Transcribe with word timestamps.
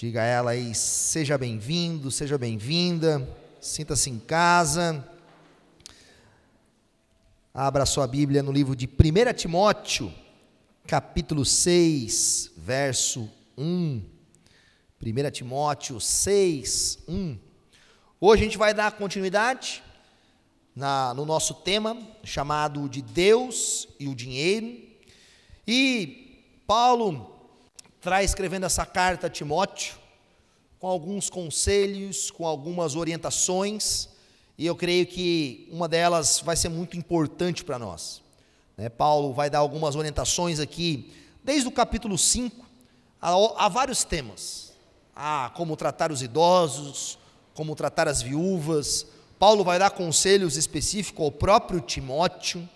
Diga 0.00 0.22
a 0.22 0.24
ela 0.24 0.50
aí, 0.52 0.74
seja 0.74 1.36
bem-vindo, 1.36 2.10
seja 2.10 2.38
bem-vinda, 2.38 3.28
sinta-se 3.60 4.08
em 4.08 4.18
casa. 4.18 5.06
Abra 7.52 7.84
sua 7.84 8.06
Bíblia 8.06 8.42
no 8.42 8.50
livro 8.50 8.74
de 8.74 8.86
1 8.86 9.34
Timóteo, 9.34 10.10
capítulo 10.86 11.44
6, 11.44 12.52
verso 12.56 13.30
1. 13.58 14.02
1 15.04 15.30
Timóteo 15.32 16.00
6, 16.00 17.00
1. 17.06 17.38
Hoje 18.18 18.40
a 18.40 18.44
gente 18.46 18.56
vai 18.56 18.72
dar 18.72 18.92
continuidade 18.92 19.82
na, 20.74 21.12
no 21.12 21.26
nosso 21.26 21.52
tema, 21.52 21.94
chamado 22.24 22.88
de 22.88 23.02
Deus 23.02 23.86
e 24.00 24.08
o 24.08 24.14
Dinheiro. 24.14 24.80
E 25.68 26.42
Paulo 26.66 27.39
traz 28.00 28.30
escrevendo 28.30 28.64
essa 28.64 28.86
carta 28.86 29.26
a 29.26 29.30
Timóteo, 29.30 29.94
com 30.78 30.86
alguns 30.86 31.28
conselhos, 31.28 32.30
com 32.30 32.46
algumas 32.46 32.96
orientações, 32.96 34.08
e 34.56 34.64
eu 34.64 34.74
creio 34.74 35.06
que 35.06 35.68
uma 35.70 35.86
delas 35.86 36.40
vai 36.40 36.56
ser 36.56 36.70
muito 36.70 36.96
importante 36.96 37.62
para 37.62 37.78
nós. 37.78 38.22
Né? 38.76 38.88
Paulo 38.88 39.34
vai 39.34 39.50
dar 39.50 39.58
algumas 39.58 39.96
orientações 39.96 40.58
aqui, 40.58 41.12
desde 41.44 41.68
o 41.68 41.70
capítulo 41.70 42.16
5, 42.16 42.64
a, 43.20 43.68
vários 43.68 44.02
temas. 44.04 44.72
A 45.14 45.50
como 45.54 45.76
tratar 45.76 46.10
os 46.10 46.22
idosos, 46.22 47.18
como 47.52 47.74
tratar 47.74 48.08
as 48.08 48.22
viúvas. 48.22 49.06
Paulo 49.38 49.62
vai 49.62 49.78
dar 49.78 49.90
conselhos 49.90 50.56
específicos 50.56 51.22
ao 51.22 51.32
próprio 51.32 51.80
Timóteo. 51.80 52.66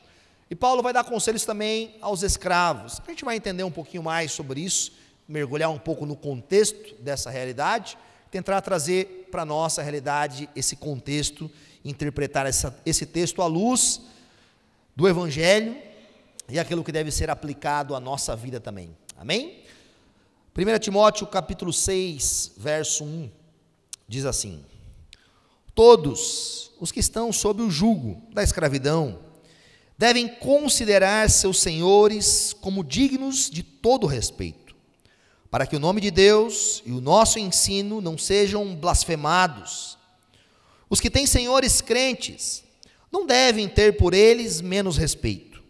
E 0.51 0.55
Paulo 0.55 0.83
vai 0.83 0.93
dar 0.93 1.05
conselhos 1.05 1.47
também 1.47 1.97
aos 2.03 2.23
escravos. 2.23 3.01
A 3.07 3.11
gente 3.11 3.25
vai 3.25 3.37
entender 3.37 3.65
um 3.65 3.71
pouquinho 3.71 4.03
mais 4.03 4.33
sobre 4.33 4.61
isso 4.61 5.04
mergulhar 5.29 5.71
um 5.71 5.79
pouco 5.79 6.05
no 6.07 6.17
contexto 6.17 6.95
dessa 7.03 7.31
realidade, 7.31 7.97
tentar 8.31 8.61
trazer 8.61 9.29
para 9.31 9.43
a 9.43 9.47
nossa 9.47 9.83
realidade 9.83 10.49
esse 10.55 10.77
contexto, 10.77 11.51
interpretar 11.85 12.47
essa, 12.47 12.77
esse 12.85 13.07
texto 13.07 13.41
à 13.43 13.47
luz 13.47 14.01
do 14.95 15.09
Evangelho 15.09 15.77
e 16.49 16.59
aquilo 16.59 16.85
que 16.85 16.93
deve 16.93 17.11
ser 17.11 17.31
aplicado 17.31 17.95
à 17.95 18.01
nossa 18.01 18.37
vida 18.37 18.61
também. 18.61 18.97
Amém? 19.17 19.63
1 20.57 20.79
Timóteo 20.79 21.27
capítulo 21.27 21.73
6, 21.73 22.53
verso 22.57 23.05
1, 23.05 23.31
diz 24.07 24.25
assim: 24.25 24.65
Todos 25.75 26.71
os 26.79 26.93
que 26.93 27.01
estão 27.01 27.33
sob 27.33 27.63
o 27.63 27.71
jugo 27.71 28.23
da 28.33 28.43
escravidão 28.43 29.19
devem 29.97 30.29
considerar 30.29 31.29
seus 31.31 31.61
senhores 31.61 32.53
como 32.53 32.85
dignos 32.85 33.49
de 33.51 33.63
todo 33.63 34.07
respeito 34.07 34.64
para 35.55 35.69
que 35.69 35.77
o 35.77 35.79
nome 35.79 36.01
de 36.01 36.11
Deus 36.11 36.83
e 36.85 36.91
o 36.91 37.01
nosso 37.01 37.39
ensino 37.39 38.01
não 38.01 38.19
sejam 38.19 38.75
blasfemados. 38.75 39.97
Os 40.91 40.99
que 40.99 41.09
têm 41.09 41.29
senhores 41.29 41.81
crentes 41.81 42.65
não 43.09 43.25
devem 43.25 43.69
ter 43.69 43.97
por 43.97 44.15
eles 44.15 44.61
menos 44.61 44.97
respeito, 44.97 45.63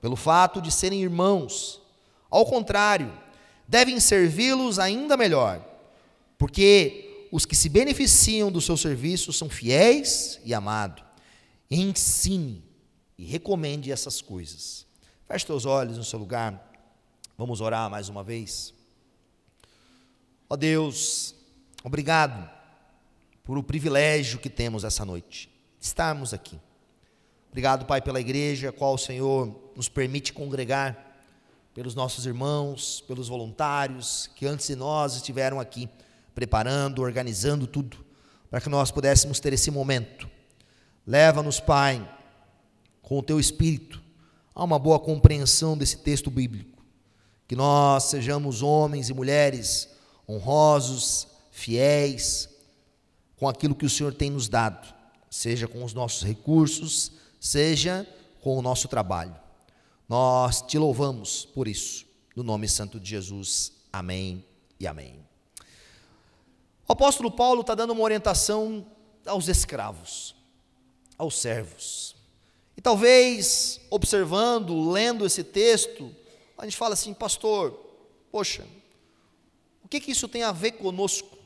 pelo 0.00 0.14
fato 0.14 0.62
de 0.62 0.70
serem 0.70 1.02
irmãos. 1.02 1.82
Ao 2.30 2.46
contrário, 2.46 3.12
devem 3.66 3.98
servi-los 3.98 4.78
ainda 4.78 5.16
melhor, 5.16 5.68
porque 6.38 7.26
os 7.32 7.44
que 7.44 7.56
se 7.56 7.68
beneficiam 7.68 8.52
do 8.52 8.60
seu 8.60 8.76
serviço 8.76 9.32
são 9.32 9.48
fiéis 9.48 10.38
e 10.44 10.54
amados. 10.54 11.02
Ensine 11.68 12.62
e 13.18 13.24
recomende 13.24 13.90
essas 13.90 14.20
coisas. 14.20 14.86
Feche 15.26 15.44
teus 15.44 15.66
olhos 15.66 15.98
no 15.98 16.04
seu 16.04 16.20
lugar. 16.20 16.72
Vamos 17.36 17.60
orar 17.60 17.90
mais 17.90 18.08
uma 18.08 18.22
vez. 18.22 18.73
Ó 20.48 20.56
Deus, 20.56 21.34
obrigado 21.82 22.50
por 23.42 23.56
o 23.56 23.62
privilégio 23.62 24.38
que 24.38 24.50
temos 24.50 24.84
essa 24.84 25.04
noite, 25.04 25.50
estarmos 25.80 26.34
aqui. 26.34 26.60
Obrigado, 27.50 27.86
Pai, 27.86 28.02
pela 28.02 28.20
igreja, 28.20 28.68
a 28.68 28.72
qual 28.72 28.94
o 28.94 28.98
Senhor 28.98 29.72
nos 29.74 29.88
permite 29.88 30.32
congregar, 30.32 31.12
pelos 31.72 31.94
nossos 31.94 32.24
irmãos, 32.26 33.02
pelos 33.06 33.28
voluntários 33.28 34.30
que 34.36 34.46
antes 34.46 34.66
de 34.66 34.76
nós 34.76 35.16
estiveram 35.16 35.58
aqui, 35.58 35.88
preparando, 36.34 37.02
organizando 37.02 37.66
tudo, 37.66 38.04
para 38.48 38.60
que 38.60 38.68
nós 38.68 38.90
pudéssemos 38.90 39.40
ter 39.40 39.52
esse 39.52 39.70
momento. 39.70 40.30
Leva-nos, 41.06 41.58
Pai, 41.58 42.08
com 43.02 43.18
o 43.18 43.22
teu 43.22 43.40
espírito, 43.40 44.02
a 44.54 44.62
uma 44.62 44.78
boa 44.78 45.00
compreensão 45.00 45.76
desse 45.76 45.98
texto 45.98 46.30
bíblico. 46.30 46.84
Que 47.48 47.56
nós 47.56 48.04
sejamos 48.04 48.62
homens 48.62 49.08
e 49.08 49.14
mulheres 49.14 49.93
honrosos, 50.28 51.26
fiéis 51.50 52.48
com 53.36 53.48
aquilo 53.48 53.74
que 53.74 53.86
o 53.86 53.90
Senhor 53.90 54.14
tem 54.14 54.30
nos 54.30 54.48
dado, 54.48 54.92
seja 55.30 55.68
com 55.68 55.84
os 55.84 55.92
nossos 55.92 56.22
recursos, 56.22 57.12
seja 57.40 58.06
com 58.40 58.56
o 58.56 58.62
nosso 58.62 58.88
trabalho. 58.88 59.34
Nós 60.08 60.62
te 60.62 60.78
louvamos 60.78 61.44
por 61.44 61.66
isso, 61.66 62.06
no 62.36 62.42
nome 62.42 62.68
santo 62.68 63.00
de 63.00 63.10
Jesus. 63.10 63.72
Amém 63.92 64.44
e 64.78 64.86
amém. 64.86 65.18
O 66.86 66.92
apóstolo 66.92 67.30
Paulo 67.30 67.62
está 67.62 67.74
dando 67.74 67.92
uma 67.92 68.02
orientação 68.02 68.86
aos 69.26 69.48
escravos, 69.48 70.34
aos 71.16 71.38
servos. 71.38 72.14
E 72.76 72.80
talvez, 72.82 73.80
observando, 73.88 74.90
lendo 74.90 75.24
esse 75.24 75.42
texto, 75.42 76.14
a 76.58 76.64
gente 76.64 76.76
fala 76.76 76.94
assim, 76.94 77.14
pastor, 77.14 77.72
poxa, 78.30 78.66
que, 79.94 80.06
que 80.06 80.10
isso 80.10 80.26
tem 80.26 80.42
a 80.42 80.50
ver 80.50 80.72
conosco? 80.72 81.36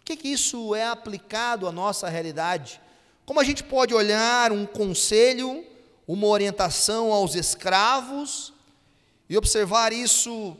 O 0.00 0.04
que, 0.04 0.14
que 0.16 0.28
isso 0.28 0.74
é 0.74 0.86
aplicado 0.86 1.66
à 1.66 1.72
nossa 1.72 2.06
realidade? 2.08 2.80
Como 3.24 3.40
a 3.40 3.44
gente 3.44 3.64
pode 3.64 3.94
olhar 3.94 4.52
um 4.52 4.66
conselho, 4.66 5.64
uma 6.06 6.26
orientação 6.26 7.12
aos 7.12 7.34
escravos 7.34 8.52
e 9.28 9.38
observar 9.38 9.90
isso 9.90 10.54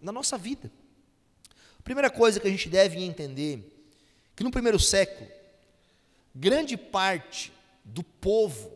na 0.00 0.12
nossa 0.12 0.38
vida? 0.38 0.70
A 1.80 1.82
primeira 1.82 2.10
coisa 2.10 2.38
que 2.38 2.46
a 2.46 2.50
gente 2.50 2.68
deve 2.68 3.02
entender 3.02 3.72
que 4.36 4.44
no 4.44 4.52
primeiro 4.52 4.78
século, 4.78 5.28
grande 6.32 6.76
parte 6.76 7.52
do 7.84 8.04
povo, 8.04 8.70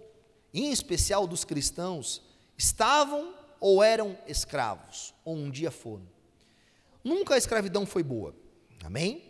em 0.53 0.72
especial 0.72 1.27
dos 1.27 1.44
cristãos, 1.44 2.21
estavam 2.56 3.32
ou 3.60 3.82
eram 3.82 4.19
escravos, 4.27 5.15
ou 5.25 5.37
um 5.37 5.50
dia 5.50 5.71
foram. 5.71 6.17
Nunca 7.08 7.34
a 7.34 7.38
escravidão 7.38 7.86
foi 7.86 8.02
boa. 8.02 8.34
Amém? 8.84 9.22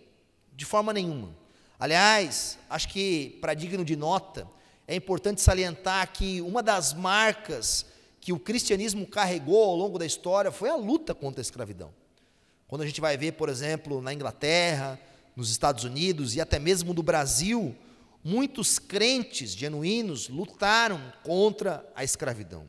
De 0.52 0.64
forma 0.64 0.92
nenhuma. 0.92 1.32
Aliás, 1.78 2.58
acho 2.68 2.88
que 2.88 3.38
para 3.40 3.54
digno 3.54 3.84
de 3.84 3.94
nota, 3.94 4.48
é 4.84 4.96
importante 4.96 5.40
salientar 5.40 6.12
que 6.12 6.40
uma 6.40 6.60
das 6.60 6.92
marcas 6.92 7.86
que 8.20 8.32
o 8.32 8.38
cristianismo 8.38 9.06
carregou 9.06 9.62
ao 9.62 9.76
longo 9.76 9.96
da 9.96 10.04
história 10.04 10.50
foi 10.50 10.68
a 10.68 10.74
luta 10.74 11.14
contra 11.14 11.40
a 11.40 11.42
escravidão. 11.42 11.94
Quando 12.66 12.82
a 12.82 12.86
gente 12.86 13.00
vai 13.00 13.16
ver, 13.16 13.34
por 13.34 13.48
exemplo, 13.48 14.02
na 14.02 14.12
Inglaterra, 14.12 14.98
nos 15.36 15.48
Estados 15.48 15.84
Unidos 15.84 16.34
e 16.34 16.40
até 16.40 16.58
mesmo 16.58 16.92
no 16.92 17.02
Brasil, 17.04 17.76
muitos 18.24 18.80
crentes 18.80 19.52
genuínos 19.52 20.28
lutaram 20.28 21.00
contra 21.22 21.88
a 21.94 22.02
escravidão. 22.02 22.66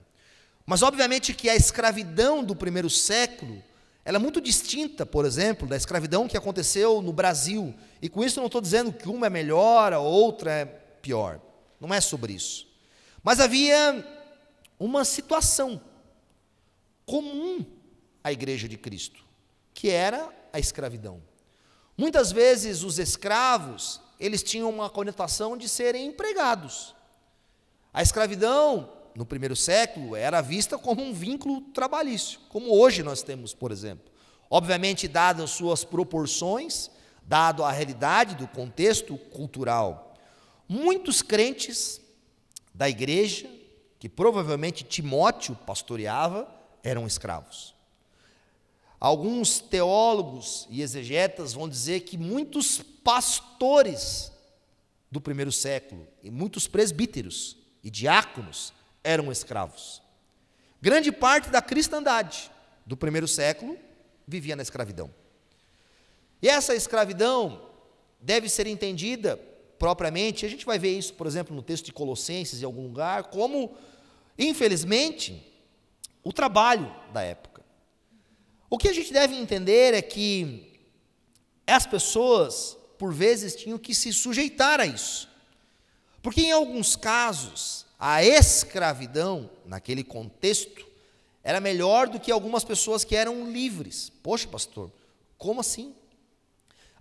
Mas 0.67 0.83
obviamente 0.83 1.33
que 1.33 1.49
a 1.49 1.55
escravidão 1.55 2.43
do 2.43 2.55
primeiro 2.55 2.91
século 2.91 3.63
ela 4.09 4.17
é 4.17 4.19
muito 4.19 4.41
distinta, 4.41 5.05
por 5.05 5.23
exemplo, 5.23 5.67
da 5.67 5.77
escravidão 5.77 6.27
que 6.27 6.35
aconteceu 6.35 6.99
no 6.99 7.13
Brasil. 7.13 7.75
E 8.01 8.09
com 8.09 8.23
isso 8.23 8.39
não 8.39 8.47
estou 8.47 8.59
dizendo 8.59 8.91
que 8.91 9.07
uma 9.07 9.27
é 9.27 9.29
melhor, 9.29 9.93
a 9.93 9.99
outra 9.99 10.51
é 10.51 10.65
pior. 10.65 11.39
Não 11.79 11.93
é 11.93 12.01
sobre 12.01 12.33
isso. 12.33 12.67
Mas 13.21 13.39
havia 13.39 14.03
uma 14.79 15.05
situação 15.05 15.79
comum 17.05 17.63
à 18.23 18.31
igreja 18.31 18.67
de 18.67 18.79
Cristo, 18.79 19.23
que 19.75 19.91
era 19.91 20.27
a 20.51 20.57
escravidão. 20.57 21.21
Muitas 21.95 22.31
vezes 22.31 22.81
os 22.81 22.97
escravos, 22.97 24.01
eles 24.19 24.41
tinham 24.41 24.71
uma 24.71 24.89
conotação 24.89 25.55
de 25.55 25.69
serem 25.69 26.07
empregados. 26.07 26.95
A 27.93 28.01
escravidão 28.01 28.91
no 29.15 29.25
primeiro 29.25 29.55
século, 29.55 30.15
era 30.15 30.41
vista 30.41 30.77
como 30.77 31.01
um 31.01 31.13
vínculo 31.13 31.61
trabalhício, 31.61 32.39
como 32.49 32.71
hoje 32.71 33.03
nós 33.03 33.21
temos, 33.21 33.53
por 33.53 33.71
exemplo. 33.71 34.11
Obviamente, 34.49 35.07
dadas 35.07 35.51
suas 35.51 35.83
proporções, 35.83 36.89
dado 37.23 37.63
a 37.63 37.71
realidade 37.71 38.35
do 38.35 38.47
contexto 38.47 39.17
cultural. 39.17 40.15
Muitos 40.67 41.21
crentes 41.21 42.01
da 42.73 42.89
igreja, 42.89 43.49
que 43.99 44.09
provavelmente 44.09 44.83
Timóteo 44.83 45.55
pastoreava, 45.55 46.47
eram 46.83 47.05
escravos. 47.05 47.75
Alguns 48.99 49.59
teólogos 49.59 50.67
e 50.69 50.81
exegetas 50.81 51.53
vão 51.53 51.69
dizer 51.69 52.01
que 52.01 52.17
muitos 52.17 52.81
pastores 53.03 54.31
do 55.11 55.21
primeiro 55.21 55.51
século 55.51 56.07
e 56.21 56.29
muitos 56.29 56.67
presbíteros 56.67 57.57
e 57.83 57.89
diáconos 57.89 58.73
eram 59.03 59.31
escravos. 59.31 60.01
Grande 60.81 61.11
parte 61.11 61.49
da 61.49 61.61
cristandade 61.61 62.49
do 62.85 62.95
primeiro 62.95 63.27
século 63.27 63.77
vivia 64.27 64.55
na 64.55 64.63
escravidão. 64.63 65.13
E 66.41 66.47
essa 66.47 66.73
escravidão 66.73 67.69
deve 68.21 68.47
ser 68.49 68.67
entendida 68.67 69.37
propriamente, 69.77 70.45
a 70.45 70.49
gente 70.49 70.65
vai 70.65 70.77
ver 70.77 70.97
isso, 70.97 71.13
por 71.13 71.25
exemplo, 71.25 71.55
no 71.55 71.61
texto 71.61 71.85
de 71.85 71.93
Colossenses, 71.93 72.61
em 72.61 72.65
algum 72.65 72.83
lugar, 72.83 73.25
como, 73.25 73.75
infelizmente, 74.37 75.45
o 76.23 76.33
trabalho 76.33 76.93
da 77.13 77.21
época. 77.21 77.63
O 78.69 78.77
que 78.77 78.89
a 78.89 78.93
gente 78.93 79.11
deve 79.11 79.35
entender 79.35 79.93
é 79.93 80.01
que 80.01 80.79
as 81.65 81.85
pessoas, 81.85 82.77
por 82.97 83.13
vezes, 83.13 83.55
tinham 83.55 83.77
que 83.77 83.95
se 83.95 84.11
sujeitar 84.11 84.79
a 84.79 84.85
isso. 84.85 85.29
Porque, 86.21 86.41
em 86.41 86.51
alguns 86.51 86.95
casos, 86.95 87.85
a 87.99 88.23
escravidão, 88.23 89.49
naquele 89.65 90.05
contexto, 90.05 90.87
era 91.43 91.59
melhor 91.59 92.07
do 92.07 92.19
que 92.19 92.31
algumas 92.31 92.63
pessoas 92.63 93.03
que 93.03 93.15
eram 93.15 93.51
livres. 93.51 94.09
Poxa, 94.23 94.47
pastor, 94.47 94.89
como 95.37 95.59
assim? 95.59 95.93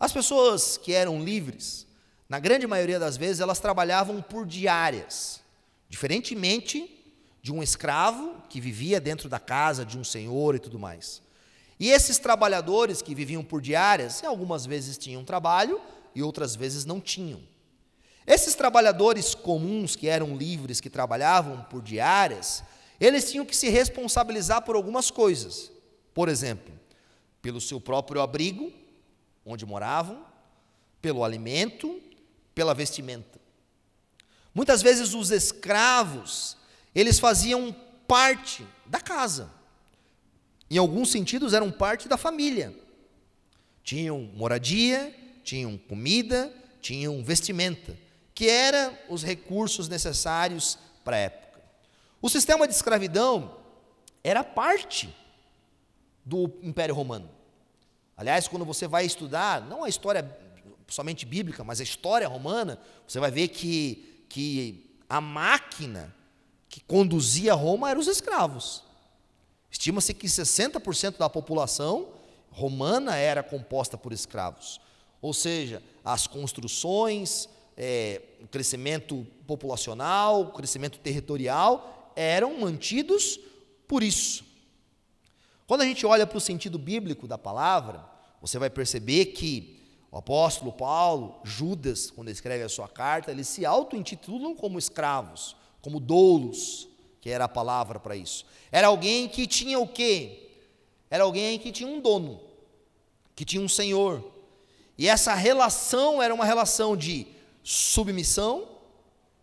As 0.01 0.13
pessoas 0.13 0.77
que 0.77 0.93
eram 0.93 1.23
livres, 1.23 1.87
na 2.29 2.41
grande 2.41 2.67
maioria 2.67 2.99
das 2.99 3.17
vezes, 3.17 3.41
elas 3.41 3.61
trabalhavam 3.61 4.21
por 4.21 4.45
diárias, 4.45 5.41
diferentemente 5.89 6.95
de 7.41 7.53
um 7.53 7.63
escravo 7.63 8.43
que 8.49 8.61
vivia 8.61 9.01
dentro 9.01 9.29
da 9.29 9.39
casa 9.39 9.85
de 9.85 9.97
um 9.97 10.05
senhor 10.05 10.57
e 10.57 10.59
tudo 10.59 10.79
mais. 10.79 11.23
E 11.79 11.91
esses 11.91 12.19
trabalhadores 12.19 13.01
que 13.01 13.15
viviam 13.15 13.45
por 13.45 13.61
diárias, 13.61 14.25
algumas 14.25 14.67
vezes 14.67 14.99
tinham 14.99 15.25
trabalho 15.25 15.81
e 16.13 16.23
outras 16.25 16.57
vezes 16.57 16.85
não 16.85 17.01
tinham. 17.01 17.41
Esses 18.29 18.55
trabalhadores 18.55 19.35
comuns 19.35 19.97
que 19.97 20.07
eram 20.07 20.37
livres, 20.37 20.83
que 20.83 20.91
trabalhavam 20.91 21.65
por 21.71 21.81
diárias, 21.81 22.63
eles 23.01 23.31
tinham 23.31 23.47
que 23.47 23.57
se 23.57 23.71
responsabilizar 23.71 24.61
por 24.61 24.77
algumas 24.77 25.11
coisas. 25.11 25.73
Por 26.13 26.29
exemplo, 26.29 26.71
pelo 27.41 27.59
seu 27.59 27.81
próprio 27.81 28.21
abrigo, 28.21 28.71
onde 29.47 29.65
moravam, 29.65 30.27
pelo 31.01 31.25
alimento, 31.25 32.03
pela 32.55 32.75
vestimenta. 32.75 33.41
Muitas 34.55 34.83
vezes 34.83 35.15
os 35.15 35.31
escravos, 35.31 36.55
eles 36.95 37.19
faziam 37.19 37.75
parte 38.07 38.63
da 38.85 39.01
casa. 39.01 39.51
Em 40.71 40.77
alguns 40.77 41.11
sentidos 41.11 41.55
eram 41.55 41.71
parte 41.71 42.07
da 42.07 42.19
família. 42.19 42.77
Tinham 43.83 44.21
moradia, 44.35 45.15
tinham 45.43 45.79
comida, 45.79 46.53
tinham 46.83 47.25
vestimenta, 47.25 47.97
que 48.39 48.49
eram 48.49 48.97
os 49.09 49.25
recursos 49.25 49.89
necessários 49.89 50.79
para 51.03 51.17
a 51.17 51.19
época. 51.19 51.61
O 52.23 52.29
sistema 52.29 52.69
de 52.69 52.73
escravidão 52.73 53.57
era 54.23 54.45
parte 54.45 55.13
do 56.25 56.49
Império 56.63 56.95
Romano. 56.95 57.29
Aliás, 58.17 58.47
quando 58.47 58.65
você 58.65 58.87
vai 58.87 59.05
estudar, 59.05 59.61
não 59.63 59.83
a 59.83 59.89
história 59.89 60.39
somente 60.87 61.27
bíblica, 61.27 61.65
mas 61.65 61.81
a 61.81 61.83
história 61.83 62.29
romana, 62.29 62.79
você 63.09 63.19
vai 63.19 63.33
ver 63.33 63.49
que, 63.49 64.25
que 64.29 64.89
a 65.09 65.21
máquina 65.21 66.15
que 66.69 66.81
conduzia 66.81 67.55
Roma 67.55 67.91
eram 67.91 68.01
os 68.01 68.07
escravos. 68.07 68.85
Estima-se 69.69 70.15
que 70.15 70.29
60% 70.29 71.17
da 71.17 71.29
população 71.29 72.13
romana 72.53 73.17
era 73.17 73.43
composta 73.43 73.99
por 73.99 74.13
escravos. 74.13 74.81
Ou 75.21 75.35
seja, 75.35 75.83
as 76.05 76.29
construções, 76.29 77.49
é, 77.79 78.21
crescimento 78.51 79.25
populacional, 79.47 80.53
crescimento 80.53 80.99
territorial 80.99 82.13
eram 82.17 82.59
mantidos 82.59 83.39
por 83.87 84.03
isso. 84.03 84.45
Quando 85.65 85.83
a 85.83 85.85
gente 85.85 86.05
olha 86.05 86.27
para 86.27 86.37
o 86.37 86.41
sentido 86.41 86.77
bíblico 86.77 87.29
da 87.29 87.39
palavra, 87.39 88.05
você 88.41 88.59
vai 88.59 88.69
perceber 88.69 89.27
que 89.27 89.79
o 90.11 90.17
apóstolo 90.19 90.73
Paulo, 90.73 91.41
Judas, 91.45 92.11
quando 92.11 92.31
escreve 92.31 92.65
a 92.65 92.69
sua 92.69 92.89
carta, 92.89 93.31
eles 93.31 93.47
se 93.47 93.65
auto-intitulam 93.65 94.57
como 94.57 94.79
escravos, 94.79 95.55
como 95.81 96.01
doulos, 96.01 96.89
que 97.21 97.31
era 97.31 97.45
a 97.45 97.49
palavra 97.49 98.01
para 98.01 98.17
isso. 98.17 98.45
Era 98.73 98.89
alguém 98.89 99.29
que 99.29 99.47
tinha 99.47 99.79
o 99.79 99.87
quê? 99.87 100.49
Era 101.09 101.23
alguém 101.23 101.59
que 101.59 101.71
tinha 101.71 101.89
um 101.89 102.01
dono, 102.01 102.41
que 103.37 103.45
tinha 103.45 103.63
um 103.63 103.69
senhor. 103.69 104.33
E 104.97 105.07
essa 105.07 105.35
relação 105.35 106.21
era 106.21 106.35
uma 106.35 106.45
relação 106.45 106.97
de 106.97 107.38
submissão 107.71 108.67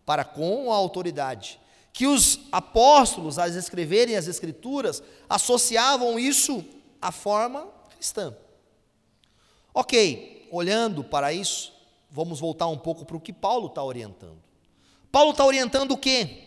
para 0.04 0.24
com 0.24 0.72
a 0.72 0.74
autoridade 0.74 1.60
que 1.92 2.06
os 2.06 2.40
apóstolos, 2.52 3.38
ao 3.38 3.48
escreverem 3.48 4.16
as 4.16 4.26
Escrituras, 4.26 5.02
associavam 5.30 6.18
isso 6.18 6.62
à 7.00 7.10
forma 7.10 7.66
cristã. 7.94 8.36
Ok, 9.72 10.46
olhando 10.50 11.02
para 11.02 11.32
isso, 11.32 11.72
vamos 12.10 12.38
voltar 12.38 12.66
um 12.66 12.76
pouco 12.76 13.06
para 13.06 13.16
o 13.16 13.20
que 13.20 13.32
Paulo 13.32 13.68
está 13.68 13.82
orientando. 13.82 14.42
Paulo 15.10 15.30
está 15.30 15.46
orientando 15.46 15.92
o 15.92 15.96
quê? 15.96 16.42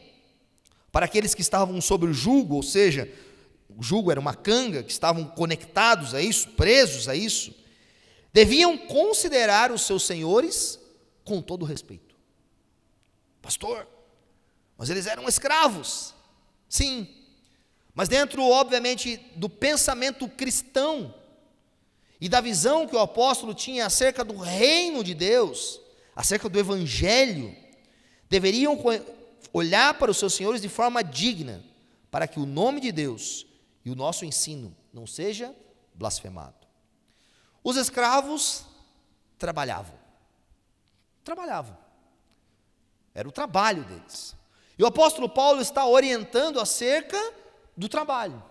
Para 0.91 1.05
aqueles 1.05 1.33
que 1.33 1.41
estavam 1.41 1.81
sob 1.81 2.05
o 2.05 2.13
jugo, 2.13 2.57
ou 2.57 2.63
seja, 2.63 3.11
o 3.75 3.81
jugo 3.81 4.11
era 4.11 4.19
uma 4.19 4.35
canga, 4.35 4.83
que 4.83 4.91
estavam 4.91 5.25
conectados 5.25 6.13
a 6.13 6.21
isso, 6.21 6.49
presos 6.49 7.09
a 7.09 7.15
isso, 7.15 7.55
deviam 8.31 8.77
considerar 8.77 9.71
os 9.71 9.81
seus 9.81 10.03
senhores 10.03 10.78
com 11.29 11.43
todo 11.43 11.63
respeito. 11.63 12.15
Pastor, 13.39 13.87
mas 14.75 14.89
eles 14.89 15.05
eram 15.05 15.29
escravos. 15.29 16.15
Sim. 16.67 17.07
Mas 17.93 18.09
dentro, 18.09 18.43
obviamente, 18.43 19.17
do 19.35 19.47
pensamento 19.47 20.27
cristão 20.27 21.13
e 22.19 22.27
da 22.27 22.41
visão 22.41 22.87
que 22.87 22.95
o 22.95 22.99
apóstolo 22.99 23.53
tinha 23.53 23.85
acerca 23.85 24.23
do 24.23 24.37
reino 24.37 25.03
de 25.03 25.13
Deus, 25.13 25.79
acerca 26.15 26.49
do 26.49 26.57
evangelho, 26.57 27.55
deveriam 28.27 28.75
olhar 29.53 29.93
para 29.99 30.09
os 30.09 30.17
seus 30.17 30.33
senhores 30.33 30.63
de 30.63 30.69
forma 30.69 31.03
digna, 31.03 31.63
para 32.09 32.27
que 32.27 32.39
o 32.39 32.45
nome 32.45 32.81
de 32.81 32.91
Deus 32.91 33.45
e 33.85 33.91
o 33.91 33.95
nosso 33.95 34.25
ensino 34.25 34.75
não 34.91 35.05
seja 35.05 35.55
blasfemado. 35.93 36.65
Os 37.63 37.77
escravos 37.77 38.65
trabalhavam. 39.37 39.98
Trabalhavam. 41.23 41.77
Era 43.13 43.27
o 43.27 43.31
trabalho 43.31 43.83
deles. 43.83 44.35
E 44.77 44.83
o 44.83 44.87
apóstolo 44.87 45.27
Paulo 45.27 45.61
está 45.61 45.85
orientando 45.85 46.59
acerca 46.59 47.17
do 47.75 47.89
trabalho. 47.89 48.41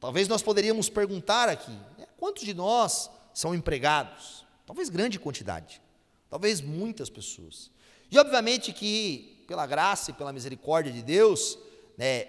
Talvez 0.00 0.28
nós 0.28 0.42
poderíamos 0.42 0.88
perguntar 0.88 1.48
aqui: 1.48 1.72
né, 1.96 2.06
quantos 2.18 2.44
de 2.44 2.54
nós 2.54 3.10
são 3.32 3.54
empregados? 3.54 4.44
Talvez 4.66 4.88
grande 4.88 5.18
quantidade, 5.18 5.80
talvez 6.28 6.60
muitas 6.60 7.08
pessoas. 7.08 7.70
E 8.10 8.18
obviamente 8.18 8.72
que, 8.72 9.44
pela 9.48 9.66
graça 9.66 10.10
e 10.10 10.14
pela 10.14 10.32
misericórdia 10.32 10.92
de 10.92 11.02
Deus, 11.02 11.58
né, 11.96 12.28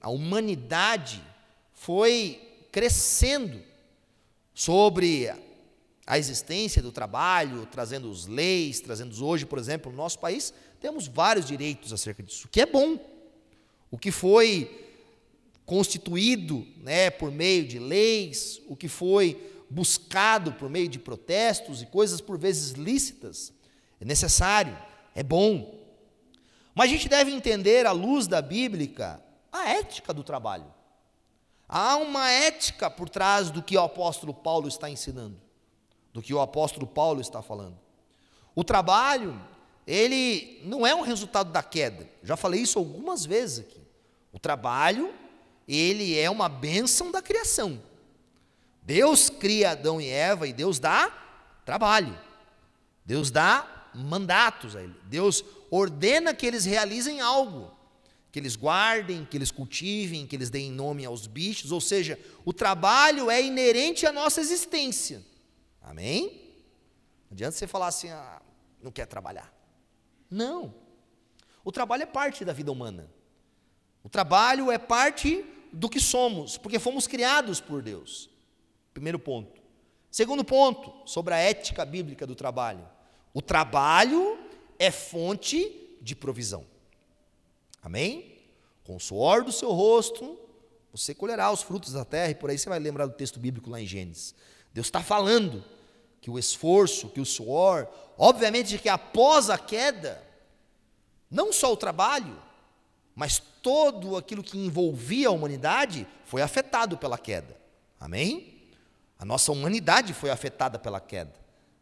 a 0.00 0.08
humanidade 0.08 1.22
foi 1.72 2.66
crescendo 2.72 3.62
sobre 4.54 5.28
a 6.06 6.18
existência 6.18 6.82
do 6.82 6.90
trabalho, 6.90 7.66
trazendo 7.66 8.10
as 8.10 8.26
leis, 8.26 8.80
trazendo 8.80 9.24
hoje, 9.24 9.46
por 9.46 9.58
exemplo, 9.58 9.90
no 9.90 9.96
nosso 9.96 10.18
país, 10.18 10.52
temos 10.80 11.06
vários 11.06 11.46
direitos 11.46 11.92
acerca 11.92 12.22
disso, 12.22 12.46
o 12.46 12.50
que 12.50 12.60
é 12.60 12.66
bom. 12.66 12.98
O 13.90 13.98
que 13.98 14.10
foi 14.10 14.88
constituído 15.66 16.66
né, 16.78 17.10
por 17.10 17.30
meio 17.30 17.66
de 17.66 17.78
leis, 17.78 18.60
o 18.66 18.74
que 18.74 18.88
foi 18.88 19.50
buscado 19.70 20.52
por 20.52 20.68
meio 20.68 20.88
de 20.88 20.98
protestos 20.98 21.82
e 21.82 21.86
coisas 21.86 22.20
por 22.20 22.38
vezes 22.38 22.72
lícitas, 22.72 23.52
é 24.00 24.04
necessário, 24.04 24.76
é 25.14 25.22
bom. 25.22 25.78
Mas 26.74 26.86
a 26.86 26.92
gente 26.92 27.08
deve 27.08 27.30
entender, 27.30 27.86
à 27.86 27.92
luz 27.92 28.26
da 28.26 28.42
Bíblia, 28.42 29.22
a 29.52 29.68
ética 29.70 30.12
do 30.12 30.24
trabalho. 30.24 30.72
Há 31.68 31.96
uma 31.96 32.28
ética 32.30 32.90
por 32.90 33.08
trás 33.08 33.50
do 33.50 33.62
que 33.62 33.76
o 33.76 33.82
apóstolo 33.82 34.34
Paulo 34.34 34.68
está 34.68 34.90
ensinando 34.90 35.40
do 36.12 36.20
que 36.22 36.34
o 36.34 36.40
apóstolo 36.40 36.86
Paulo 36.86 37.20
está 37.20 37.40
falando. 37.42 37.78
O 38.54 38.62
trabalho, 38.62 39.40
ele 39.86 40.60
não 40.64 40.86
é 40.86 40.94
um 40.94 41.00
resultado 41.00 41.50
da 41.50 41.62
queda. 41.62 42.08
Já 42.22 42.36
falei 42.36 42.60
isso 42.60 42.78
algumas 42.78 43.24
vezes 43.24 43.60
aqui. 43.60 43.80
O 44.32 44.38
trabalho, 44.38 45.12
ele 45.66 46.18
é 46.18 46.30
uma 46.30 46.48
bênção 46.48 47.10
da 47.10 47.22
criação. 47.22 47.82
Deus 48.82 49.30
cria 49.30 49.70
Adão 49.70 50.00
e 50.00 50.08
Eva 50.08 50.46
e 50.46 50.52
Deus 50.52 50.78
dá 50.78 51.10
trabalho. 51.64 52.18
Deus 53.04 53.30
dá 53.30 53.88
mandatos 53.94 54.76
a 54.76 54.82
ele. 54.82 54.94
Deus 55.04 55.44
ordena 55.70 56.34
que 56.34 56.46
eles 56.46 56.64
realizem 56.64 57.20
algo, 57.20 57.70
que 58.30 58.38
eles 58.38 58.56
guardem, 58.56 59.24
que 59.24 59.36
eles 59.36 59.50
cultivem, 59.50 60.26
que 60.26 60.36
eles 60.36 60.50
deem 60.50 60.70
nome 60.70 61.04
aos 61.04 61.26
bichos, 61.26 61.72
ou 61.72 61.80
seja, 61.80 62.18
o 62.44 62.52
trabalho 62.52 63.30
é 63.30 63.42
inerente 63.42 64.06
à 64.06 64.12
nossa 64.12 64.40
existência. 64.40 65.22
Amém? 65.82 66.54
Não 67.28 67.34
adianta 67.34 67.56
você 67.56 67.66
falar 67.66 67.88
assim, 67.88 68.10
ah, 68.10 68.40
não 68.82 68.90
quer 68.90 69.06
trabalhar. 69.06 69.52
Não. 70.30 70.74
O 71.64 71.72
trabalho 71.72 72.02
é 72.02 72.06
parte 72.06 72.44
da 72.44 72.52
vida 72.52 72.70
humana. 72.70 73.10
O 74.02 74.08
trabalho 74.08 74.70
é 74.70 74.78
parte 74.78 75.44
do 75.72 75.88
que 75.88 76.00
somos, 76.00 76.58
porque 76.58 76.78
fomos 76.78 77.06
criados 77.06 77.60
por 77.60 77.82
Deus. 77.82 78.28
Primeiro 78.92 79.18
ponto. 79.18 79.60
Segundo 80.10 80.44
ponto, 80.44 80.92
sobre 81.08 81.32
a 81.32 81.38
ética 81.38 81.84
bíblica 81.84 82.26
do 82.26 82.34
trabalho. 82.34 82.86
O 83.32 83.40
trabalho 83.40 84.38
é 84.78 84.90
fonte 84.90 85.96
de 86.02 86.14
provisão. 86.14 86.66
Amém? 87.80 88.38
Com 88.84 88.96
o 88.96 89.00
suor 89.00 89.42
do 89.42 89.52
seu 89.52 89.72
rosto, 89.72 90.38
você 90.92 91.14
colherá 91.14 91.50
os 91.50 91.62
frutos 91.62 91.92
da 91.92 92.04
terra, 92.04 92.30
e 92.30 92.34
por 92.34 92.50
aí 92.50 92.58
você 92.58 92.68
vai 92.68 92.78
lembrar 92.78 93.06
do 93.06 93.14
texto 93.14 93.40
bíblico 93.40 93.70
lá 93.70 93.80
em 93.80 93.86
Gênesis. 93.86 94.34
Deus 94.72 94.86
está 94.86 95.02
falando 95.02 95.64
que 96.20 96.30
o 96.30 96.38
esforço, 96.38 97.08
que 97.08 97.20
o 97.20 97.26
suor, 97.26 97.88
obviamente 98.16 98.78
que 98.78 98.88
após 98.88 99.50
a 99.50 99.58
queda, 99.58 100.22
não 101.30 101.52
só 101.52 101.72
o 101.72 101.76
trabalho, 101.76 102.40
mas 103.14 103.38
todo 103.62 104.16
aquilo 104.16 104.42
que 104.42 104.58
envolvia 104.58 105.28
a 105.28 105.32
humanidade 105.32 106.06
foi 106.24 106.42
afetado 106.42 106.96
pela 106.96 107.18
queda. 107.18 107.56
Amém? 107.98 108.70
A 109.18 109.24
nossa 109.24 109.52
humanidade 109.52 110.12
foi 110.12 110.30
afetada 110.30 110.78
pela 110.78 111.00
queda. 111.00 111.34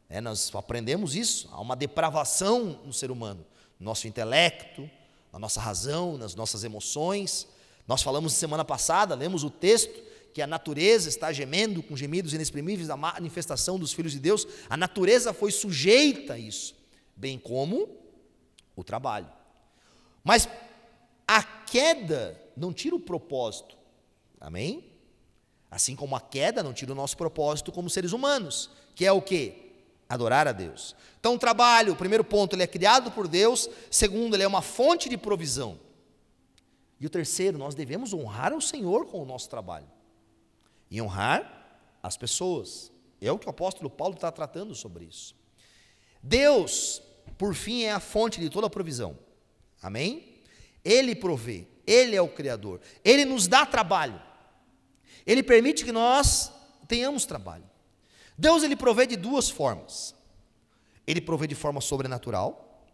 É, 0.09 0.21
nós 0.21 0.51
aprendemos 0.55 1.15
isso. 1.15 1.49
Há 1.53 1.61
uma 1.61 1.77
depravação 1.77 2.81
no 2.85 2.93
ser 2.93 3.11
humano, 3.11 3.47
no 3.79 3.87
nosso 3.87 4.09
intelecto, 4.09 4.91
na 5.33 5.39
nossa 5.39 5.61
razão, 5.61 6.19
nas 6.19 6.35
nossas 6.35 6.65
emoções. 6.65 7.47
Nós 7.87 8.03
falamos 8.03 8.33
semana 8.33 8.65
passada, 8.65 9.15
lemos 9.15 9.45
o 9.45 9.51
texto, 9.51 10.03
que 10.33 10.41
a 10.41 10.47
natureza 10.47 11.09
está 11.09 11.33
gemendo 11.33 11.83
com 11.83 11.97
gemidos 11.97 12.33
inexprimíveis 12.33 12.89
da 12.89 12.97
manifestação 12.97 13.79
dos 13.79 13.93
filhos 13.93 14.13
de 14.13 14.19
Deus. 14.19 14.47
A 14.69 14.77
natureza 14.77 15.33
foi 15.33 15.51
sujeita 15.51 16.35
a 16.35 16.39
isso, 16.39 16.75
bem 17.17 17.39
como 17.39 17.89
o 18.77 18.85
trabalho. 18.85 19.29
Mas 20.23 20.49
a 21.27 21.43
queda 21.43 22.41
não 22.57 22.73
tira 22.73 22.95
o 22.95 23.01
propósito. 23.01 23.77
Amém? 24.41 24.85
Assim 25.71 25.95
como 25.95 26.17
a 26.17 26.21
queda 26.21 26.63
não 26.63 26.73
tira 26.73 26.93
o 26.93 26.97
nosso 26.97 27.17
propósito 27.17 27.71
como 27.71 27.89
seres 27.89 28.13
humanos, 28.13 28.71
que 28.95 29.07
é 29.07 29.13
o 29.13 29.23
quê? 29.23 29.55
Adorar 30.09 30.49
a 30.49 30.53
Deus. 30.53 30.97
Então, 31.21 31.35
o 31.35 31.39
trabalho, 31.39 31.93
o 31.93 31.97
primeiro 31.97 32.25
ponto, 32.25 32.57
ele 32.57 32.65
é 32.65 32.67
criado 32.67 33.11
por 33.13 33.29
Deus. 33.29 33.69
Segundo, 33.91 34.35
ele 34.35 34.43
é 34.43 34.49
uma 34.49 34.63
fonte 34.63 35.09
de 35.09 35.17
provisão. 35.17 35.79
E 36.99 37.07
o 37.07 37.11
terceiro, 37.11 37.57
nós 37.57 37.75
devemos 37.75 38.13
honrar 38.13 38.53
ao 38.53 38.61
Senhor 38.61 39.07
com 39.07 39.23
o 39.23 39.25
nosso 39.25 39.49
trabalho. 39.49 39.87
E 40.91 41.01
honrar 41.01 41.99
as 42.03 42.17
pessoas. 42.17 42.91
É 43.21 43.31
o 43.31 43.39
que 43.39 43.47
o 43.47 43.51
apóstolo 43.51 43.91
Paulo 43.91 44.15
está 44.15 44.33
tratando 44.33 44.75
sobre 44.75 45.05
isso. 45.05 45.35
Deus, 46.23 47.03
por 47.39 47.55
fim, 47.55 47.83
é 47.83 47.93
a 47.93 48.01
fonte 48.01 48.41
de 48.41 48.51
toda 48.51 48.67
a 48.67 48.71
provisão. 48.71 49.19
Amém? 49.83 50.41
Ele 50.85 51.15
provê, 51.15 51.67
Ele 51.87 52.17
é 52.17 52.23
o 52.23 52.29
Criador, 52.29 52.81
Ele 53.05 53.25
nos 53.25 53.47
dá 53.47 53.65
trabalho. 53.65 54.21
Ele 55.27 55.43
permite 55.43 55.85
que 55.85 55.93
nós 55.93 56.51
tenhamos 56.89 57.25
trabalho. 57.25 57.65
Deus 58.37 58.63
ele 58.63 58.75
provê 58.75 59.07
de 59.07 59.17
duas 59.17 59.51
formas. 59.51 60.15
Ele 61.07 61.21
provê 61.21 61.47
de 61.47 61.55
forma 61.55 61.81
sobrenatural. 61.81 62.87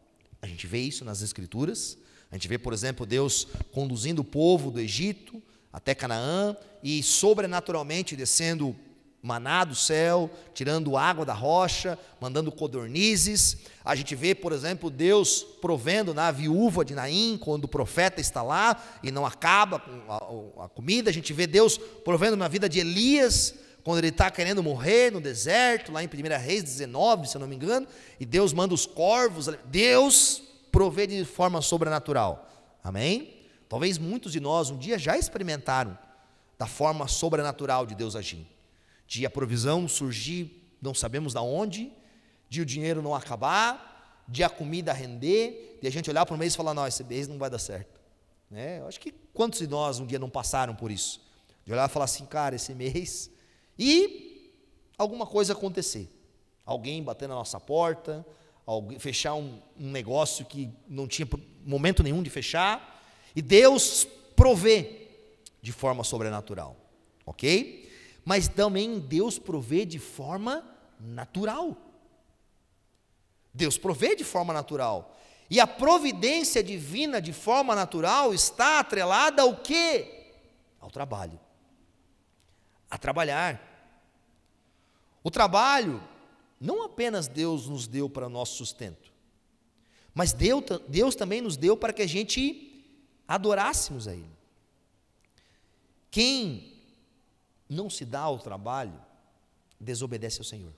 A 0.43 0.47
gente 0.47 0.67
vê 0.67 0.81
isso 0.81 1.05
nas 1.05 1.23
escrituras. 1.23 1.97
A 2.31 2.35
gente 2.35 2.49
vê, 2.49 2.59
por 2.59 2.73
exemplo, 2.73 3.07
Deus 3.07 3.47
conduzindo 3.73 4.23
o 4.23 4.25
povo 4.25 4.71
do 4.71 4.81
Egito 4.81 5.41
até 5.77 5.95
Canaã 5.95 6.57
e 6.83 7.03
sobrenaturalmente 7.03 8.17
descendo 8.17 8.75
maná 9.21 9.63
do 9.63 9.75
céu, 9.75 10.31
tirando 10.55 10.97
água 10.97 11.23
da 11.27 11.35
rocha, 11.35 11.99
mandando 12.19 12.51
codornizes. 12.51 13.59
A 13.85 13.95
gente 13.95 14.15
vê, 14.15 14.35
por 14.35 14.53
exemplo, 14.53 14.89
Deus 14.89 15.43
provendo 15.61 16.15
na 16.15 16.31
viúva 16.31 16.83
de 16.83 16.95
Naim, 16.95 17.37
quando 17.39 17.65
o 17.65 17.69
profeta 17.69 18.23
está 18.23 18.43
lá 18.43 18.83
e 19.03 19.11
não 19.11 19.27
acaba 19.27 19.79
com 19.79 20.57
a, 20.59 20.65
a 20.65 20.69
comida. 20.71 21.11
A 21.11 21.13
gente 21.13 21.35
vê 21.35 21.47
Deus 21.47 21.77
provendo 21.77 22.39
na 22.39 22.49
vida 22.49 22.71
de 22.71 22.79
Elias, 22.79 23.55
quando 23.85 23.99
ele 23.99 24.09
está 24.09 24.31
querendo 24.31 24.63
morrer 24.63 25.13
no 25.13 25.21
deserto, 25.21 25.93
lá 25.93 26.03
em 26.03 26.07
1 26.07 26.11
Reis 26.43 26.63
19, 26.63 27.29
se 27.29 27.37
eu 27.37 27.41
não 27.41 27.47
me 27.49 27.55
engano, 27.55 27.87
e 28.19 28.25
Deus 28.25 28.55
manda 28.55 28.73
os 28.73 28.87
corvos. 28.87 29.51
Deus 29.67 30.43
provê 30.73 31.07
de 31.07 31.23
forma 31.27 31.61
sobrenatural. 31.61 32.49
Amém? 32.83 33.36
Talvez 33.69 33.99
muitos 33.99 34.33
de 34.33 34.41
nós 34.41 34.71
um 34.71 34.79
dia 34.79 34.99
já 34.99 35.17
experimentaram 35.19 35.99
da 36.59 36.67
forma 36.67 37.07
sobrenatural 37.09 37.87
de 37.87 37.95
Deus 37.95 38.17
agindo 38.17 38.57
de 39.07 39.25
a 39.25 39.31
provisão 39.31 39.87
surgir, 39.87 40.63
não 40.83 40.93
sabemos 40.93 41.33
da 41.33 41.41
onde, 41.41 41.93
de 42.49 42.61
o 42.61 42.67
dinheiro 42.67 43.01
não 43.01 43.15
acabar, 43.15 44.25
de 44.29 44.43
a 44.43 44.49
comida 44.49 44.93
render, 44.93 45.79
de 45.81 45.87
a 45.87 45.91
gente 45.91 46.11
olhar 46.11 46.27
para 46.27 46.35
o 46.35 46.39
mês 46.39 46.55
e 46.55 46.57
falar, 46.57 46.75
não, 46.75 46.87
esse 46.87 47.05
mês 47.05 47.29
não 47.29 47.39
vai 47.39 47.49
dar 47.49 47.59
certo. 47.59 48.01
Né? 48.51 48.81
Eu 48.81 48.89
acho 48.89 49.01
que 49.01 49.13
quantos 49.33 49.61
de 49.61 49.67
nós 49.67 50.01
um 50.01 50.07
dia 50.07 50.19
não 50.19 50.29
passaram 50.29 50.75
por 50.75 50.91
isso? 50.91 51.21
De 51.65 51.73
olhar 51.73 51.89
e 51.89 51.93
falar 51.93 52.07
assim, 52.07 52.27
cara, 52.27 52.57
esse 52.57 52.75
mês, 52.75 53.31
e 53.79 54.53
alguma 54.99 55.27
coisa 55.27 55.53
acontecer. 55.53 56.11
Alguém 56.65 57.03
bater 57.03 57.29
na 57.29 57.35
nossa 57.35 57.61
porta, 57.61 58.27
alguém, 58.65 58.99
fechar 58.99 59.35
um, 59.35 59.61
um 59.79 59.91
negócio 59.91 60.45
que 60.45 60.71
não 60.89 61.07
tinha 61.07 61.29
momento 61.65 62.03
nenhum 62.03 62.23
de 62.23 62.31
fechar, 62.31 62.96
e 63.37 63.43
Deus 63.43 64.09
provê 64.35 65.09
de 65.63 65.71
forma 65.71 66.03
sobrenatural. 66.03 66.77
Ok? 67.25 67.87
mas 68.27 68.49
também 68.49 68.99
Deus 68.99 69.39
provê 69.39 69.85
de 69.85 70.01
forma 70.01 70.65
natural. 70.99 71.77
Deus 73.55 73.79
provê 73.79 74.17
de 74.17 74.25
forma 74.25 74.53
natural. 74.53 75.17
E 75.49 75.61
a 75.61 75.67
providência 75.67 76.61
divina 76.61 77.23
de 77.23 77.33
forma 77.33 77.73
natural 77.73 78.35
está 78.35 78.81
atrelada 78.81 79.43
ao 79.43 79.59
quê? 79.59 80.33
Ao 80.81 80.91
trabalho. 80.91 81.39
A 82.91 82.99
trabalhar. 82.99 83.63
O 85.23 85.31
trabalho, 85.31 86.03
não 86.61 86.83
apenas 86.83 87.29
Deus 87.29 87.69
nos 87.69 87.87
deu 87.87 88.11
para 88.11 88.29
nosso 88.29 88.57
sustento, 88.57 89.13
mas 90.13 90.33
Deus, 90.33 90.65
Deus 90.89 91.15
também 91.15 91.41
nos 91.41 91.57
deu 91.57 91.77
para 91.77 91.93
que 91.93 92.03
a 92.03 92.09
gente 92.09 92.66
adorássemos 93.27 94.07
a 94.09 94.15
Ele. 94.15 94.37
Quem 96.11 96.77
não 97.69 97.91
se 97.91 98.05
dá 98.05 98.21
ao 98.21 98.39
trabalho, 98.39 98.99
desobedece 99.79 100.39
ao 100.39 100.45
Senhor. 100.45 100.73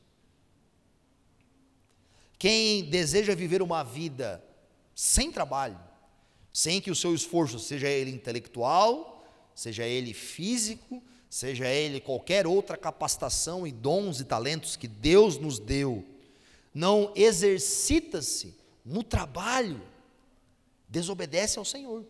Quem 2.39 2.85
deseja 2.85 3.35
viver 3.35 3.63
uma 3.63 3.83
vida 3.83 4.43
sem 4.95 5.31
trabalho, 5.31 5.79
sem 6.53 6.81
que 6.81 6.91
o 6.91 6.95
seu 6.95 7.15
esforço, 7.15 7.59
seja 7.59 7.89
ele 7.89 8.11
intelectual, 8.11 9.25
seja 9.55 9.85
ele 9.85 10.15
físico, 10.15 11.03
seja 11.29 11.67
ele 11.69 12.01
qualquer 12.01 12.47
outra 12.47 12.77
capacitação 12.77 13.67
e 13.67 13.73
dons 13.73 14.21
e 14.21 14.25
talentos 14.25 14.77
que 14.77 14.89
Deus 14.89 15.39
nos 15.39 15.59
deu, 15.59 16.05
não 16.73 17.13
exercita-se 17.15 18.57
no 18.85 19.03
trabalho, 19.03 19.83
desobedece 20.89 21.59
ao 21.59 21.65
Senhor. 21.65 22.05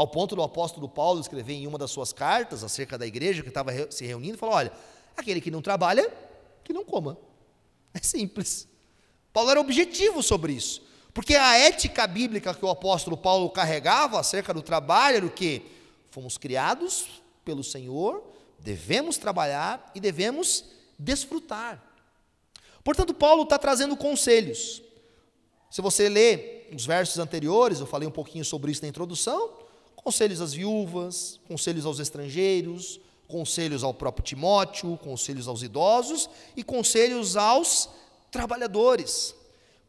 Ao 0.00 0.08
ponto 0.08 0.34
do 0.34 0.42
apóstolo 0.42 0.88
Paulo 0.88 1.20
escrever 1.20 1.52
em 1.52 1.66
uma 1.66 1.76
das 1.76 1.90
suas 1.90 2.10
cartas 2.10 2.64
acerca 2.64 2.96
da 2.96 3.06
igreja 3.06 3.42
que 3.42 3.50
estava 3.50 3.70
se 3.90 4.06
reunindo, 4.06 4.38
falou: 4.38 4.54
olha, 4.54 4.72
aquele 5.14 5.42
que 5.42 5.50
não 5.50 5.60
trabalha, 5.60 6.10
que 6.64 6.72
não 6.72 6.82
coma. 6.82 7.18
É 7.92 7.98
simples. 7.98 8.66
Paulo 9.30 9.50
era 9.50 9.60
objetivo 9.60 10.22
sobre 10.22 10.54
isso. 10.54 10.80
Porque 11.12 11.34
a 11.34 11.58
ética 11.58 12.06
bíblica 12.06 12.54
que 12.54 12.64
o 12.64 12.70
apóstolo 12.70 13.14
Paulo 13.14 13.50
carregava 13.50 14.18
acerca 14.18 14.54
do 14.54 14.62
trabalho 14.62 15.16
era 15.18 15.26
o 15.26 15.30
que? 15.30 15.60
Fomos 16.10 16.38
criados 16.38 17.20
pelo 17.44 17.62
Senhor, 17.62 18.24
devemos 18.58 19.18
trabalhar 19.18 19.90
e 19.94 20.00
devemos 20.00 20.64
desfrutar. 20.98 21.78
Portanto, 22.82 23.12
Paulo 23.12 23.42
está 23.42 23.58
trazendo 23.58 23.94
conselhos. 23.98 24.82
Se 25.70 25.82
você 25.82 26.08
ler 26.08 26.70
os 26.72 26.86
versos 26.86 27.18
anteriores, 27.18 27.80
eu 27.80 27.86
falei 27.86 28.08
um 28.08 28.12
pouquinho 28.12 28.46
sobre 28.46 28.72
isso 28.72 28.80
na 28.80 28.88
introdução, 28.88 29.59
Conselhos 30.02 30.40
às 30.40 30.54
viúvas, 30.54 31.38
conselhos 31.46 31.84
aos 31.84 31.98
estrangeiros, 31.98 32.98
conselhos 33.28 33.84
ao 33.84 33.92
próprio 33.92 34.24
Timóteo, 34.24 34.96
conselhos 34.98 35.46
aos 35.46 35.62
idosos 35.62 36.28
e 36.56 36.64
conselhos 36.64 37.36
aos 37.36 37.88
trabalhadores. 38.30 39.34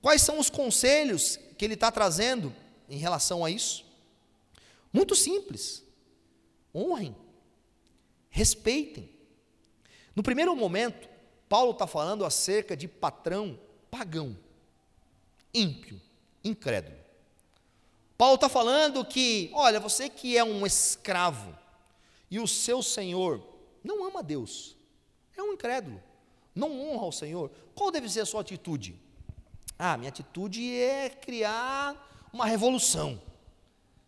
Quais 0.01 0.21
são 0.21 0.37
os 0.37 0.49
conselhos 0.49 1.39
que 1.57 1.63
ele 1.63 1.75
está 1.75 1.89
trazendo 1.89 2.53
em 2.89 2.97
relação 2.97 3.45
a 3.45 3.49
isso? 3.49 3.85
Muito 4.91 5.15
simples. 5.15 5.81
Honrem, 6.75 7.15
respeitem. 8.29 9.09
No 10.13 10.21
primeiro 10.21 10.53
momento, 10.55 11.07
Paulo 11.47 11.71
está 11.71 11.87
falando 11.87 12.25
acerca 12.25 12.75
de 12.75 12.87
patrão 12.87 13.57
pagão, 13.89 14.37
ímpio, 15.53 16.01
incrédulo. 16.43 17.00
Paulo 18.21 18.35
está 18.35 18.47
falando 18.47 19.03
que, 19.03 19.49
olha, 19.51 19.79
você 19.79 20.07
que 20.07 20.37
é 20.37 20.43
um 20.43 20.63
escravo 20.63 21.57
e 22.29 22.39
o 22.39 22.47
seu 22.47 22.83
senhor 22.83 23.41
não 23.83 24.05
ama 24.05 24.21
Deus, 24.21 24.77
é 25.35 25.41
um 25.41 25.53
incrédulo, 25.53 25.99
não 26.53 26.69
honra 26.79 27.07
o 27.07 27.11
Senhor, 27.11 27.49
qual 27.73 27.89
deve 27.89 28.07
ser 28.07 28.19
a 28.19 28.25
sua 28.27 28.41
atitude? 28.41 28.93
Ah, 29.75 29.97
minha 29.97 30.09
atitude 30.09 30.71
é 30.71 31.09
criar 31.09 32.29
uma 32.31 32.45
revolução. 32.45 33.19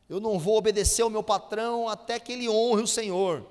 Eu 0.08 0.20
não 0.20 0.38
vou 0.38 0.58
obedecer 0.58 1.02
ao 1.02 1.10
meu 1.10 1.24
patrão 1.24 1.90
até 1.90 2.20
que 2.20 2.34
ele 2.34 2.48
honre 2.48 2.84
o 2.84 2.88
Senhor. 2.88 3.44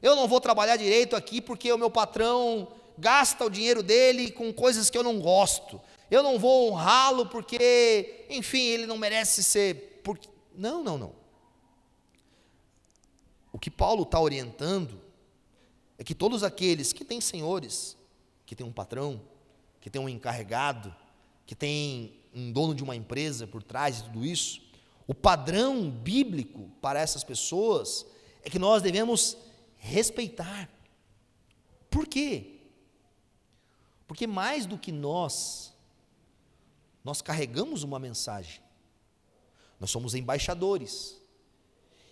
Eu 0.00 0.16
não 0.16 0.26
vou 0.26 0.40
trabalhar 0.40 0.78
direito 0.78 1.14
aqui 1.14 1.42
porque 1.42 1.70
o 1.70 1.76
meu 1.76 1.90
patrão 1.90 2.68
gasta 2.96 3.44
o 3.44 3.50
dinheiro 3.50 3.82
dele 3.82 4.30
com 4.30 4.50
coisas 4.50 4.88
que 4.88 4.96
eu 4.96 5.02
não 5.02 5.20
gosto. 5.20 5.78
Eu 6.10 6.22
não 6.22 6.38
vou 6.38 6.72
honrá-lo 6.72 7.26
porque, 7.26 8.24
enfim, 8.30 8.62
ele 8.62 8.86
não 8.86 8.96
merece 8.96 9.44
ser. 9.44 9.95
Não, 10.54 10.82
não, 10.82 10.98
não. 10.98 11.14
O 13.52 13.58
que 13.58 13.70
Paulo 13.70 14.02
está 14.02 14.20
orientando 14.20 15.00
é 15.98 16.04
que 16.04 16.14
todos 16.14 16.42
aqueles 16.42 16.92
que 16.92 17.04
têm 17.04 17.20
senhores, 17.20 17.96
que 18.44 18.54
têm 18.54 18.66
um 18.66 18.72
patrão, 18.72 19.20
que 19.80 19.88
têm 19.88 20.02
um 20.02 20.08
encarregado, 20.08 20.94
que 21.46 21.54
têm 21.54 22.20
um 22.34 22.52
dono 22.52 22.74
de 22.74 22.82
uma 22.82 22.94
empresa 22.94 23.46
por 23.46 23.62
trás 23.62 23.96
de 23.96 24.02
tudo 24.04 24.24
isso, 24.24 24.60
o 25.06 25.14
padrão 25.14 25.88
bíblico 25.88 26.70
para 26.82 27.00
essas 27.00 27.24
pessoas 27.24 28.04
é 28.42 28.50
que 28.50 28.58
nós 28.58 28.82
devemos 28.82 29.36
respeitar. 29.76 30.68
Por 31.88 32.06
quê? 32.06 32.60
Porque 34.06 34.26
mais 34.26 34.66
do 34.66 34.76
que 34.76 34.92
nós, 34.92 35.72
nós 37.04 37.22
carregamos 37.22 37.82
uma 37.82 37.98
mensagem. 37.98 38.65
Nós 39.78 39.90
somos 39.90 40.14
embaixadores. 40.14 41.20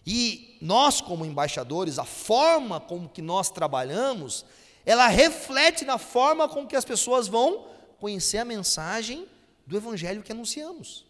E 0.06 0.59
nós, 0.61 1.00
como 1.00 1.25
embaixadores, 1.25 1.99
a 1.99 2.04
forma 2.04 2.80
como 2.80 3.09
que 3.09 3.23
nós 3.23 3.50
trabalhamos, 3.50 4.44
ela 4.85 5.09
reflete 5.09 5.85
na 5.85 5.97
forma 5.97 6.49
com 6.49 6.66
que 6.66 6.76
as 6.76 6.85
pessoas 6.85 7.26
vão 7.26 7.66
conhecer 7.99 8.38
a 8.38 8.44
mensagem 8.44 9.26
do 9.66 9.76
evangelho 9.76 10.23
que 10.23 10.33
anunciamos. 10.33 11.06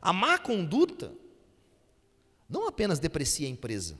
A 0.00 0.12
má 0.12 0.38
conduta 0.38 1.12
não 2.48 2.68
apenas 2.68 2.98
deprecia 2.98 3.46
a 3.46 3.50
empresa, 3.50 3.98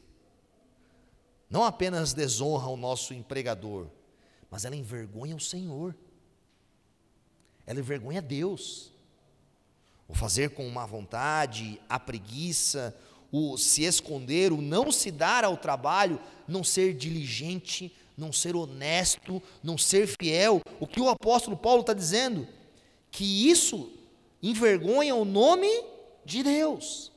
não 1.51 1.65
apenas 1.65 2.15
desonra 2.15 2.69
o 2.69 2.77
nosso 2.77 3.13
empregador, 3.13 3.89
mas 4.51 4.65
ela 4.65 4.77
envergonha 4.77 5.35
o 5.35 5.41
Senhor, 5.41 5.97
ela 7.67 7.81
envergonha 7.81 8.23
Deus. 8.23 8.93
O 10.09 10.15
fazer 10.15 10.51
com 10.51 10.69
má 10.71 10.87
vontade, 10.87 11.81
a 11.89 12.01
preguiça, 12.01 12.97
o 13.31 13.59
se 13.59 13.85
esconder, 13.85 14.53
o 14.53 14.63
não 14.63 14.91
se 14.91 15.11
dar 15.11 15.45
ao 15.45 15.57
trabalho, 15.57 16.19
não 16.47 16.65
ser 16.65 16.95
diligente, 16.95 17.95
não 18.17 18.33
ser 18.33 18.57
honesto, 18.57 19.43
não 19.63 19.77
ser 19.77 20.09
fiel. 20.21 20.61
O 20.81 20.87
que 20.87 21.01
o 21.01 21.09
apóstolo 21.09 21.57
Paulo 21.57 21.83
está 21.83 21.93
dizendo? 21.93 22.49
Que 23.11 23.51
isso 23.51 23.93
envergonha 24.43 25.15
o 25.15 25.25
nome 25.25 25.69
de 26.25 26.43
Deus. 26.43 27.13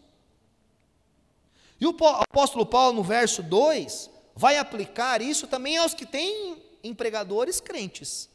E 1.80 1.88
o 1.88 1.96
apóstolo 2.30 2.66
Paulo, 2.66 2.98
no 2.98 3.04
verso 3.04 3.42
2, 3.42 4.10
vai 4.36 4.58
aplicar 4.58 5.22
isso 5.22 5.48
também 5.48 5.78
aos 5.78 5.94
que 5.94 6.06
têm 6.06 6.58
empregadores 6.84 7.60
crentes. 7.60 8.30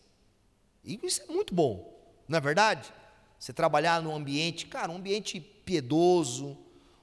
E 0.85 0.99
isso 1.03 1.23
é 1.23 1.33
muito 1.33 1.55
bom, 1.55 1.95
não 2.27 2.39
é 2.39 2.41
verdade? 2.41 2.93
Você 3.39 3.53
trabalhar 3.53 4.03
num 4.03 4.15
ambiente, 4.15 4.67
cara, 4.67 4.91
um 4.91 4.97
ambiente 4.97 5.41
piedoso, 5.41 6.57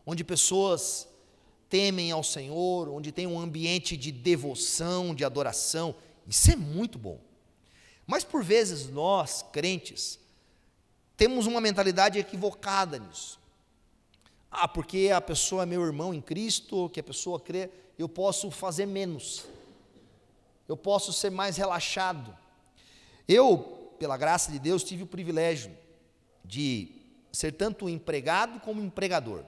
onde 0.06 0.24
pessoas 0.24 1.08
temem 1.70 2.12
ao 2.12 2.24
Senhor, 2.24 2.90
onde 2.90 3.12
tem 3.12 3.26
um 3.26 3.40
ambiente 3.40 3.98
de 3.98 4.12
devoção, 4.12 5.16
de 5.16 5.26
adoração, 5.26 5.96
isso 6.28 6.52
é 6.52 6.56
muito 6.56 6.98
bom. 7.00 7.20
Mas 8.06 8.24
por 8.24 8.44
vezes 8.44 8.90
nós, 8.90 9.44
crentes, 9.52 10.20
temos 11.16 11.46
uma 11.46 11.62
mentalidade 11.62 12.20
equivocada 12.20 13.00
nisso. 13.00 13.40
Ah, 14.52 14.68
porque 14.68 15.10
a 15.14 15.22
pessoa 15.22 15.64
é 15.64 15.66
meu 15.66 15.84
irmão 15.84 16.14
em 16.14 16.22
Cristo, 16.22 16.90
que 16.90 17.00
a 17.00 17.04
pessoa 17.04 17.40
crê, 17.40 17.70
eu 17.98 18.08
posso 18.08 18.52
fazer 18.52 18.86
menos. 18.86 19.46
Eu 20.68 20.78
posso 20.78 21.12
ser 21.12 21.30
mais 21.32 21.58
relaxado. 21.58 22.38
Eu, 23.28 23.96
pela 23.98 24.18
graça 24.18 24.52
de 24.52 24.60
Deus, 24.60 24.84
tive 24.84 25.04
o 25.04 25.08
privilégio 25.08 25.72
de 26.44 26.92
ser 27.32 27.52
tanto 27.54 27.90
empregado 27.90 28.60
como 28.60 28.82
empregador. 28.82 29.44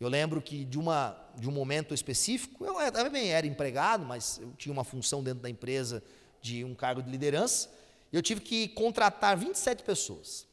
Eu 0.00 0.08
lembro 0.08 0.40
que 0.40 0.64
de, 0.64 0.78
uma, 0.78 1.16
de 1.36 1.48
um 1.48 1.52
momento 1.52 1.92
específico, 1.92 2.64
eu 2.64 2.92
também 2.92 3.30
era 3.30 3.46
empregado, 3.46 4.04
mas 4.04 4.38
eu 4.38 4.52
tinha 4.56 4.72
uma 4.72 4.84
função 4.84 5.22
dentro 5.22 5.42
da 5.42 5.50
empresa 5.50 6.02
de 6.40 6.64
um 6.64 6.74
cargo 6.74 7.02
de 7.02 7.10
liderança, 7.10 7.68
eu 8.12 8.22
tive 8.22 8.40
que 8.40 8.68
contratar 8.68 9.36
27 9.36 9.82
pessoas. 9.82 10.46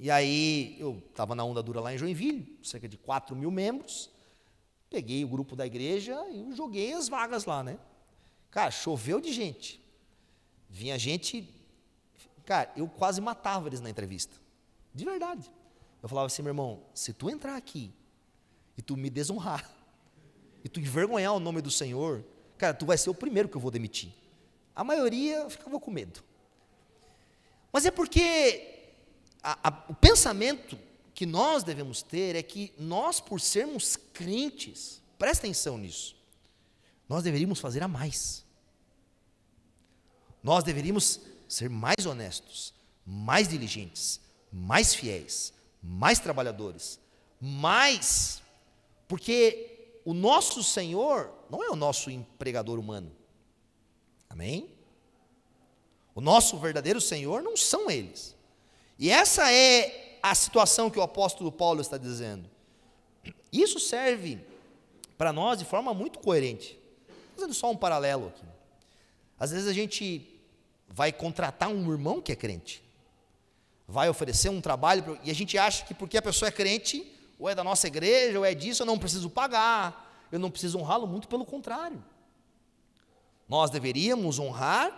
E 0.00 0.10
aí 0.10 0.76
eu 0.78 1.02
estava 1.10 1.34
na 1.34 1.44
onda 1.44 1.62
dura 1.62 1.80
lá 1.80 1.92
em 1.92 1.98
Joinville, 1.98 2.58
cerca 2.62 2.88
de 2.88 2.96
4 2.96 3.36
mil 3.36 3.50
membros. 3.50 4.10
Peguei 4.88 5.24
o 5.24 5.28
grupo 5.28 5.54
da 5.54 5.66
igreja 5.66 6.16
e 6.30 6.54
joguei 6.54 6.92
as 6.94 7.08
vagas 7.08 7.44
lá, 7.44 7.62
né? 7.62 7.78
Cara, 8.50 8.70
choveu 8.70 9.20
de 9.20 9.32
gente. 9.32 9.84
Vinha 10.68 10.98
gente. 10.98 11.52
Cara, 12.44 12.72
eu 12.76 12.88
quase 12.88 13.20
matava 13.20 13.68
eles 13.68 13.80
na 13.80 13.90
entrevista. 13.90 14.34
De 14.98 15.04
verdade. 15.04 15.48
Eu 16.02 16.08
falava 16.08 16.26
assim, 16.26 16.42
meu 16.42 16.50
irmão, 16.50 16.82
se 16.92 17.12
tu 17.12 17.30
entrar 17.30 17.54
aqui 17.54 17.94
e 18.76 18.82
tu 18.82 18.96
me 18.96 19.08
desonrar, 19.08 19.64
e 20.64 20.68
tu 20.68 20.80
envergonhar 20.80 21.32
o 21.34 21.38
nome 21.38 21.62
do 21.62 21.70
Senhor, 21.70 22.24
cara, 22.56 22.74
tu 22.74 22.84
vai 22.84 22.98
ser 22.98 23.08
o 23.08 23.14
primeiro 23.14 23.48
que 23.48 23.56
eu 23.56 23.60
vou 23.60 23.70
demitir. 23.70 24.12
A 24.74 24.82
maioria 24.82 25.48
ficava 25.48 25.78
com 25.78 25.92
medo. 25.92 26.20
Mas 27.72 27.86
é 27.86 27.92
porque 27.92 28.90
a, 29.40 29.68
a, 29.68 29.84
o 29.88 29.94
pensamento 29.94 30.76
que 31.14 31.24
nós 31.24 31.62
devemos 31.62 32.02
ter 32.02 32.34
é 32.34 32.42
que 32.42 32.74
nós, 32.76 33.20
por 33.20 33.40
sermos 33.40 33.94
crentes, 33.94 35.00
presta 35.16 35.46
atenção 35.46 35.78
nisso, 35.78 36.16
nós 37.08 37.22
deveríamos 37.22 37.60
fazer 37.60 37.84
a 37.84 37.88
mais. 37.88 38.44
Nós 40.42 40.64
deveríamos 40.64 41.20
ser 41.48 41.70
mais 41.70 42.04
honestos, 42.04 42.74
mais 43.06 43.46
diligentes, 43.46 44.20
mais 44.52 44.94
fiéis, 44.94 45.52
mais 45.82 46.18
trabalhadores, 46.18 46.98
mais, 47.40 48.42
porque 49.06 50.00
o 50.04 50.14
nosso 50.14 50.62
Senhor 50.62 51.32
não 51.50 51.62
é 51.62 51.70
o 51.70 51.76
nosso 51.76 52.10
empregador 52.10 52.78
humano. 52.78 53.12
Amém? 54.28 54.70
O 56.14 56.20
nosso 56.20 56.56
verdadeiro 56.58 57.00
Senhor 57.00 57.42
não 57.42 57.56
são 57.56 57.90
eles. 57.90 58.34
E 58.98 59.10
essa 59.10 59.52
é 59.52 60.18
a 60.22 60.34
situação 60.34 60.90
que 60.90 60.98
o 60.98 61.02
apóstolo 61.02 61.52
Paulo 61.52 61.80
está 61.80 61.96
dizendo. 61.96 62.48
Isso 63.52 63.78
serve 63.78 64.40
para 65.16 65.32
nós 65.32 65.58
de 65.58 65.64
forma 65.64 65.94
muito 65.94 66.18
coerente. 66.18 66.78
Fazendo 67.34 67.54
só 67.54 67.70
um 67.70 67.76
paralelo 67.76 68.28
aqui. 68.28 68.44
Às 69.38 69.52
vezes 69.52 69.68
a 69.68 69.72
gente 69.72 70.40
vai 70.88 71.12
contratar 71.12 71.68
um 71.68 71.92
irmão 71.92 72.20
que 72.20 72.32
é 72.32 72.36
crente, 72.36 72.82
vai 73.88 74.10
oferecer 74.10 74.50
um 74.50 74.60
trabalho 74.60 75.18
e 75.24 75.30
a 75.30 75.34
gente 75.34 75.56
acha 75.56 75.86
que 75.86 75.94
porque 75.94 76.18
a 76.18 76.22
pessoa 76.22 76.50
é 76.50 76.52
crente, 76.52 77.10
ou 77.38 77.48
é 77.48 77.54
da 77.54 77.64
nossa 77.64 77.86
igreja, 77.86 78.38
ou 78.38 78.44
é 78.44 78.54
disso, 78.54 78.82
eu 78.82 78.86
não 78.86 78.98
preciso 78.98 79.30
pagar, 79.30 80.28
eu 80.30 80.38
não 80.38 80.50
preciso 80.50 80.78
honrá-lo, 80.78 81.06
muito 81.06 81.26
pelo 81.26 81.46
contrário. 81.46 82.04
Nós 83.48 83.70
deveríamos 83.70 84.38
honrar 84.38 84.92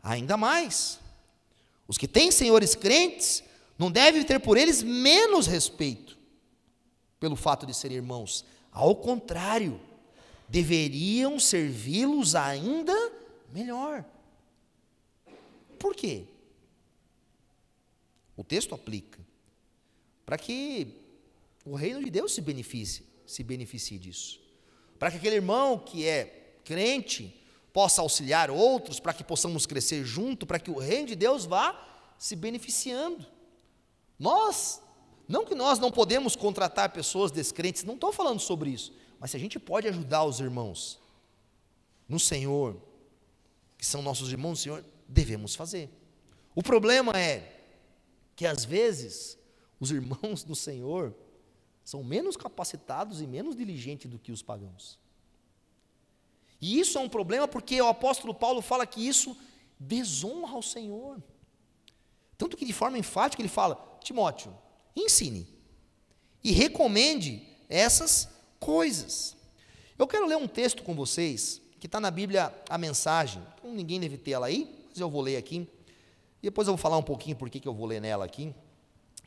ainda 0.00 0.36
mais. 0.36 1.00
Os 1.88 1.98
que 1.98 2.06
têm 2.06 2.30
senhores 2.30 2.76
crentes 2.76 3.42
não 3.76 3.90
devem 3.90 4.22
ter 4.22 4.38
por 4.38 4.56
eles 4.56 4.80
menos 4.80 5.48
respeito 5.48 6.16
pelo 7.18 7.34
fato 7.34 7.66
de 7.66 7.74
serem 7.74 7.96
irmãos. 7.96 8.44
Ao 8.70 8.94
contrário, 8.94 9.80
deveriam 10.48 11.40
servi-los 11.40 12.36
ainda 12.36 12.94
melhor. 13.52 14.04
Por 15.78 15.96
quê? 15.96 16.26
O 18.36 18.44
texto 18.44 18.74
aplica 18.74 19.18
para 20.24 20.36
que 20.36 20.88
o 21.64 21.74
reino 21.74 22.02
de 22.02 22.10
Deus 22.10 22.34
se 22.34 22.40
beneficie, 22.40 23.04
se 23.24 23.42
beneficie 23.42 23.98
disso. 23.98 24.40
Para 24.98 25.10
que 25.10 25.16
aquele 25.16 25.36
irmão 25.36 25.78
que 25.78 26.06
é 26.06 26.58
crente 26.64 27.40
possa 27.72 28.02
auxiliar 28.02 28.50
outros, 28.50 28.98
para 28.98 29.12
que 29.12 29.22
possamos 29.22 29.66
crescer 29.66 30.04
junto, 30.04 30.46
para 30.46 30.58
que 30.58 30.70
o 30.70 30.78
reino 30.78 31.08
de 31.08 31.14
Deus 31.14 31.44
vá 31.44 32.14
se 32.18 32.34
beneficiando. 32.34 33.26
Nós, 34.18 34.82
não 35.28 35.44
que 35.44 35.54
nós 35.54 35.78
não 35.78 35.90
podemos 35.90 36.34
contratar 36.34 36.92
pessoas 36.92 37.30
descrentes, 37.30 37.84
não 37.84 37.94
estou 37.94 38.12
falando 38.12 38.40
sobre 38.40 38.70
isso, 38.70 38.92
mas 39.20 39.30
se 39.30 39.36
a 39.36 39.40
gente 39.40 39.58
pode 39.58 39.86
ajudar 39.88 40.24
os 40.24 40.40
irmãos 40.40 40.98
no 42.08 42.18
Senhor, 42.18 42.80
que 43.76 43.84
são 43.84 44.02
nossos 44.02 44.30
irmãos 44.32 44.60
Senhor, 44.60 44.84
devemos 45.08 45.54
fazer. 45.54 45.90
O 46.54 46.62
problema 46.62 47.12
é 47.12 47.55
que 48.36 48.46
às 48.46 48.64
vezes 48.64 49.38
os 49.80 49.90
irmãos 49.90 50.44
do 50.44 50.54
Senhor 50.54 51.14
são 51.82 52.04
menos 52.04 52.36
capacitados 52.36 53.20
e 53.20 53.26
menos 53.26 53.56
diligentes 53.56 54.10
do 54.10 54.18
que 54.18 54.30
os 54.30 54.42
pagãos. 54.42 54.98
E 56.60 56.78
isso 56.78 56.98
é 56.98 57.00
um 57.00 57.08
problema 57.08 57.48
porque 57.48 57.80
o 57.80 57.88
apóstolo 57.88 58.34
Paulo 58.34 58.60
fala 58.60 58.86
que 58.86 59.06
isso 59.06 59.36
desonra 59.78 60.52
ao 60.52 60.62
Senhor. 60.62 61.22
Tanto 62.36 62.56
que 62.56 62.64
de 62.64 62.72
forma 62.72 62.98
enfática 62.98 63.40
ele 63.40 63.48
fala: 63.48 63.98
Timóteo, 64.02 64.56
ensine 64.94 65.48
e 66.42 66.52
recomende 66.52 67.42
essas 67.68 68.28
coisas. 68.60 69.36
Eu 69.98 70.06
quero 70.06 70.26
ler 70.26 70.36
um 70.36 70.48
texto 70.48 70.82
com 70.82 70.94
vocês 70.94 71.60
que 71.78 71.86
está 71.86 72.00
na 72.00 72.10
Bíblia 72.10 72.54
a 72.68 72.76
mensagem. 72.76 73.42
Então, 73.58 73.72
ninguém 73.72 74.00
deve 74.00 74.18
ter 74.18 74.32
ela 74.32 74.46
aí, 74.46 74.86
mas 74.88 74.98
eu 74.98 75.10
vou 75.10 75.22
ler 75.22 75.36
aqui. 75.36 75.68
Depois 76.46 76.68
eu 76.68 76.74
vou 76.74 76.78
falar 76.80 76.96
um 76.96 77.02
pouquinho 77.02 77.34
por 77.34 77.50
que 77.50 77.66
eu 77.66 77.74
vou 77.74 77.86
ler 77.86 78.00
nela 78.00 78.24
aqui. 78.24 78.54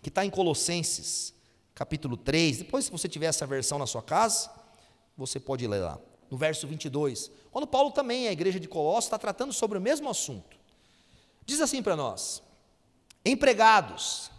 Que 0.02 0.08
está 0.08 0.24
em 0.24 0.30
Colossenses, 0.30 1.34
capítulo 1.76 2.16
3. 2.16 2.60
Depois, 2.60 2.86
se 2.86 2.92
você 2.92 3.10
tiver 3.10 3.26
essa 3.26 3.46
versão 3.46 3.78
na 3.78 3.86
sua 3.86 4.02
casa, 4.02 4.50
você 5.18 5.38
pode 5.38 5.68
ler 5.68 5.80
lá. 5.80 6.00
No 6.32 6.38
verso 6.38 6.66
22. 6.66 7.30
Quando 7.52 7.68
Paulo 7.68 7.92
também, 7.92 8.30
a 8.30 8.32
igreja 8.32 8.58
de 8.58 8.70
Colossos, 8.70 9.04
está 9.04 9.18
tratando 9.18 9.52
sobre 9.52 9.78
o 9.78 9.82
mesmo 9.82 10.10
assunto. 10.10 10.56
Diz 11.46 11.60
assim 11.60 11.84
para 11.84 11.98
nós: 11.98 12.42
Empregados, 13.26 14.32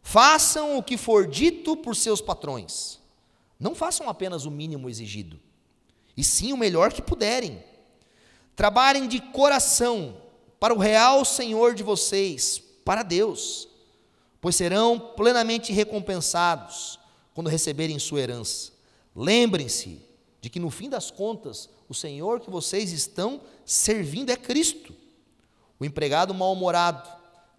façam 0.00 0.78
o 0.78 0.82
que 0.82 0.96
for 0.96 1.26
dito 1.26 1.76
por 1.76 1.94
seus 1.94 2.22
patrões. 2.22 3.00
Não 3.60 3.74
façam 3.74 4.08
apenas 4.08 4.46
o 4.46 4.50
mínimo 4.50 4.88
exigido, 4.88 5.38
e 6.16 6.24
sim 6.24 6.54
o 6.54 6.56
melhor 6.56 6.90
que 6.90 7.02
puderem. 7.02 7.62
Trabalhem 8.56 9.06
de 9.06 9.20
coração 9.20 10.23
para 10.64 10.72
o 10.72 10.78
real 10.78 11.26
Senhor 11.26 11.74
de 11.74 11.82
vocês, 11.82 12.58
para 12.86 13.02
Deus, 13.02 13.68
pois 14.40 14.56
serão 14.56 14.98
plenamente 14.98 15.74
recompensados 15.74 16.98
quando 17.34 17.50
receberem 17.50 17.98
sua 17.98 18.22
herança. 18.22 18.72
Lembrem-se 19.14 20.00
de 20.40 20.48
que 20.48 20.58
no 20.58 20.70
fim 20.70 20.88
das 20.88 21.10
contas, 21.10 21.68
o 21.86 21.92
Senhor 21.92 22.40
que 22.40 22.48
vocês 22.48 22.92
estão 22.92 23.42
servindo 23.62 24.30
é 24.30 24.38
Cristo. 24.38 24.96
O 25.78 25.84
empregado 25.84 26.32
mal-humorado, 26.32 27.10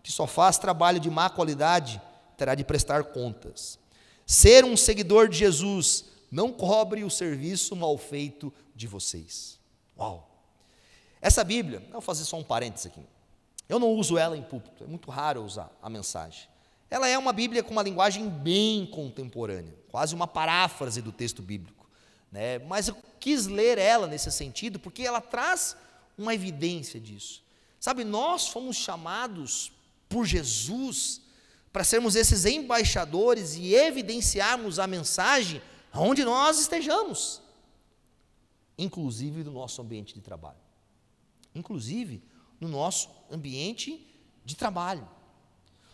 que 0.02 0.12
só 0.12 0.26
faz 0.26 0.58
trabalho 0.58 1.00
de 1.00 1.12
má 1.12 1.30
qualidade, 1.30 2.02
terá 2.36 2.56
de 2.56 2.64
prestar 2.64 3.04
contas. 3.04 3.78
Ser 4.26 4.66
um 4.66 4.76
seguidor 4.76 5.30
de 5.30 5.38
Jesus 5.38 6.06
não 6.32 6.52
cobre 6.52 7.04
o 7.04 7.12
serviço 7.12 7.76
mal 7.76 8.00
feito 8.00 8.52
de 8.76 8.88
vocês. 8.88 9.60
Uau! 9.96 10.35
Essa 11.26 11.44
Bíblia, 11.44 11.82
eu 11.88 11.94
vou 11.94 12.02
fazer 12.02 12.24
só 12.24 12.38
um 12.38 12.44
parênteses 12.44 12.86
aqui. 12.86 13.02
Eu 13.68 13.80
não 13.80 13.92
uso 13.94 14.16
ela 14.16 14.38
em 14.38 14.44
púlpito, 14.44 14.84
é 14.84 14.88
muito 14.88 15.10
raro 15.10 15.44
usar 15.44 15.76
a 15.82 15.90
mensagem. 15.90 16.48
Ela 16.88 17.08
é 17.08 17.18
uma 17.18 17.34
Bíblia 17.34 17.64
com 17.64 17.72
uma 17.72 17.82
linguagem 17.82 18.30
bem 18.30 18.86
contemporânea, 18.86 19.74
quase 19.90 20.14
uma 20.14 20.28
paráfrase 20.28 21.02
do 21.02 21.12
texto 21.12 21.42
bíblico. 21.42 21.90
Né? 22.32 22.60
Mas 22.60 22.90
eu 22.90 22.98
quis 23.20 23.48
ler 23.48 23.80
ela 23.80 24.06
nesse 24.06 24.32
sentido 24.32 24.78
porque 24.80 25.02
ela 25.02 25.20
traz 25.20 25.76
uma 26.16 26.32
evidência 26.32 27.00
disso. 27.00 27.44
Sabe, 27.80 28.04
nós 28.04 28.48
fomos 28.48 28.76
chamados 28.76 29.72
por 30.08 30.28
Jesus 30.28 31.22
para 31.74 31.84
sermos 31.84 32.16
esses 32.16 32.46
embaixadores 32.46 33.56
e 33.56 33.74
evidenciarmos 33.74 34.78
a 34.78 34.86
mensagem 34.86 35.60
aonde 35.92 36.24
nós 36.24 36.60
estejamos, 36.60 37.42
inclusive 38.78 39.44
no 39.44 39.54
nosso 39.54 39.82
ambiente 39.82 40.14
de 40.14 40.22
trabalho. 40.22 40.65
Inclusive 41.56 42.22
no 42.60 42.68
nosso 42.68 43.10
ambiente 43.32 44.06
de 44.44 44.56
trabalho. 44.56 45.08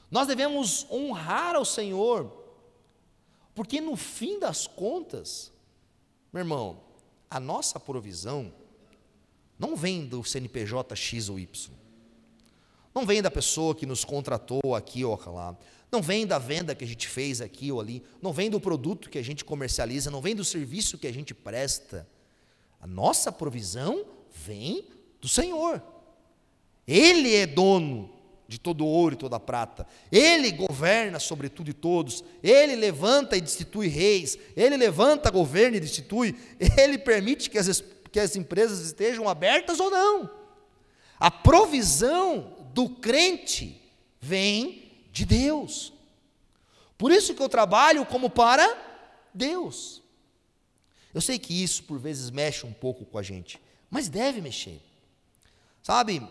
Nós 0.10 0.28
devemos 0.28 0.86
honrar 0.92 1.56
ao 1.56 1.64
Senhor, 1.64 2.30
porque 3.56 3.80
no 3.80 3.96
fim 3.96 4.40
das 4.40 4.68
contas, 4.68 5.52
meu 6.34 6.42
irmão, 6.42 6.82
a 7.30 7.40
nossa 7.40 7.80
provisão 7.80 8.54
não 9.58 9.76
vem 9.76 10.06
do 10.06 10.24
CNPJ 10.24 10.96
X 10.96 11.30
ou 11.30 11.40
Y. 11.40 11.74
Não 12.94 13.06
vem 13.06 13.22
da 13.22 13.32
pessoa 13.32 13.74
que 13.74 13.86
nos 13.86 14.04
contratou 14.04 14.76
aqui 14.76 15.06
ou 15.06 15.18
lá. 15.28 15.58
Não 15.92 16.02
vem 16.02 16.28
da 16.28 16.38
venda 16.38 16.76
que 16.76 16.84
a 16.84 16.88
gente 16.88 17.08
fez 17.08 17.42
aqui 17.42 17.72
ou 17.72 17.80
ali. 17.80 18.04
Não 18.22 18.34
vem 18.34 18.50
do 18.50 18.60
produto 18.60 19.10
que 19.10 19.18
a 19.18 19.22
gente 19.22 19.46
comercializa. 19.46 20.12
Não 20.12 20.22
vem 20.22 20.36
do 20.36 20.44
serviço 20.44 20.98
que 20.98 21.08
a 21.08 21.14
gente 21.14 21.34
presta. 21.34 22.08
A 22.82 22.88
nossa 22.88 23.32
provisão 23.32 24.06
vem 24.34 24.86
do 25.22 25.30
Senhor. 25.30 25.82
Ele 26.88 27.36
é 27.36 27.46
dono 27.46 28.12
de 28.48 28.60
todo 28.60 28.86
ouro 28.86 29.14
e 29.14 29.18
toda 29.18 29.40
prata. 29.40 29.88
Ele 30.12 30.52
governa 30.52 31.20
sobre 31.20 31.48
tudo 31.48 31.70
e 31.70 31.74
todos. 31.74 32.24
Ele 32.44 32.76
levanta 32.76 33.38
e 33.38 33.42
destitui 33.42 33.88
reis. 33.88 34.38
Ele 34.58 34.76
levanta, 34.76 35.32
governa 35.32 35.78
e 35.78 35.80
destitui. 35.80 36.36
Ele 36.78 36.98
permite 36.98 37.50
que 37.50 37.58
as, 37.58 37.82
que 38.12 38.20
as 38.20 38.36
empresas 38.36 38.82
estejam 38.82 39.30
abertas 39.30 39.80
ou 39.80 39.90
não. 39.90 40.30
A 41.18 41.32
provisão 41.32 42.58
do 42.74 42.90
crente 42.90 43.82
vem 44.20 44.92
de 45.14 45.26
Deus. 45.26 45.94
Por 46.98 47.12
isso 47.12 47.34
que 47.34 47.42
eu 47.42 47.48
trabalho 47.48 48.06
como 48.06 48.30
para 48.30 48.68
Deus. 49.34 50.02
Eu 51.14 51.22
sei 51.22 51.40
que 51.40 51.64
isso 51.64 51.84
por 51.84 52.00
vezes 52.00 52.30
mexe 52.30 52.66
um 52.66 52.74
pouco 52.74 53.06
com 53.06 53.18
a 53.18 53.24
gente, 53.24 53.62
mas 53.90 54.10
deve 54.10 54.42
mexer. 54.42 54.82
Sabe, 55.82 56.28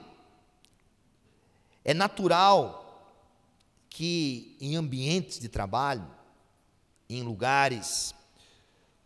é 1.84 1.92
natural 1.92 2.80
que 3.88 4.56
em 4.60 4.76
ambientes 4.76 5.38
de 5.38 5.48
trabalho, 5.48 6.08
em 7.08 7.22
lugares 7.22 8.14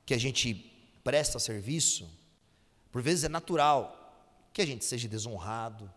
que 0.04 0.12
a 0.12 0.18
gente 0.18 0.70
presta 1.02 1.38
serviço, 1.38 2.08
por 2.92 3.00
vezes 3.00 3.24
é 3.24 3.28
natural 3.28 4.00
que 4.52 4.60
a 4.62 4.66
gente 4.66 4.84
seja 4.84 5.08
desonrado, 5.08 5.90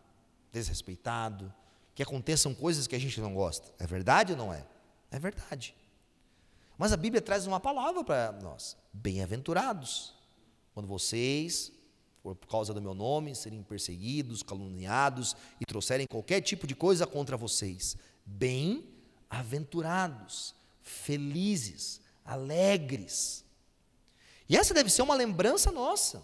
desrespeitado, 0.51 1.53
que 1.93 2.01
aconteçam 2.01 2.55
coisas 2.55 2.87
que 2.87 2.95
a 2.95 2.99
gente 2.99 3.19
não 3.19 3.33
gosta. 3.33 3.71
É 3.77 3.85
verdade 3.85 4.31
ou 4.31 4.37
não 4.37 4.53
é? 4.53 4.65
É 5.11 5.19
verdade. 5.19 5.75
Mas 6.77 6.93
a 6.93 6.97
Bíblia 6.97 7.21
traz 7.21 7.45
uma 7.45 7.59
palavra 7.59 8.03
para 8.03 8.31
nós: 8.33 8.77
bem-aventurados, 8.93 10.13
quando 10.73 10.87
vocês, 10.87 11.71
por 12.35 12.47
causa 12.47 12.73
do 12.73 12.81
meu 12.81 12.93
nome, 12.93 13.35
serem 13.35 13.63
perseguidos, 13.63 14.43
caluniados 14.43 15.35
e 15.59 15.65
trouxerem 15.65 16.05
qualquer 16.07 16.41
tipo 16.41 16.67
de 16.67 16.75
coisa 16.75 17.07
contra 17.07 17.37
vocês. 17.37 17.97
Bem-aventurados, 18.25 20.53
felizes, 20.81 22.01
alegres. 22.23 23.43
E 24.49 24.55
essa 24.55 24.73
deve 24.73 24.89
ser 24.89 25.01
uma 25.01 25.15
lembrança 25.15 25.69
nossa. 25.71 26.23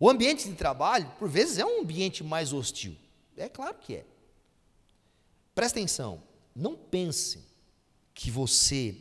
O 0.00 0.08
ambiente 0.08 0.48
de 0.48 0.54
trabalho, 0.54 1.10
por 1.18 1.28
vezes, 1.28 1.58
é 1.58 1.64
um 1.64 1.80
ambiente 1.80 2.22
mais 2.22 2.52
hostil. 2.52 2.96
É 3.36 3.48
claro 3.48 3.76
que 3.78 3.96
é. 3.96 4.06
Presta 5.54 5.78
atenção, 5.78 6.22
não 6.54 6.76
pense 6.76 7.44
que 8.14 8.30
você, 8.30 8.96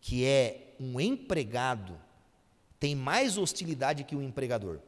que 0.00 0.24
é 0.24 0.74
um 0.80 1.00
empregado, 1.00 2.00
tem 2.78 2.96
mais 2.96 3.38
hostilidade 3.38 4.04
que 4.04 4.16
o 4.16 4.18
um 4.18 4.22
empregador. 4.22 4.80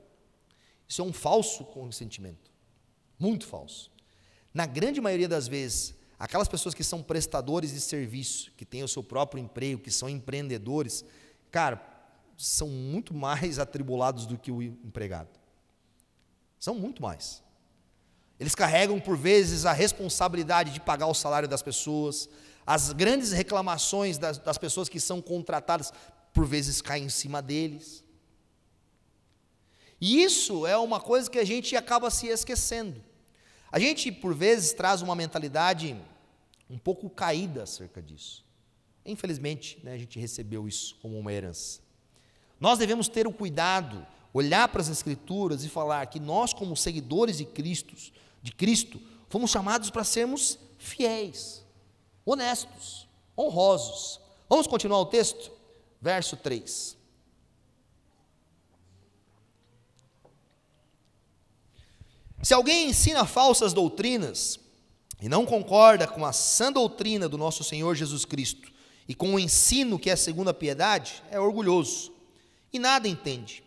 Isso 0.94 1.02
é 1.02 1.04
um 1.04 1.12
falso 1.12 1.64
consentimento. 1.64 2.52
Muito 3.18 3.48
falso. 3.48 3.90
Na 4.54 4.64
grande 4.64 5.00
maioria 5.00 5.26
das 5.26 5.48
vezes, 5.48 5.92
aquelas 6.16 6.46
pessoas 6.46 6.72
que 6.72 6.85
são 6.85 7.02
prestadores 7.02 7.72
de 7.72 7.80
serviço, 7.80 8.52
que 8.57 8.64
têm 8.64 8.85
o 8.85 8.87
seu 8.87 9.02
próprio 9.02 9.42
emprego, 9.42 9.83
que 9.83 9.90
são 9.90 10.09
empreendedores, 10.09 11.04
cara, 11.50 11.85
são 12.38 12.68
muito 12.68 13.12
mais 13.26 13.59
atribulados 13.59 14.24
do 14.24 14.38
que 14.38 14.52
o 14.52 14.62
empregado. 14.62 15.30
São 16.61 16.76
muito 16.76 17.02
mais. 17.02 17.42
Eles 18.38 18.54
carregam, 18.54 19.00
por 19.00 19.16
vezes, 19.16 19.66
a 19.66 19.72
responsabilidade 19.72 20.70
de 20.70 20.78
pagar 20.78 21.09
o 21.09 21.14
salário 21.14 21.48
das 21.48 21.61
pessoas, 21.61 22.28
as 22.64 22.92
grandes 22.92 23.33
reclamações 23.33 24.16
das, 24.16 24.38
das 24.38 24.59
pessoas 24.59 24.88
que 24.88 25.00
são 25.00 25.20
contratadas, 25.20 25.92
por 26.33 26.46
vezes, 26.46 26.80
caem 26.80 27.07
em 27.07 27.09
cima 27.09 27.42
deles. 27.42 28.03
E 30.00 30.22
isso 30.22 30.66
é 30.66 30.76
uma 30.76 31.00
coisa 31.00 31.30
que 31.30 31.38
a 31.38 31.44
gente 31.44 31.76
acaba 31.76 32.11
se 32.11 32.26
esquecendo. 32.26 33.02
A 33.70 33.78
gente, 33.78 34.12
por 34.12 34.35
vezes, 34.35 34.72
traz 34.72 35.02
uma 35.02 35.14
mentalidade 35.14 35.96
um 36.70 36.78
pouco 36.78 37.11
caída 37.11 37.62
acerca 37.62 38.00
disso. 38.00 38.44
Infelizmente, 39.04 39.78
né, 39.83 39.92
a 39.92 39.98
gente 39.98 40.18
recebeu 40.18 40.66
isso 40.66 40.96
como 41.02 41.18
uma 41.18 41.33
herança. 41.33 41.80
Nós 42.59 42.78
devemos 42.78 43.09
ter 43.09 43.26
o 43.26 43.33
cuidado, 43.33 44.07
olhar 44.33 44.68
para 44.68 44.80
as 44.80 44.88
Escrituras 44.88 45.64
e 45.64 45.68
falar 45.68 46.07
que 46.07 46.18
nós, 46.18 46.52
como 46.52 46.76
seguidores 46.76 47.38
de 47.38 47.44
Cristo, 47.44 47.94
de 48.42 48.52
Cristo, 48.52 49.00
fomos 49.28 49.50
chamados 49.50 49.90
para 49.90 50.04
sermos 50.04 50.59
fiéis, 50.78 51.64
honestos, 52.24 53.09
honrosos. 53.37 54.20
Vamos 54.48 54.66
continuar 54.66 55.00
o 55.00 55.07
texto? 55.07 55.50
Verso 56.00 56.37
3. 56.37 56.96
Se 62.44 62.52
alguém 62.52 62.90
ensina 62.90 63.24
falsas 63.24 63.72
doutrinas 63.72 64.61
e 65.18 65.30
não 65.30 65.46
concorda 65.46 66.07
com 66.07 66.26
a 66.26 66.33
sã 66.33 66.70
doutrina 66.70 67.26
do 67.26 67.38
nosso 67.38 67.64
Senhor 67.64 67.94
Jesus 67.94 68.26
Cristo 68.26 68.70
e 69.09 69.14
com 69.14 69.35
o 69.35 69.40
ensino 69.40 69.98
que 69.98 70.11
é 70.11 70.16
segundo 70.16 70.50
a 70.50 70.54
piedade, 70.54 71.22
é 71.30 71.40
orgulhoso 71.40 72.12
e 72.70 72.78
nada 72.78 73.09
entende. 73.09 73.64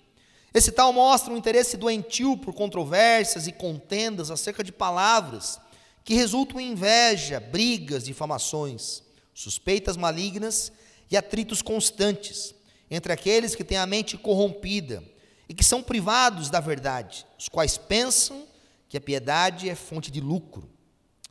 Esse 0.53 0.71
tal 0.71 0.93
mostra 0.93 1.33
um 1.33 1.37
interesse 1.37 1.75
doentio 1.75 2.37
por 2.37 2.53
controvérsias 2.53 3.47
e 3.47 3.51
contendas 3.51 4.29
acerca 4.29 4.63
de 4.63 4.71
palavras 4.71 5.59
que 6.03 6.13
resultam 6.13 6.59
em 6.59 6.73
inveja, 6.73 7.39
brigas, 7.39 8.03
difamações, 8.03 9.01
suspeitas 9.33 9.97
malignas 9.97 10.71
e 11.09 11.17
atritos 11.17 11.63
constantes 11.63 12.53
entre 12.91 13.11
aqueles 13.11 13.55
que 13.55 13.63
têm 13.63 13.79
a 13.79 13.87
mente 13.87 14.15
corrompida 14.19 15.03
e 15.49 15.53
que 15.55 15.63
são 15.63 15.81
privados 15.81 16.51
da 16.51 16.59
verdade, 16.59 17.25
os 17.39 17.49
quais 17.49 17.75
pensam 17.75 18.46
que 18.87 18.97
a 18.97 19.01
piedade 19.01 19.69
é 19.69 19.75
fonte 19.75 20.11
de 20.11 20.19
lucro. 20.21 20.69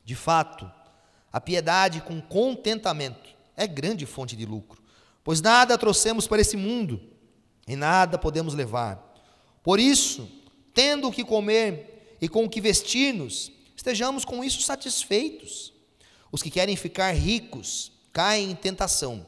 De 0.05 0.15
fato, 0.15 0.71
a 1.33 1.41
piedade 1.41 2.01
com 2.01 2.21
contentamento 2.21 3.31
é 3.57 3.67
grande 3.67 4.07
fonte 4.07 4.37
de 4.37 4.45
lucro, 4.47 4.83
pois 5.25 5.41
nada 5.41 5.77
trouxemos 5.77 6.27
para 6.27 6.41
esse 6.41 6.57
mundo 6.57 7.01
e 7.67 7.75
nada 7.75 8.19
podemos 8.19 8.55
levar. 8.55 9.03
Por 9.63 9.81
isso, 9.81 10.29
tendo 10.73 11.09
o 11.09 11.13
que 11.13 11.25
comer 11.25 12.17
e 12.21 12.29
com 12.29 12.45
o 12.45 12.49
que 12.49 12.61
vestir-nos, 12.61 13.51
estejamos 13.75 14.25
com 14.25 14.45
isso 14.45 14.63
satisfeitos. 14.63 15.73
Os 16.31 16.43
que 16.43 16.51
querem 16.51 16.77
ficar 16.77 17.13
ricos 17.13 17.93
caem 18.13 18.51
em 18.51 18.55
tentação, 18.55 19.27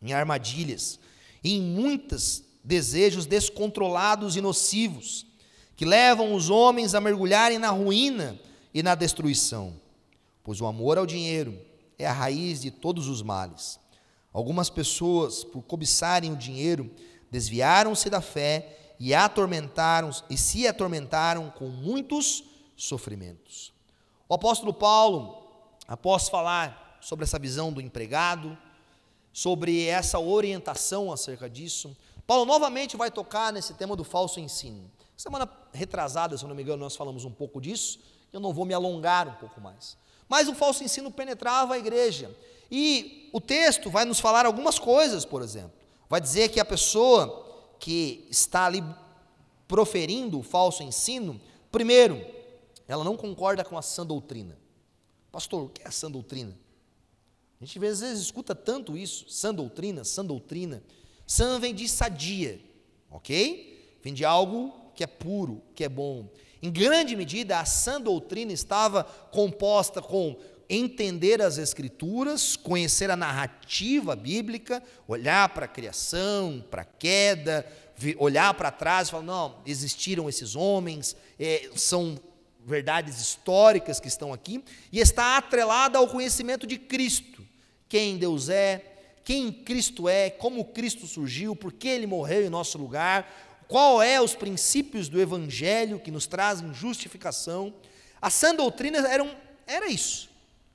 em 0.00 0.12
armadilhas 0.12 1.00
em 1.44 1.60
muitos 1.60 2.44
desejos 2.62 3.26
descontrolados 3.26 4.36
e 4.36 4.40
nocivos, 4.40 5.26
que 5.82 5.86
levam 5.86 6.32
os 6.32 6.48
homens 6.48 6.94
a 6.94 7.00
mergulharem 7.00 7.58
na 7.58 7.70
ruína 7.70 8.38
e 8.72 8.84
na 8.84 8.94
destruição. 8.94 9.74
Pois 10.44 10.60
o 10.60 10.66
amor 10.66 10.96
ao 10.96 11.04
dinheiro 11.04 11.60
é 11.98 12.06
a 12.06 12.12
raiz 12.12 12.60
de 12.60 12.70
todos 12.70 13.08
os 13.08 13.20
males. 13.20 13.80
Algumas 14.32 14.70
pessoas, 14.70 15.42
por 15.42 15.60
cobiçarem 15.62 16.30
o 16.30 16.36
dinheiro, 16.36 16.88
desviaram-se 17.32 18.08
da 18.08 18.20
fé 18.20 18.94
e 19.00 19.12
atormentaram 19.12 20.10
e 20.30 20.38
se 20.38 20.68
atormentaram 20.68 21.50
com 21.50 21.66
muitos 21.66 22.44
sofrimentos. 22.76 23.72
O 24.28 24.34
apóstolo 24.34 24.72
Paulo, 24.72 25.48
após 25.88 26.28
falar 26.28 26.96
sobre 27.00 27.24
essa 27.24 27.40
visão 27.40 27.72
do 27.72 27.80
empregado, 27.80 28.56
sobre 29.32 29.84
essa 29.88 30.20
orientação 30.20 31.10
acerca 31.10 31.50
disso, 31.50 31.96
Paulo 32.24 32.44
novamente 32.44 32.96
vai 32.96 33.10
tocar 33.10 33.52
nesse 33.52 33.74
tema 33.74 33.96
do 33.96 34.04
falso 34.04 34.38
ensino. 34.38 34.88
Semana 35.16 35.48
retrasada, 35.72 36.36
se 36.36 36.44
não 36.44 36.54
me 36.54 36.62
engano, 36.62 36.82
nós 36.82 36.96
falamos 36.96 37.24
um 37.24 37.30
pouco 37.30 37.60
disso, 37.60 38.00
eu 38.32 38.40
não 38.40 38.52
vou 38.52 38.64
me 38.64 38.74
alongar 38.74 39.28
um 39.28 39.34
pouco 39.34 39.60
mais. 39.60 39.96
Mas 40.28 40.48
o 40.48 40.54
falso 40.54 40.82
ensino 40.82 41.10
penetrava 41.10 41.74
a 41.74 41.78
igreja. 41.78 42.34
E 42.70 43.28
o 43.32 43.40
texto 43.40 43.90
vai 43.90 44.04
nos 44.04 44.18
falar 44.18 44.46
algumas 44.46 44.78
coisas, 44.78 45.24
por 45.24 45.42
exemplo. 45.42 45.72
Vai 46.08 46.20
dizer 46.20 46.48
que 46.48 46.58
a 46.58 46.64
pessoa 46.64 47.74
que 47.78 48.26
está 48.30 48.66
ali 48.66 48.82
proferindo 49.68 50.38
o 50.38 50.42
falso 50.42 50.82
ensino, 50.82 51.40
primeiro, 51.70 52.24
ela 52.88 53.04
não 53.04 53.16
concorda 53.16 53.64
com 53.64 53.76
a 53.76 53.82
sã 53.82 54.04
doutrina. 54.06 54.58
Pastor, 55.30 55.64
o 55.64 55.68
que 55.68 55.82
é 55.82 55.88
a 55.88 55.90
sã 55.90 56.10
doutrina? 56.10 56.56
A 57.60 57.64
gente 57.64 57.84
às 57.86 58.00
vezes 58.00 58.24
escuta 58.24 58.54
tanto 58.54 58.96
isso, 58.96 59.28
sã 59.28 59.54
doutrina, 59.54 60.04
sã 60.04 60.24
doutrina. 60.24 60.82
Sã 61.26 61.60
vem 61.60 61.74
de 61.74 61.88
sadia, 61.88 62.60
ok? 63.10 63.98
Vem 64.02 64.12
de 64.12 64.24
algo 64.24 64.81
que 64.94 65.04
é 65.04 65.06
puro, 65.06 65.62
que 65.74 65.84
é 65.84 65.88
bom. 65.88 66.28
Em 66.62 66.70
grande 66.70 67.16
medida, 67.16 67.58
a 67.58 67.64
sã 67.64 68.00
doutrina 68.00 68.52
estava 68.52 69.04
composta 69.04 70.00
com 70.00 70.36
entender 70.68 71.42
as 71.42 71.58
Escrituras, 71.58 72.56
conhecer 72.56 73.10
a 73.10 73.16
narrativa 73.16 74.16
bíblica, 74.16 74.82
olhar 75.06 75.48
para 75.50 75.66
a 75.66 75.68
criação, 75.68 76.64
para 76.70 76.82
a 76.82 76.84
queda, 76.86 77.66
olhar 78.18 78.54
para 78.54 78.70
trás 78.70 79.08
e 79.08 79.10
falar: 79.10 79.24
não, 79.24 79.56
existiram 79.66 80.28
esses 80.28 80.56
homens, 80.56 81.16
é, 81.38 81.70
são 81.74 82.18
verdades 82.64 83.20
históricas 83.20 83.98
que 83.98 84.08
estão 84.08 84.32
aqui, 84.32 84.64
e 84.90 85.00
está 85.00 85.36
atrelada 85.36 85.98
ao 85.98 86.08
conhecimento 86.08 86.66
de 86.66 86.78
Cristo, 86.78 87.44
quem 87.88 88.16
Deus 88.16 88.48
é, 88.48 88.92
quem 89.24 89.52
Cristo 89.52 90.08
é, 90.08 90.30
como 90.30 90.64
Cristo 90.64 91.06
surgiu, 91.06 91.54
por 91.54 91.72
que 91.72 91.88
ele 91.88 92.06
morreu 92.06 92.44
em 92.44 92.50
nosso 92.50 92.78
lugar, 92.78 93.51
qual 93.72 94.02
é 94.02 94.20
os 94.20 94.34
princípios 94.34 95.08
do 95.08 95.18
Evangelho 95.18 95.98
que 95.98 96.10
nos 96.10 96.26
trazem 96.26 96.74
justificação. 96.74 97.72
A 98.20 98.28
sã 98.28 98.54
doutrina 98.54 98.98
era, 99.08 99.24
um, 99.24 99.34
era 99.66 99.90
isso. 99.90 100.28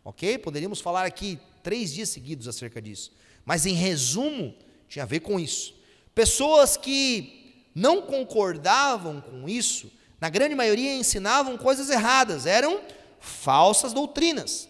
Ok? 0.03 0.39
Poderíamos 0.39 0.81
falar 0.81 1.05
aqui 1.05 1.39
três 1.62 1.93
dias 1.93 2.10
seguidos 2.10 2.47
acerca 2.47 2.81
disso. 2.81 3.12
Mas 3.45 3.67
em 3.67 3.75
resumo, 3.75 4.55
tinha 4.89 5.03
a 5.03 5.05
ver 5.05 5.19
com 5.19 5.39
isso. 5.39 5.75
Pessoas 6.15 6.75
que 6.75 7.67
não 7.75 8.01
concordavam 8.01 9.21
com 9.21 9.47
isso, 9.47 9.91
na 10.19 10.27
grande 10.27 10.55
maioria 10.55 10.95
ensinavam 10.95 11.55
coisas 11.55 11.91
erradas, 11.91 12.47
eram 12.47 12.81
falsas 13.19 13.93
doutrinas. 13.93 14.67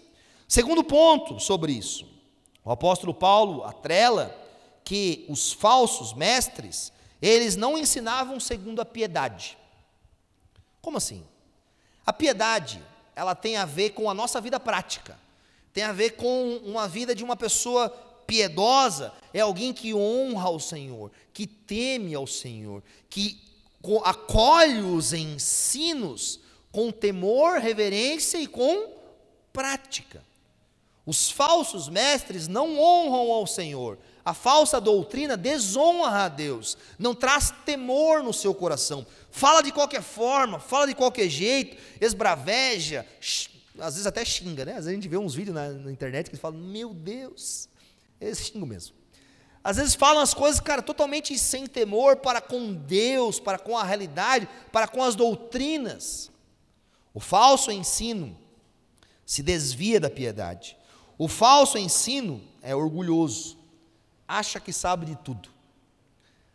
Segundo 0.49 0.83
ponto 0.83 1.39
sobre 1.39 1.71
isso, 1.71 2.05
o 2.61 2.71
apóstolo 2.71 3.13
Paulo 3.13 3.63
atrela 3.63 4.37
que 4.83 5.25
os 5.29 5.53
falsos 5.53 6.13
mestres, 6.13 6.91
eles 7.21 7.56
não 7.56 7.77
ensinavam 7.77 8.39
segundo 8.39 8.82
a 8.82 8.86
piedade. 8.86 9.58
Como 10.82 10.97
assim? 10.97 11.23
A 12.06 12.13
piedade, 12.13 12.84
ela 13.15 13.36
tem 13.36 13.58
a 13.58 13.65
ver 13.65 13.91
com 13.91 14.10
a 14.10 14.13
nossa 14.13 14.39
vida 14.39 14.60
prática 14.60 15.17
tem 15.77 15.84
a 15.84 15.93
ver 15.93 16.15
com 16.15 16.58
uma 16.65 16.88
vida 16.88 17.13
de 17.13 17.23
uma 17.23 17.36
pessoa 17.36 17.88
piedosa, 18.25 19.13
é 19.32 19.41
alguém 19.41 19.71
que 19.71 19.93
honra 19.93 20.47
ao 20.47 20.60
Senhor, 20.60 21.12
que 21.32 21.45
teme 21.45 22.15
ao 22.15 22.25
Senhor, 22.25 22.82
que 23.08 23.39
acolhe 24.03 24.82
os 24.82 25.13
ensinos 25.13 26.39
com 26.71 26.91
temor, 26.91 27.60
reverência 27.60 28.39
e 28.39 28.47
com 28.47 28.91
prática. 29.53 30.25
Os 31.06 31.30
falsos 31.30 31.88
mestres 31.88 32.47
não 32.47 32.80
honram 32.80 33.32
ao 33.32 33.45
Senhor. 33.45 33.99
A 34.27 34.33
falsa 34.33 34.81
doutrina 34.81 35.37
desonra 35.37 36.25
a 36.25 36.27
Deus, 36.27 36.77
não 36.99 37.15
traz 37.15 37.49
temor 37.65 38.21
no 38.21 38.33
seu 38.33 38.53
coração. 38.53 39.07
Fala 39.31 39.61
de 39.61 39.71
qualquer 39.71 40.01
forma, 40.01 40.59
fala 40.59 40.85
de 40.85 40.93
qualquer 40.93 41.29
jeito, 41.29 41.77
esbraveja, 42.01 43.05
às 43.79 43.93
vezes 43.93 44.05
até 44.05 44.25
xinga, 44.25 44.65
né? 44.65 44.71
Às 44.73 44.79
vezes 44.79 44.89
a 44.89 44.93
gente 44.95 45.07
vê 45.07 45.15
uns 45.15 45.33
vídeos 45.33 45.55
na, 45.55 45.69
na 45.69 45.89
internet 45.89 46.29
que 46.29 46.35
falam, 46.35 46.59
meu 46.59 46.93
Deus, 46.93 47.69
eles 48.19 48.39
xingam 48.39 48.67
mesmo. 48.67 48.97
Às 49.63 49.77
vezes 49.77 49.95
falam 49.95 50.21
as 50.21 50.33
coisas, 50.33 50.59
cara, 50.59 50.81
totalmente 50.81 51.39
sem 51.39 51.65
temor 51.65 52.17
para 52.17 52.41
com 52.41 52.73
Deus, 52.73 53.39
para 53.39 53.57
com 53.57 53.77
a 53.77 53.83
realidade, 53.85 54.45
para 54.73 54.89
com 54.89 55.01
as 55.01 55.15
doutrinas. 55.15 56.29
O 57.13 57.21
falso 57.21 57.71
ensino 57.71 58.37
se 59.25 59.41
desvia 59.41 60.01
da 60.01 60.09
piedade. 60.09 60.75
O 61.17 61.29
falso 61.29 61.77
ensino 61.77 62.41
é 62.61 62.75
orgulhoso, 62.75 63.57
acha 64.27 64.59
que 64.59 64.73
sabe 64.73 65.05
de 65.05 65.15
tudo, 65.15 65.49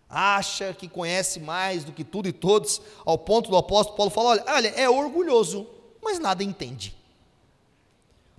acha 0.09 0.75
que 0.75 0.89
conhece 0.89 1.41
mais 1.41 1.85
do 1.85 1.93
que 1.93 2.05
tudo 2.05 2.29
e 2.29 2.33
todos, 2.33 2.83
ao 3.05 3.17
ponto 3.17 3.51
do 3.51 3.57
apóstolo 3.57 3.97
Paulo 3.97 4.11
falar: 4.11 4.31
olha, 4.31 4.45
olha, 4.49 4.69
é 4.69 4.89
orgulhoso, 4.89 5.67
mas 6.03 6.19
nada 6.19 6.45
entende. 6.45 6.95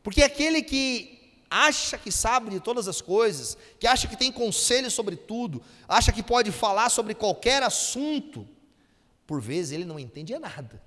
Porque 0.04 0.22
aquele 0.22 0.62
que 0.62 1.14
acha 1.50 1.98
que 1.98 2.12
sabe 2.12 2.50
de 2.50 2.60
todas 2.60 2.88
as 2.88 3.00
coisas, 3.00 3.58
que 3.80 3.88
acha 3.88 4.08
que 4.08 4.18
tem 4.18 4.32
conselho 4.32 4.90
sobre 4.90 5.16
tudo, 5.16 5.62
acha 5.88 6.12
que 6.12 6.22
pode 6.22 6.52
falar 6.52 6.90
sobre 6.90 7.14
qualquer 7.14 7.64
assunto, 7.64 8.48
por 9.26 9.40
vezes 9.40 9.72
ele 9.72 9.86
não 9.86 10.00
entende 10.00 10.38
nada. 10.38 10.82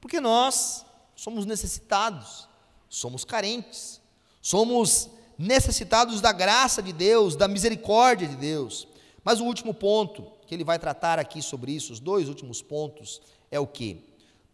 Porque 0.00 0.20
nós 0.20 0.84
somos 1.16 1.46
necessitados, 1.46 2.48
somos 2.88 3.24
carentes, 3.24 4.00
somos 4.42 5.08
necessitados 5.38 6.20
da 6.20 6.32
graça 6.32 6.82
de 6.82 6.92
Deus, 6.92 7.36
da 7.36 7.48
misericórdia 7.48 8.28
de 8.28 8.36
Deus. 8.36 8.86
Mas 9.22 9.40
o 9.40 9.44
último 9.44 9.72
ponto 9.72 10.30
que 10.46 10.54
ele 10.54 10.64
vai 10.64 10.78
tratar 10.78 11.18
aqui 11.18 11.42
sobre 11.42 11.72
isso, 11.72 11.92
os 11.92 12.00
dois 12.00 12.28
últimos 12.28 12.62
pontos, 12.62 13.20
é 13.50 13.58
o 13.58 13.66
que? 13.66 14.04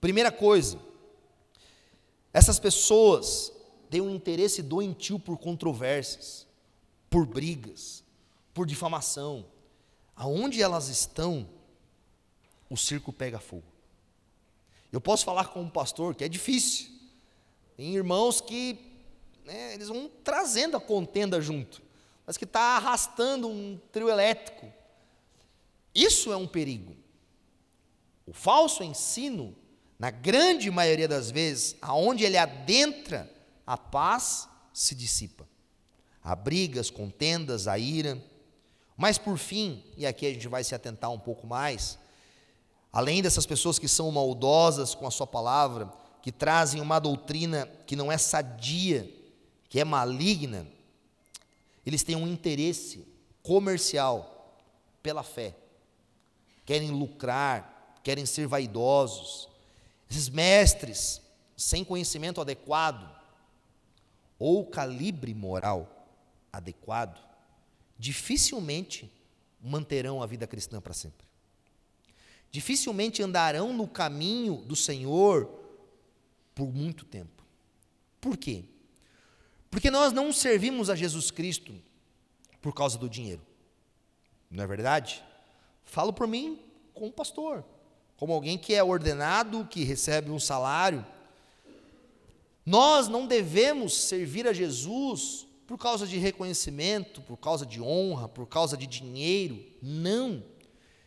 Primeira 0.00 0.30
coisa, 0.30 0.78
essas 2.32 2.58
pessoas 2.58 3.52
têm 3.90 4.00
um 4.00 4.14
interesse 4.14 4.62
doentio 4.62 5.18
por 5.18 5.36
controvérsias, 5.36 6.46
por 7.08 7.26
brigas, 7.26 8.04
por 8.54 8.66
difamação. 8.66 9.44
Aonde 10.14 10.62
elas 10.62 10.88
estão, 10.88 11.48
o 12.68 12.76
circo 12.76 13.12
pega 13.12 13.40
fogo. 13.40 13.64
Eu 14.92 15.00
posso 15.00 15.24
falar 15.24 15.46
com 15.48 15.60
um 15.60 15.68
pastor 15.68 16.14
que 16.14 16.24
é 16.24 16.28
difícil. 16.28 16.88
Tem 17.76 17.94
irmãos 17.94 18.40
que 18.40 18.89
né, 19.50 19.74
eles 19.74 19.88
vão 19.88 20.08
trazendo 20.22 20.76
a 20.76 20.80
contenda 20.80 21.40
junto, 21.40 21.82
mas 22.24 22.36
que 22.36 22.44
está 22.44 22.76
arrastando 22.76 23.48
um 23.48 23.78
trio 23.90 24.08
elétrico. 24.08 24.72
Isso 25.94 26.32
é 26.32 26.36
um 26.36 26.46
perigo. 26.46 26.96
O 28.24 28.32
falso 28.32 28.84
ensino 28.84 29.56
na 29.98 30.10
grande 30.10 30.70
maioria 30.70 31.08
das 31.08 31.30
vezes, 31.30 31.76
aonde 31.82 32.24
ele 32.24 32.38
adentra, 32.38 33.30
a 33.66 33.76
paz 33.76 34.48
se 34.72 34.94
dissipa. 34.94 35.46
Há 36.22 36.36
brigas, 36.36 36.90
contendas, 36.90 37.66
a 37.66 37.76
ira. 37.78 38.22
Mas 38.96 39.18
por 39.18 39.36
fim, 39.36 39.84
e 39.96 40.06
aqui 40.06 40.26
a 40.26 40.32
gente 40.32 40.46
vai 40.46 40.62
se 40.62 40.74
atentar 40.74 41.10
um 41.10 41.18
pouco 41.18 41.46
mais, 41.46 41.98
além 42.92 43.20
dessas 43.20 43.46
pessoas 43.46 43.78
que 43.78 43.88
são 43.88 44.10
maldosas 44.10 44.94
com 44.94 45.06
a 45.06 45.10
sua 45.10 45.26
palavra, 45.26 45.92
que 46.22 46.30
trazem 46.30 46.80
uma 46.80 46.98
doutrina 46.98 47.66
que 47.86 47.96
não 47.96 48.12
é 48.12 48.16
sadia, 48.16 49.19
que 49.70 49.80
é 49.80 49.84
maligna, 49.84 50.66
eles 51.86 52.02
têm 52.02 52.16
um 52.16 52.28
interesse 52.28 53.06
comercial 53.42 54.58
pela 55.02 55.22
fé 55.22 55.56
querem 56.70 56.92
lucrar, 56.92 57.98
querem 58.00 58.24
ser 58.24 58.46
vaidosos, 58.46 59.48
esses 60.08 60.28
mestres 60.28 61.20
sem 61.56 61.82
conhecimento 61.82 62.40
adequado 62.40 63.10
ou 64.38 64.64
calibre 64.64 65.34
moral 65.34 66.08
adequado, 66.52 67.20
dificilmente 67.98 69.12
manterão 69.60 70.22
a 70.22 70.26
vida 70.26 70.46
cristã 70.46 70.80
para 70.80 70.94
sempre. 70.94 71.26
Dificilmente 72.52 73.20
andarão 73.20 73.72
no 73.72 73.88
caminho 73.88 74.58
do 74.58 74.76
Senhor 74.76 75.50
por 76.54 76.72
muito 76.72 77.04
tempo. 77.04 77.44
Por 78.20 78.36
quê? 78.36 78.62
Porque 79.70 79.90
nós 79.90 80.12
não 80.12 80.32
servimos 80.32 80.90
a 80.90 80.96
Jesus 80.96 81.30
Cristo 81.30 81.72
por 82.60 82.74
causa 82.74 82.98
do 82.98 83.08
dinheiro. 83.08 83.40
Não 84.50 84.64
é 84.64 84.66
verdade? 84.66 85.22
Falo 85.84 86.12
por 86.12 86.26
mim 86.26 86.58
como 86.92 87.12
pastor, 87.12 87.64
como 88.16 88.32
alguém 88.32 88.58
que 88.58 88.74
é 88.74 88.82
ordenado, 88.82 89.66
que 89.70 89.84
recebe 89.84 90.30
um 90.30 90.40
salário. 90.40 91.06
Nós 92.66 93.08
não 93.08 93.26
devemos 93.26 93.94
servir 93.94 94.46
a 94.46 94.52
Jesus 94.52 95.46
por 95.66 95.78
causa 95.78 96.06
de 96.06 96.18
reconhecimento, 96.18 97.22
por 97.22 97.36
causa 97.36 97.64
de 97.64 97.80
honra, 97.80 98.28
por 98.28 98.46
causa 98.46 98.76
de 98.76 98.86
dinheiro. 98.88 99.64
Não. 99.80 100.42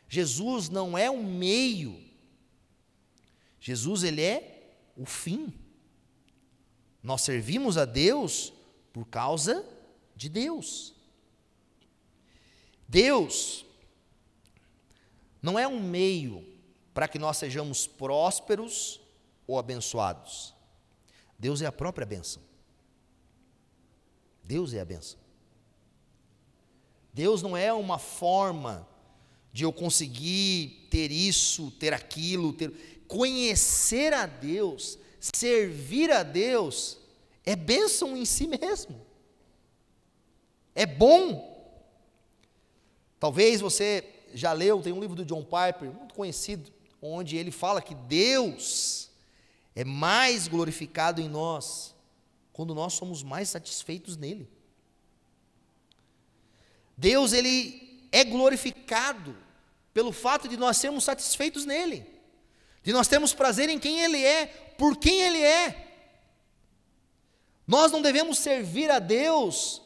Jesus 0.08 0.69
não 0.69 0.97
é 0.97 1.12
um 1.12 1.21
meio. 1.21 2.02
Jesus 3.60 4.04
ele 4.04 4.21
é 4.21 4.73
o 4.95 5.06
fim. 5.06 5.54
Nós 7.04 7.22
servimos 7.22 7.78
a 7.78 7.84
Deus 7.84 8.54
por 8.94 9.06
causa 9.06 9.66
de 10.16 10.30
Deus. 10.30 10.94
Deus 12.88 13.66
não 15.42 15.60
é 15.60 15.68
um 15.68 15.82
meio 15.82 16.48
para 16.94 17.08
que 17.08 17.20
nós 17.20 17.38
sejamos 17.38 17.86
prósperos 17.86 19.02
ou 19.46 19.60
abençoados. 19.60 20.54
Deus 21.38 21.62
é 21.62 21.66
a 21.66 21.72
própria 21.72 22.06
bênção. 22.06 22.42
Deus 24.44 24.74
é 24.74 24.80
a 24.80 24.86
bênção. 24.86 25.20
Deus 27.13 27.42
não 27.42 27.56
é 27.58 27.74
uma 27.74 28.00
forma 28.00 28.88
de 29.52 29.63
eu 29.63 29.74
conseguir 29.74 30.88
ter 30.89 31.12
isso, 31.12 31.70
ter 31.72 31.94
aquilo, 31.94 32.54
ter 32.54 33.06
conhecer 33.08 34.13
a 34.13 34.26
Deus, 34.26 34.98
servir 35.33 36.12
a 36.12 36.23
Deus 36.23 36.97
é 37.45 37.55
bênção 37.55 38.17
em 38.17 38.25
si 38.25 38.47
mesmo. 38.47 38.99
É 40.75 40.86
bom. 40.86 41.51
Talvez 43.19 43.62
você 43.62 44.03
já 44.33 44.51
leu, 44.51 44.81
tem 44.81 44.91
um 44.91 44.99
livro 44.99 45.15
do 45.15 45.25
John 45.25 45.43
Piper, 45.43 45.91
muito 45.91 46.13
conhecido, 46.13 46.71
onde 47.01 47.38
ele 47.38 47.51
fala 47.51 47.81
que 47.81 47.95
Deus 47.95 49.09
é 49.75 49.83
mais 49.83 50.47
glorificado 50.47 51.21
em 51.21 51.29
nós 51.29 51.93
quando 52.51 52.75
nós 52.75 52.93
somos 52.93 53.23
mais 53.23 53.49
satisfeitos 53.49 54.17
nele. 54.17 54.49
Deus 56.97 57.33
ele 57.33 58.07
é 58.12 58.23
glorificado 58.23 59.36
pelo 59.93 60.12
fato 60.12 60.47
de 60.47 60.57
nós 60.57 60.77
sermos 60.77 61.03
satisfeitos 61.03 61.65
nele, 61.65 62.05
de 62.84 62.91
nós 62.91 63.08
termos 63.08 63.34
prazer 63.34 63.69
em 63.69 63.80
quem 63.80 64.02
ele 64.02 64.24
é, 64.24 64.46
por 64.78 64.98
quem 64.98 65.22
ele 65.22 65.41
é. 65.41 65.93
Nós 67.65 67.91
não 67.91 68.02
devemos 68.02 68.38
servir 68.38 68.91
a 68.91 69.00
Deus 69.00 69.82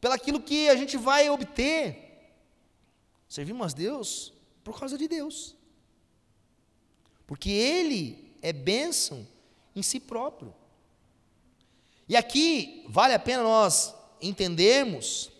pelaquilo 0.00 0.40
que 0.40 0.68
a 0.68 0.76
gente 0.76 0.96
vai 0.96 1.28
obter. 1.28 2.06
Servimos 3.28 3.72
a 3.72 3.76
Deus 3.76 4.32
por 4.62 4.78
causa 4.78 4.96
de 4.96 5.08
Deus. 5.08 5.56
Porque 7.26 7.50
Ele 7.50 8.36
é 8.40 8.52
bênção 8.52 9.26
em 9.74 9.82
si 9.82 9.98
próprio. 9.98 10.54
E 12.08 12.16
aqui 12.16 12.84
vale 12.88 13.14
a 13.14 13.18
pena 13.18 13.42
nós 13.42 13.92
entendermos, 14.22 15.30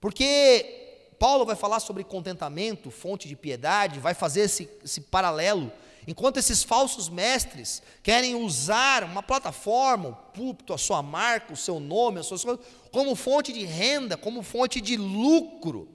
porque 0.00 1.10
Paulo 1.18 1.44
vai 1.44 1.54
falar 1.54 1.78
sobre 1.80 2.02
contentamento, 2.02 2.90
fonte 2.90 3.28
de 3.28 3.36
piedade, 3.36 4.00
vai 4.00 4.14
fazer 4.14 4.42
esse, 4.42 4.68
esse 4.82 5.02
paralelo. 5.02 5.70
Enquanto 6.06 6.36
esses 6.36 6.62
falsos 6.62 7.08
mestres 7.08 7.82
querem 8.02 8.34
usar 8.34 9.04
uma 9.04 9.22
plataforma, 9.22 10.10
o 10.10 10.14
púlpito, 10.14 10.74
a 10.74 10.78
sua 10.78 11.02
marca, 11.02 11.52
o 11.52 11.56
seu 11.56 11.80
nome, 11.80 12.20
as 12.20 12.26
suas 12.26 12.44
coisas, 12.44 12.64
como 12.92 13.16
fonte 13.16 13.52
de 13.52 13.64
renda, 13.64 14.16
como 14.16 14.42
fonte 14.42 14.80
de 14.80 14.96
lucro, 14.96 15.88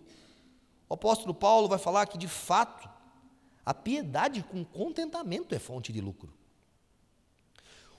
o 0.88 0.96
apóstolo 0.96 1.34
Paulo 1.34 1.68
vai 1.68 1.78
falar 1.78 2.08
que, 2.08 2.18
de 2.18 2.28
fato, 2.28 2.90
a 3.64 3.74
piedade 3.74 4.42
com 4.42 4.66
contentamento 4.66 5.54
é 5.54 5.60
fonte 5.60 5.94
de 5.94 6.02
lucro. 6.02 6.34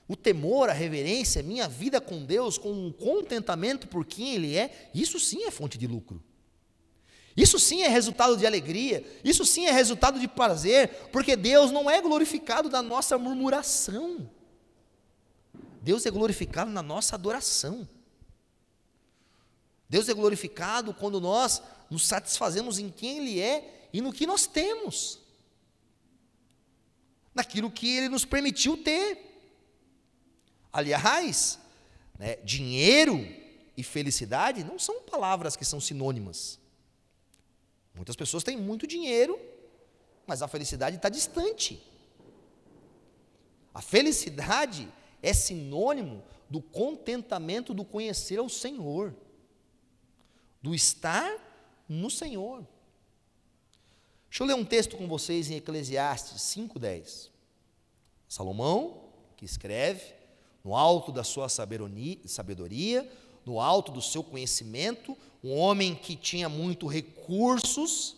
O 0.09 0.16
temor, 0.16 0.68
a 0.68 0.73
reverência, 0.73 1.40
minha 1.40 1.68
vida 1.68 2.01
com 2.01 2.25
Deus, 2.25 2.59
com 2.59 2.73
um 2.73 2.90
contentamento 2.90 3.87
por 3.87 4.05
quem 4.05 4.35
Ele 4.35 4.57
é, 4.57 4.90
isso 4.92 5.20
sim 5.20 5.44
é 5.44 5.51
fonte 5.53 5.79
de 5.79 5.87
lucro. 5.87 6.20
Isso 7.37 7.59
sim 7.59 7.83
é 7.83 7.88
resultado 7.88 8.37
de 8.37 8.47
alegria, 8.47 9.05
isso 9.23 9.45
sim 9.45 9.66
é 9.66 9.71
resultado 9.71 10.19
de 10.19 10.27
prazer, 10.27 11.09
porque 11.12 11.37
Deus 11.37 11.71
não 11.71 11.88
é 11.88 12.01
glorificado 12.01 12.69
da 12.69 12.83
nossa 12.83 13.16
murmuração. 13.16 14.29
Deus 15.81 16.05
é 16.05 16.11
glorificado 16.11 16.71
na 16.71 16.83
nossa 16.83 17.14
adoração. 17.14 17.88
Deus 19.88 20.09
é 20.09 20.14
glorificado 20.14 20.93
quando 20.93 21.21
nós 21.21 21.62
nos 21.88 22.07
satisfazemos 22.07 22.79
em 22.79 22.90
quem 22.90 23.19
Ele 23.19 23.40
é 23.40 23.88
e 23.93 24.01
no 24.01 24.12
que 24.12 24.27
nós 24.27 24.47
temos, 24.47 25.19
naquilo 27.35 27.71
que 27.71 27.97
Ele 27.97 28.09
nos 28.09 28.25
permitiu 28.25 28.77
ter. 28.77 29.27
Aliás, 30.73 31.59
né, 32.19 32.37
dinheiro 32.37 33.27
e 33.77 33.83
felicidade 33.83 34.62
não 34.62 34.79
são 34.79 35.01
palavras 35.03 35.57
que 35.57 35.64
são 35.64 35.81
sinônimas. 35.81 36.61
Muitas 37.94 38.16
pessoas 38.16 38.44
têm 38.44 38.57
muito 38.57 38.87
dinheiro, 38.87 39.38
mas 40.26 40.42
a 40.42 40.48
felicidade 40.48 40.96
está 40.96 41.09
distante. 41.09 41.83
A 43.72 43.83
felicidade 43.83 44.88
é 45.22 45.33
sinônimo 45.33 46.22
do 46.48 46.61
contentamento 46.61 47.72
do 47.72 47.85
conhecer 47.85 48.38
ao 48.38 48.48
Senhor, 48.48 49.14
do 50.61 50.74
estar 50.74 51.31
no 51.88 52.11
Senhor. 52.11 52.66
Deixa 54.29 54.42
eu 54.42 54.46
ler 54.46 54.55
um 54.55 54.64
texto 54.64 54.96
com 54.96 55.09
vocês 55.09 55.50
em 55.50 55.57
Eclesiastes 55.57 56.42
5,10. 56.42 57.31
Salomão, 58.29 59.11
que 59.37 59.44
escreve, 59.44 60.14
no 60.62 60.76
alto 60.76 61.11
da 61.11 61.24
sua 61.24 61.48
sabedoria, 61.48 63.11
no 63.44 63.61
alto 63.61 63.90
do 63.90 64.03
seu 64.03 64.22
conhecimento, 64.22 65.16
um 65.42 65.57
homem 65.57 65.94
que 65.94 66.16
tinha 66.16 66.48
muito 66.48 66.87
recursos, 66.87 68.16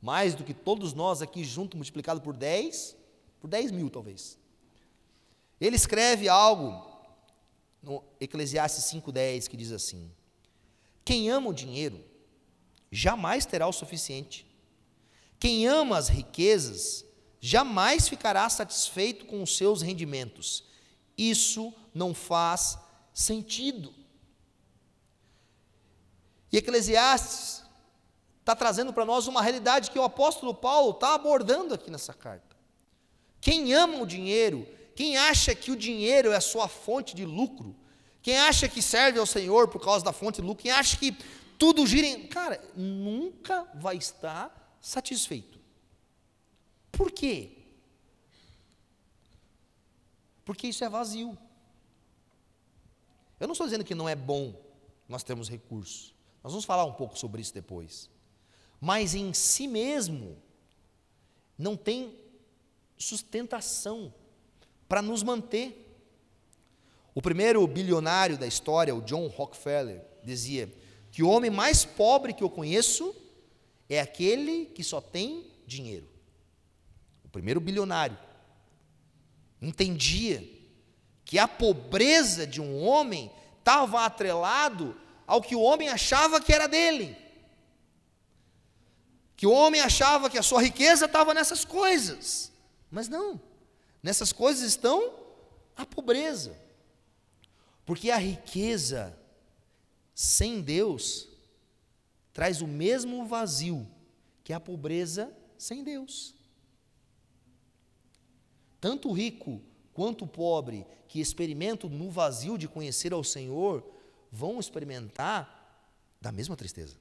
mais 0.00 0.34
do 0.34 0.44
que 0.44 0.54
todos 0.54 0.92
nós 0.92 1.22
aqui 1.22 1.44
juntos, 1.44 1.76
multiplicado 1.76 2.20
por 2.20 2.36
10, 2.36 2.96
por 3.40 3.48
10 3.48 3.70
mil 3.70 3.90
talvez. 3.90 4.38
Ele 5.60 5.76
escreve 5.76 6.28
algo 6.28 6.88
no 7.82 8.02
Eclesiastes 8.20 8.84
5,10 8.84 9.48
que 9.48 9.56
diz 9.56 9.72
assim: 9.72 10.10
Quem 11.04 11.30
ama 11.30 11.50
o 11.50 11.54
dinheiro 11.54 12.02
jamais 12.90 13.46
terá 13.46 13.66
o 13.66 13.72
suficiente. 13.72 14.46
Quem 15.38 15.66
ama 15.66 15.96
as 15.96 16.08
riquezas 16.08 17.04
jamais 17.40 18.08
ficará 18.08 18.48
satisfeito 18.48 19.24
com 19.24 19.42
os 19.42 19.56
seus 19.56 19.80
rendimentos. 19.80 20.64
Isso 21.16 21.72
não 21.94 22.12
faz 22.12 22.78
sentido. 23.14 23.94
E 26.52 26.58
Eclesiastes 26.58 27.62
está 28.40 28.56
trazendo 28.56 28.92
para 28.92 29.04
nós 29.04 29.26
uma 29.26 29.42
realidade 29.42 29.90
que 29.90 29.98
o 29.98 30.02
apóstolo 30.02 30.54
Paulo 30.54 30.90
está 30.90 31.14
abordando 31.14 31.74
aqui 31.74 31.90
nessa 31.90 32.12
carta. 32.12 32.56
Quem 33.40 33.72
ama 33.72 34.02
o 34.02 34.06
dinheiro, 34.06 34.66
quem 34.94 35.16
acha 35.16 35.54
que 35.54 35.70
o 35.70 35.76
dinheiro 35.76 36.32
é 36.32 36.36
a 36.36 36.40
sua 36.40 36.68
fonte 36.68 37.14
de 37.14 37.24
lucro, 37.24 37.76
quem 38.22 38.36
acha 38.36 38.68
que 38.68 38.82
serve 38.82 39.18
ao 39.18 39.26
Senhor 39.26 39.68
por 39.68 39.80
causa 39.80 40.04
da 40.04 40.12
fonte 40.12 40.40
de 40.40 40.46
lucro, 40.46 40.62
quem 40.62 40.72
acha 40.72 40.96
que 40.96 41.16
tudo 41.58 41.86
gira 41.86 42.06
em. 42.06 42.26
Cara, 42.26 42.62
nunca 42.74 43.66
vai 43.74 43.96
estar 43.96 44.76
satisfeito. 44.80 45.58
Por 46.90 47.10
quê? 47.10 47.52
Porque 50.44 50.66
isso 50.66 50.84
é 50.84 50.88
vazio. 50.88 51.38
Eu 53.38 53.46
não 53.46 53.52
estou 53.52 53.66
dizendo 53.66 53.84
que 53.84 53.94
não 53.94 54.08
é 54.08 54.16
bom 54.16 54.54
nós 55.08 55.22
termos 55.22 55.48
recursos. 55.48 56.14
Nós 56.42 56.52
vamos 56.52 56.64
falar 56.64 56.84
um 56.84 56.92
pouco 56.92 57.18
sobre 57.18 57.42
isso 57.42 57.52
depois. 57.52 58.08
Mas 58.80 59.14
em 59.14 59.32
si 59.34 59.68
mesmo, 59.68 60.36
não 61.58 61.76
tem 61.76 62.18
sustentação 62.96 64.12
para 64.88 65.02
nos 65.02 65.22
manter. 65.22 65.86
O 67.14 67.20
primeiro 67.20 67.66
bilionário 67.66 68.38
da 68.38 68.46
história, 68.46 68.94
o 68.94 69.02
John 69.02 69.26
Rockefeller, 69.26 70.02
dizia 70.22 70.72
que 71.10 71.22
o 71.22 71.28
homem 71.28 71.50
mais 71.50 71.84
pobre 71.84 72.32
que 72.32 72.42
eu 72.42 72.48
conheço 72.48 73.14
é 73.88 74.00
aquele 74.00 74.66
que 74.66 74.84
só 74.84 75.00
tem 75.00 75.50
dinheiro. 75.66 76.08
primeiro 77.32 77.60
bilionário, 77.60 78.18
entendia 79.62 80.48
que 81.24 81.38
a 81.38 81.46
pobreza 81.46 82.44
de 82.44 82.60
um 82.60 82.84
homem 82.84 83.30
estava 83.58 84.04
atrelado 84.04 84.96
ao 85.30 85.40
que 85.40 85.54
o 85.54 85.60
homem 85.60 85.88
achava 85.88 86.40
que 86.40 86.52
era 86.52 86.66
dele. 86.66 87.16
Que 89.36 89.46
o 89.46 89.52
homem 89.52 89.80
achava 89.80 90.28
que 90.28 90.36
a 90.36 90.42
sua 90.42 90.60
riqueza 90.60 91.06
estava 91.06 91.32
nessas 91.32 91.64
coisas. 91.64 92.50
Mas 92.90 93.08
não. 93.08 93.40
Nessas 94.02 94.32
coisas 94.32 94.64
estão 94.64 95.14
a 95.76 95.86
pobreza. 95.86 96.58
Porque 97.86 98.10
a 98.10 98.16
riqueza 98.16 99.16
sem 100.12 100.60
Deus 100.60 101.28
traz 102.32 102.60
o 102.60 102.66
mesmo 102.66 103.24
vazio 103.24 103.86
que 104.42 104.52
a 104.52 104.58
pobreza 104.58 105.32
sem 105.56 105.84
Deus. 105.84 106.34
Tanto 108.80 109.10
o 109.10 109.12
rico 109.12 109.62
quanto 109.94 110.24
o 110.24 110.28
pobre 110.28 110.84
que 111.06 111.20
experimentam 111.20 111.88
no 111.88 112.10
vazio 112.10 112.58
de 112.58 112.66
conhecer 112.66 113.12
ao 113.12 113.22
Senhor 113.22 113.99
vão 114.30 114.60
experimentar 114.60 115.58
da 116.20 116.30
mesma 116.30 116.56
tristeza, 116.56 116.96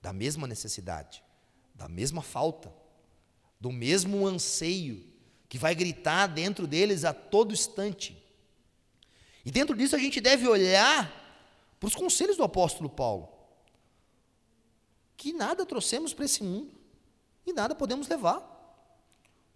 da 0.00 0.12
mesma 0.12 0.46
necessidade, 0.46 1.22
da 1.74 1.88
mesma 1.88 2.22
falta, 2.22 2.72
do 3.60 3.72
mesmo 3.72 4.26
anseio 4.26 5.04
que 5.48 5.58
vai 5.58 5.74
gritar 5.74 6.26
dentro 6.26 6.66
deles 6.66 7.04
a 7.04 7.12
todo 7.12 7.52
instante. 7.52 8.22
E 9.44 9.50
dentro 9.50 9.76
disso 9.76 9.94
a 9.94 9.98
gente 9.98 10.20
deve 10.20 10.48
olhar 10.48 11.24
para 11.78 11.86
os 11.86 11.94
conselhos 11.94 12.36
do 12.36 12.42
apóstolo 12.42 12.88
Paulo, 12.88 13.28
que 15.16 15.32
nada 15.32 15.64
trouxemos 15.64 16.12
para 16.12 16.24
esse 16.24 16.42
mundo 16.42 16.74
e 17.46 17.52
nada 17.52 17.74
podemos 17.74 18.08
levar. 18.08 18.54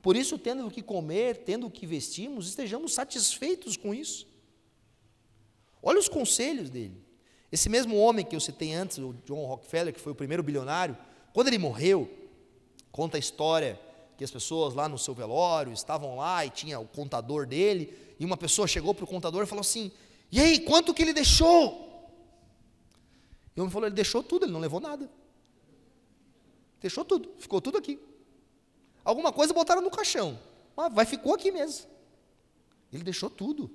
Por 0.00 0.16
isso, 0.16 0.38
tendo 0.38 0.66
o 0.66 0.70
que 0.70 0.82
comer, 0.82 1.44
tendo 1.44 1.66
o 1.66 1.70
que 1.70 1.86
vestimos, 1.86 2.48
estejamos 2.48 2.94
satisfeitos 2.94 3.76
com 3.76 3.94
isso. 3.94 4.29
Olha 5.82 5.98
os 5.98 6.08
conselhos 6.08 6.70
dele. 6.70 7.00
Esse 7.50 7.68
mesmo 7.68 7.96
homem 7.96 8.24
que 8.24 8.36
eu 8.36 8.40
citei 8.40 8.72
antes, 8.72 8.98
o 8.98 9.12
John 9.24 9.44
Rockefeller, 9.46 9.92
que 9.92 10.00
foi 10.00 10.12
o 10.12 10.14
primeiro 10.14 10.42
bilionário, 10.42 10.96
quando 11.32 11.48
ele 11.48 11.58
morreu, 11.58 12.08
conta 12.92 13.16
a 13.16 13.20
história 13.20 13.80
que 14.16 14.24
as 14.24 14.30
pessoas 14.30 14.74
lá 14.74 14.88
no 14.88 14.98
seu 14.98 15.14
velório 15.14 15.72
estavam 15.72 16.16
lá 16.16 16.44
e 16.44 16.50
tinha 16.50 16.78
o 16.78 16.86
contador 16.86 17.46
dele, 17.46 17.96
e 18.18 18.24
uma 18.24 18.36
pessoa 18.36 18.68
chegou 18.68 18.94
para 18.94 19.04
o 19.04 19.08
contador 19.08 19.42
e 19.42 19.46
falou 19.46 19.62
assim: 19.62 19.90
E 20.30 20.38
aí, 20.38 20.60
quanto 20.60 20.92
que 20.92 21.02
ele 21.02 21.14
deixou? 21.14 21.88
E 23.56 23.60
o 23.60 23.62
homem 23.62 23.72
falou: 23.72 23.86
Ele 23.86 23.94
deixou 23.94 24.22
tudo, 24.22 24.44
ele 24.44 24.52
não 24.52 24.60
levou 24.60 24.78
nada. 24.78 25.10
Deixou 26.80 27.04
tudo, 27.04 27.30
ficou 27.38 27.60
tudo 27.60 27.78
aqui. 27.78 27.98
Alguma 29.04 29.32
coisa 29.32 29.52
botaram 29.52 29.80
no 29.80 29.90
caixão, 29.90 30.38
mas 30.76 30.92
vai 30.92 31.06
ficou 31.06 31.34
aqui 31.34 31.50
mesmo. 31.50 31.86
Ele 32.92 33.02
deixou 33.02 33.30
tudo. 33.30 33.70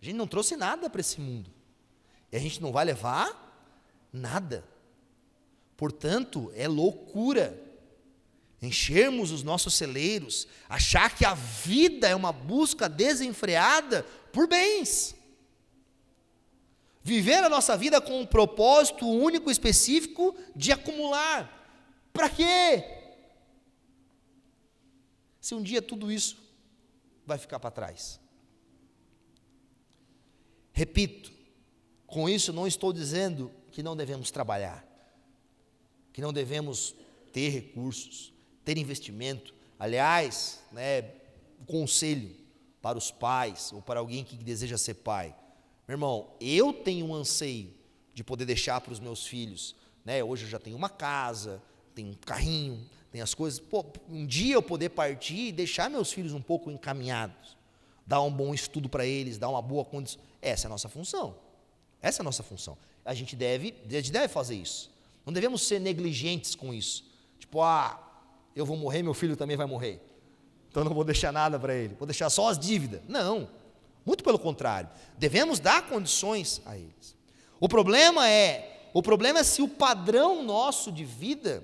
A 0.00 0.04
gente 0.04 0.16
não 0.16 0.26
trouxe 0.26 0.56
nada 0.56 0.88
para 0.88 1.00
esse 1.00 1.20
mundo. 1.20 1.50
E 2.30 2.36
a 2.36 2.40
gente 2.40 2.60
não 2.60 2.72
vai 2.72 2.84
levar 2.84 3.48
nada. 4.12 4.64
Portanto, 5.76 6.52
é 6.54 6.68
loucura 6.68 7.68
enchermos 8.60 9.30
os 9.30 9.42
nossos 9.42 9.74
celeiros, 9.74 10.48
achar 10.68 11.14
que 11.14 11.24
a 11.24 11.34
vida 11.34 12.08
é 12.08 12.14
uma 12.14 12.32
busca 12.32 12.88
desenfreada 12.88 14.02
por 14.32 14.48
bens. 14.48 15.14
Viver 17.02 17.44
a 17.44 17.48
nossa 17.48 17.76
vida 17.76 18.00
com 18.00 18.20
um 18.20 18.26
propósito 18.26 19.08
único, 19.08 19.50
específico 19.50 20.36
de 20.54 20.72
acumular. 20.72 21.48
Para 22.12 22.28
quê? 22.28 22.84
Se 25.40 25.54
um 25.54 25.62
dia 25.62 25.80
tudo 25.80 26.10
isso 26.10 26.36
vai 27.24 27.38
ficar 27.38 27.60
para 27.60 27.70
trás. 27.70 28.20
Repito, 30.78 31.32
com 32.06 32.28
isso 32.28 32.52
não 32.52 32.64
estou 32.64 32.92
dizendo 32.92 33.50
que 33.72 33.82
não 33.82 33.96
devemos 33.96 34.30
trabalhar, 34.30 34.86
que 36.12 36.20
não 36.20 36.32
devemos 36.32 36.94
ter 37.32 37.48
recursos, 37.48 38.32
ter 38.64 38.78
investimento. 38.78 39.52
Aliás, 39.76 40.62
né, 40.70 41.02
conselho 41.66 42.32
para 42.80 42.96
os 42.96 43.10
pais 43.10 43.72
ou 43.72 43.82
para 43.82 43.98
alguém 43.98 44.22
que 44.22 44.36
deseja 44.36 44.78
ser 44.78 44.94
pai. 44.94 45.34
Meu 45.88 45.96
irmão, 45.96 46.30
eu 46.40 46.72
tenho 46.72 47.06
um 47.06 47.14
anseio 47.14 47.74
de 48.14 48.22
poder 48.22 48.44
deixar 48.44 48.80
para 48.80 48.92
os 48.92 49.00
meus 49.00 49.26
filhos. 49.26 49.74
Né? 50.04 50.22
Hoje 50.22 50.44
eu 50.44 50.48
já 50.48 50.60
tenho 50.60 50.76
uma 50.76 50.88
casa, 50.88 51.60
tenho 51.92 52.10
um 52.10 52.14
carrinho, 52.14 52.88
tem 53.10 53.20
as 53.20 53.34
coisas. 53.34 53.58
Pô, 53.58 53.84
um 54.08 54.24
dia 54.24 54.54
eu 54.54 54.62
poder 54.62 54.90
partir 54.90 55.48
e 55.48 55.52
deixar 55.52 55.90
meus 55.90 56.12
filhos 56.12 56.34
um 56.34 56.40
pouco 56.40 56.70
encaminhados, 56.70 57.57
dar 58.08 58.20
um 58.22 58.30
bom 58.32 58.52
estudo 58.52 58.88
para 58.88 59.06
eles, 59.06 59.38
dar 59.38 59.48
uma 59.48 59.62
boa 59.62 59.84
condição. 59.84 60.20
Essa 60.42 60.66
é 60.66 60.68
a 60.68 60.70
nossa 60.70 60.88
função. 60.88 61.36
Essa 62.02 62.20
é 62.20 62.22
a 62.22 62.24
nossa 62.24 62.42
função. 62.42 62.76
A 63.04 63.14
gente 63.14 63.36
deve, 63.36 63.74
a 63.86 63.92
gente 63.92 64.10
deve 64.10 64.26
fazer 64.26 64.56
isso. 64.56 64.90
Não 65.24 65.32
devemos 65.32 65.62
ser 65.62 65.78
negligentes 65.78 66.54
com 66.54 66.74
isso. 66.74 67.04
Tipo, 67.38 67.62
ah, 67.62 67.96
eu 68.56 68.66
vou 68.66 68.76
morrer, 68.76 69.02
meu 69.02 69.14
filho 69.14 69.36
também 69.36 69.56
vai 69.56 69.66
morrer. 69.66 70.00
Então 70.70 70.82
não 70.82 70.92
vou 70.92 71.04
deixar 71.04 71.32
nada 71.32 71.58
para 71.60 71.74
ele. 71.74 71.94
Vou 71.94 72.06
deixar 72.06 72.30
só 72.30 72.48
as 72.48 72.58
dívidas. 72.58 73.02
Não. 73.06 73.48
Muito 74.04 74.24
pelo 74.24 74.38
contrário. 74.38 74.88
Devemos 75.16 75.60
dar 75.60 75.86
condições 75.86 76.62
a 76.64 76.76
eles. 76.76 77.14
O 77.60 77.68
problema 77.68 78.28
é, 78.28 78.88
o 78.92 79.02
problema 79.02 79.40
é 79.40 79.44
se 79.44 79.60
o 79.60 79.68
padrão 79.68 80.42
nosso 80.42 80.90
de 80.90 81.04
vida 81.04 81.62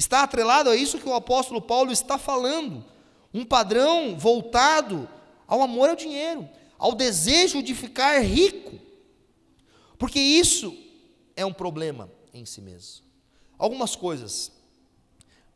Está 0.00 0.22
atrelado 0.22 0.70
a 0.70 0.76
isso 0.76 0.98
que 0.98 1.06
o 1.06 1.12
apóstolo 1.12 1.60
Paulo 1.60 1.92
está 1.92 2.16
falando, 2.16 2.82
um 3.34 3.44
padrão 3.44 4.16
voltado 4.16 5.06
ao 5.50 5.60
amor 5.62 5.90
ao 5.90 5.96
dinheiro, 5.96 6.48
ao 6.78 6.94
desejo 6.94 7.60
de 7.60 7.74
ficar 7.74 8.20
rico, 8.20 8.78
porque 9.98 10.20
isso 10.20 10.72
é 11.34 11.44
um 11.44 11.52
problema 11.52 12.08
em 12.32 12.46
si 12.46 12.60
mesmo. 12.60 13.04
Algumas 13.58 13.96
coisas. 13.96 14.52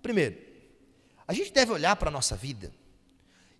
Primeiro, 0.02 0.36
a 1.28 1.32
gente 1.32 1.52
deve 1.52 1.70
olhar 1.70 1.94
para 1.94 2.08
a 2.08 2.12
nossa 2.12 2.34
vida 2.34 2.74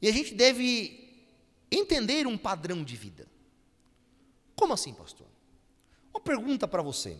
e 0.02 0.08
a 0.08 0.12
gente 0.12 0.34
deve 0.34 1.24
entender 1.70 2.26
um 2.26 2.36
padrão 2.36 2.82
de 2.82 2.96
vida. 2.96 3.28
Como 4.56 4.74
assim, 4.74 4.92
pastor? 4.92 5.28
Uma 6.12 6.20
pergunta 6.20 6.66
para 6.66 6.82
você: 6.82 7.16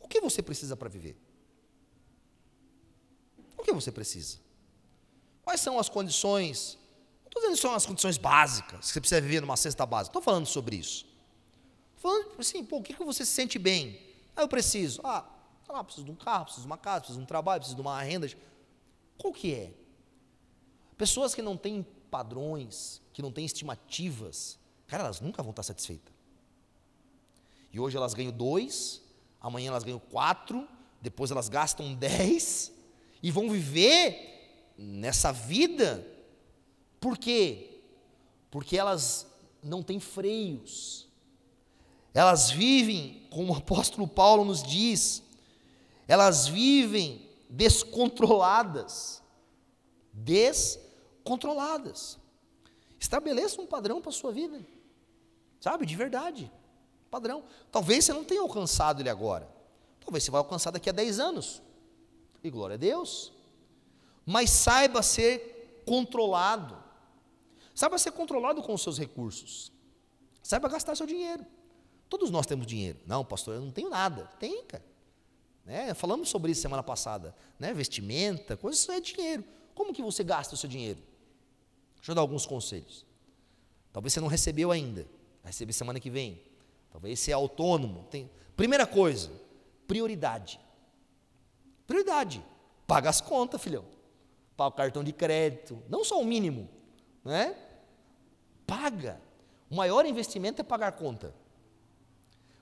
o 0.00 0.06
que 0.06 0.20
você 0.20 0.40
precisa 0.40 0.76
para 0.76 0.88
viver? 0.88 1.16
O 3.58 3.62
que 3.64 3.72
você 3.72 3.90
precisa? 3.90 4.38
Quais 5.42 5.60
são 5.60 5.80
as 5.80 5.88
condições? 5.88 6.78
Não 7.32 7.38
estou 7.38 7.42
dizendo 7.42 7.56
são 7.56 7.74
as 7.74 7.86
condições 7.86 8.18
básicas, 8.18 8.86
que 8.86 8.92
você 8.92 9.00
precisa 9.00 9.20
viver 9.20 9.40
numa 9.40 9.56
cesta 9.56 9.86
básica. 9.86 10.10
Estou 10.10 10.22
falando 10.22 10.46
sobre 10.46 10.76
isso. 10.76 11.06
Estou 11.96 12.10
falando 12.10 12.40
assim, 12.40 12.64
pô, 12.64 12.78
o 12.78 12.82
que, 12.82 12.94
que 12.94 13.04
você 13.04 13.24
se 13.24 13.32
sente 13.32 13.58
bem? 13.58 14.00
Ah, 14.34 14.42
eu 14.42 14.48
preciso. 14.48 15.00
Ah, 15.04 15.24
lá, 15.72 15.84
preciso 15.84 16.04
de 16.04 16.10
um 16.10 16.16
carro, 16.16 16.44
preciso 16.44 16.62
de 16.62 16.66
uma 16.66 16.78
casa, 16.78 17.00
preciso 17.00 17.18
de 17.18 17.24
um 17.24 17.26
trabalho, 17.26 17.60
preciso 17.60 17.76
de 17.76 17.82
uma 17.82 18.02
renda. 18.02 18.28
Qual 19.16 19.32
que 19.32 19.54
é? 19.54 19.72
Pessoas 20.96 21.34
que 21.34 21.42
não 21.42 21.56
têm 21.56 21.86
padrões, 22.10 23.00
que 23.12 23.22
não 23.22 23.30
têm 23.30 23.44
estimativas, 23.44 24.58
cara, 24.86 25.04
elas 25.04 25.20
nunca 25.20 25.42
vão 25.42 25.50
estar 25.50 25.62
satisfeitas. 25.62 26.12
E 27.72 27.78
hoje 27.78 27.96
elas 27.96 28.14
ganham 28.14 28.32
dois, 28.32 29.00
amanhã 29.40 29.68
elas 29.68 29.84
ganham 29.84 30.00
quatro, 30.00 30.68
depois 31.00 31.30
elas 31.30 31.48
gastam 31.48 31.94
dez, 31.94 32.72
e 33.22 33.30
vão 33.30 33.48
viver 33.48 34.74
nessa 34.76 35.30
vida, 35.30 36.06
por 37.00 37.16
quê? 37.16 37.80
Porque 38.50 38.76
elas 38.76 39.26
não 39.62 39.82
têm 39.82 39.98
freios, 39.98 41.08
elas 42.12 42.50
vivem, 42.50 43.26
como 43.30 43.52
o 43.52 43.56
apóstolo 43.56 44.06
Paulo 44.06 44.44
nos 44.44 44.62
diz, 44.62 45.22
elas 46.06 46.48
vivem 46.48 47.28
descontroladas, 47.48 49.22
descontroladas. 50.12 52.18
Estabeleça 52.98 53.60
um 53.60 53.66
padrão 53.66 54.00
para 54.00 54.10
a 54.10 54.12
sua 54.12 54.30
vida, 54.30 54.60
sabe, 55.60 55.86
de 55.86 55.96
verdade, 55.96 56.50
padrão. 57.10 57.44
Talvez 57.72 58.04
você 58.04 58.12
não 58.12 58.24
tenha 58.24 58.42
alcançado 58.42 59.00
ele 59.00 59.08
agora, 59.08 59.48
talvez 60.00 60.24
você 60.24 60.30
vai 60.30 60.40
alcançar 60.40 60.70
daqui 60.70 60.90
a 60.90 60.92
10 60.92 61.18
anos, 61.18 61.62
e 62.42 62.50
glória 62.50 62.74
a 62.74 62.78
Deus. 62.78 63.32
Mas 64.26 64.50
saiba 64.50 65.02
ser 65.02 65.82
controlado. 65.86 66.79
Saiba 67.80 67.96
ser 67.96 68.10
controlado 68.10 68.62
com 68.62 68.74
os 68.74 68.82
seus 68.82 68.98
recursos. 68.98 69.72
Saiba 70.42 70.68
gastar 70.68 70.94
seu 70.94 71.06
dinheiro. 71.06 71.46
Todos 72.10 72.28
nós 72.28 72.44
temos 72.44 72.66
dinheiro. 72.66 72.98
Não, 73.06 73.24
pastor, 73.24 73.54
eu 73.54 73.62
não 73.62 73.70
tenho 73.70 73.88
nada. 73.88 74.26
Tem, 74.38 74.62
cara. 74.66 74.84
Né? 75.64 75.94
Falamos 75.94 76.28
sobre 76.28 76.52
isso 76.52 76.60
semana 76.60 76.82
passada. 76.82 77.34
Né? 77.58 77.72
Vestimenta, 77.72 78.54
coisas 78.54 78.82
isso 78.82 78.92
é 78.92 79.00
dinheiro. 79.00 79.42
Como 79.74 79.94
que 79.94 80.02
você 80.02 80.22
gasta 80.22 80.54
o 80.54 80.58
seu 80.58 80.68
dinheiro? 80.68 81.00
Deixa 81.96 82.10
eu 82.10 82.14
dar 82.14 82.20
alguns 82.20 82.44
conselhos. 82.44 83.06
Talvez 83.94 84.12
você 84.12 84.20
não 84.20 84.28
recebeu 84.28 84.70
ainda. 84.70 85.04
Vai 85.42 85.50
receber 85.50 85.72
semana 85.72 85.98
que 85.98 86.10
vem. 86.10 86.38
Talvez 86.90 87.18
você 87.18 87.30
é 87.30 87.34
autônomo. 87.34 88.06
Tem... 88.10 88.30
Primeira 88.58 88.86
coisa, 88.86 89.32
prioridade. 89.88 90.60
Prioridade. 91.86 92.44
Paga 92.86 93.08
as 93.08 93.22
contas, 93.22 93.58
filhão. 93.58 93.86
paga 94.54 94.68
o 94.68 94.76
cartão 94.76 95.02
de 95.02 95.14
crédito, 95.14 95.82
não 95.88 96.04
só 96.04 96.20
o 96.20 96.24
mínimo, 96.26 96.68
né? 97.24 97.68
Paga. 98.70 99.20
O 99.68 99.74
maior 99.74 100.06
investimento 100.06 100.60
é 100.60 100.64
pagar 100.64 100.92
conta. 100.92 101.34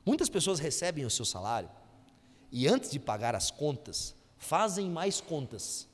Muitas 0.06 0.30
pessoas 0.30 0.58
recebem 0.58 1.04
o 1.04 1.10
seu 1.10 1.26
salário 1.26 1.68
e 2.50 2.66
antes 2.66 2.90
de 2.90 2.98
pagar 2.98 3.34
as 3.34 3.50
contas, 3.50 4.14
fazem 4.38 4.88
mais 4.88 5.20
contas. 5.20 5.86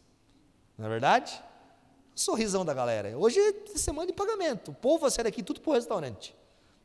Não 0.78 0.86
é 0.86 0.88
verdade? 0.88 1.42
Sorrisão 2.14 2.64
da 2.64 2.72
galera. 2.72 3.18
Hoje 3.18 3.40
é 3.40 3.76
semana 3.76 4.06
de 4.06 4.12
pagamento. 4.12 4.70
O 4.70 4.74
povo 4.74 5.00
vai 5.00 5.10
sair 5.10 5.24
daqui 5.24 5.42
tudo 5.42 5.60
para 5.60 5.70
o 5.70 5.74
restaurante. 5.74 6.32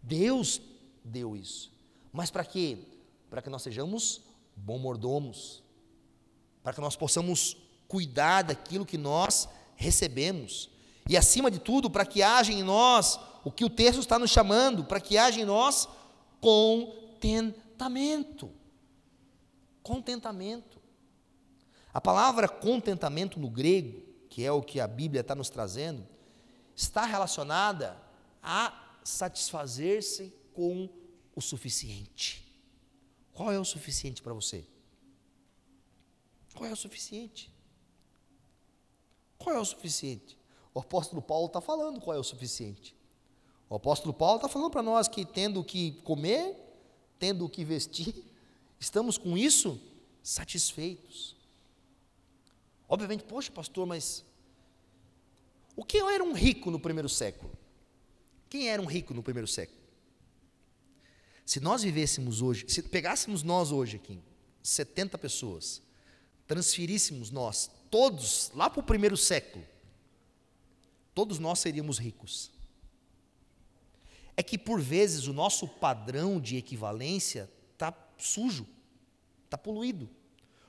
Deus 0.01 0.61
deu 1.03 1.35
isso. 1.35 1.73
Mas 2.13 2.29
para 2.29 2.45
quê? 2.45 2.77
Para 3.27 3.41
que 3.41 3.49
nós 3.49 3.63
sejamos 3.63 4.21
bons 4.55 4.79
mordomos. 4.79 5.63
Para 6.61 6.73
que 6.73 6.81
nós 6.81 6.95
possamos 6.95 7.57
cuidar 7.87 8.43
daquilo 8.43 8.85
que 8.85 8.97
nós 8.97 9.47
recebemos. 9.75 10.69
E 11.07 11.15
acima 11.15 11.51
de 11.51 11.59
tudo, 11.59 11.89
para 11.89 12.05
que 12.05 12.23
haja 12.23 12.51
em 12.51 12.63
nós 12.63 13.19
o 13.43 13.51
que 13.51 13.63
o 13.63 13.69
texto 13.69 13.99
está 13.99 14.17
nos 14.17 14.31
chamando, 14.31 14.83
para 14.83 14.99
que 14.99 15.17
haja 15.17 15.39
em 15.39 15.45
nós 15.45 15.87
contentamento. 16.41 18.51
Contentamento. 19.83 20.81
A 21.93 22.01
palavra 22.01 22.49
contentamento 22.49 23.39
no 23.39 23.49
grego, 23.49 24.01
que 24.29 24.43
é 24.43 24.51
o 24.51 24.61
que 24.61 24.79
a 24.79 24.87
Bíblia 24.87 25.21
está 25.21 25.35
nos 25.35 25.49
trazendo, 25.49 26.05
está 26.75 27.05
relacionada 27.05 27.97
a 28.41 28.97
satisfazer-se 29.03 30.33
com 30.53 30.89
o 31.35 31.41
suficiente. 31.41 32.43
Qual 33.31 33.51
é 33.51 33.59
o 33.59 33.65
suficiente 33.65 34.21
para 34.21 34.33
você? 34.33 34.65
Qual 36.53 36.69
é 36.69 36.73
o 36.73 36.75
suficiente? 36.75 37.54
Qual 39.45 39.55
é 39.55 39.59
o 39.59 39.63
suficiente? 39.65 40.35
O 40.73 40.79
apóstolo 40.79 41.21
Paulo 41.21 41.45
está 41.45 41.61
falando 41.61 42.01
qual 42.01 42.17
é 42.17 42.19
o 42.19 42.23
suficiente. 42.23 42.95
O 43.69 43.75
apóstolo 43.75 44.11
Paulo 44.11 44.37
está 44.37 44.49
falando 44.49 44.71
para 44.71 44.81
nós 44.81 45.07
que 45.07 45.23
tendo 45.23 45.59
o 45.59 45.63
que 45.63 45.91
comer, 46.03 46.55
tendo 47.19 47.45
o 47.45 47.49
que 47.49 47.63
vestir, 47.63 48.25
estamos 48.79 49.19
com 49.19 49.37
isso 49.37 49.79
satisfeitos. 50.23 51.35
Obviamente, 52.89 53.23
poxa, 53.23 53.51
pastor, 53.51 53.85
mas 53.85 54.25
o 55.75 55.85
que 55.85 55.99
era 55.99 56.23
um 56.23 56.33
rico 56.33 56.71
no 56.71 56.79
primeiro 56.79 57.07
século? 57.07 57.51
Quem 58.49 58.69
era 58.69 58.81
um 58.81 58.85
rico 58.85 59.13
no 59.13 59.21
primeiro 59.21 59.47
século? 59.47 59.77
Se 61.45 61.59
nós 61.59 61.83
vivêssemos 61.83 62.41
hoje, 62.41 62.65
se 62.67 62.81
pegássemos 62.81 63.43
nós 63.43 63.71
hoje 63.71 63.97
aqui, 63.97 64.19
70 64.63 65.19
pessoas, 65.19 65.83
transferíssemos 66.47 67.29
nós, 67.29 67.69
todos, 67.95 68.51
lá 68.53 68.69
para 68.69 68.81
o 68.81 68.83
primeiro 68.83 69.15
século, 69.15 69.63
todos 71.13 71.39
nós 71.39 71.59
seríamos 71.59 71.97
ricos 71.97 72.51
é 74.35 74.43
que 74.43 74.57
por 74.57 74.81
vezes 74.81 75.27
o 75.27 75.33
nosso 75.33 75.65
padrão 75.65 76.37
de 76.37 76.57
equivalência 76.57 77.49
está 77.71 77.93
sujo, 78.17 78.67
está 79.45 79.57
poluído. 79.57 80.09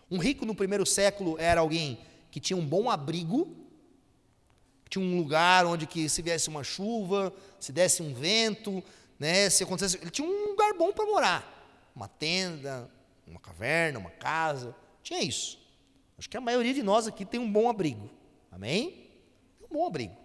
Um 0.09 0.19
rico 0.19 0.47
no 0.47 0.55
primeiro 0.55 0.87
século 0.87 1.37
era 1.37 1.63
alguém 1.63 1.99
que 2.31 2.39
tinha 2.39 2.57
um 2.57 2.65
bom 2.65 2.89
abrigo, 2.89 3.57
tinha 4.89 5.05
um 5.05 5.17
lugar 5.17 5.67
onde 5.67 5.85
que 5.85 6.09
se 6.09 6.23
viesse 6.23 6.49
uma 6.49 6.63
chuva, 6.63 7.35
se 7.59 7.73
desse 7.73 8.05
um 8.05 8.15
vento, 8.15 8.85
né, 9.19 9.51
se 9.51 9.65
acontecesse, 9.65 10.01
ele 10.01 10.13
tinha 10.13 10.29
um 10.29 10.51
lugar 10.51 10.75
bom 10.75 10.93
para 10.93 11.05
morar, 11.05 11.91
uma 11.93 12.07
tenda, 12.07 12.89
uma 13.27 13.41
caverna, 13.41 13.99
uma 13.99 14.11
casa, 14.11 14.77
tinha 15.03 15.21
isso. 15.21 15.66
Acho 16.19 16.29
que 16.31 16.37
a 16.37 16.41
maioria 16.41 16.73
de 16.73 16.83
nós 16.83 17.07
aqui 17.07 17.25
tem 17.25 17.39
um 17.39 17.51
bom 17.51 17.69
abrigo, 17.69 18.11
amém? 18.51 19.07
um 19.71 19.75
bom 19.75 19.87
abrigo. 19.87 20.17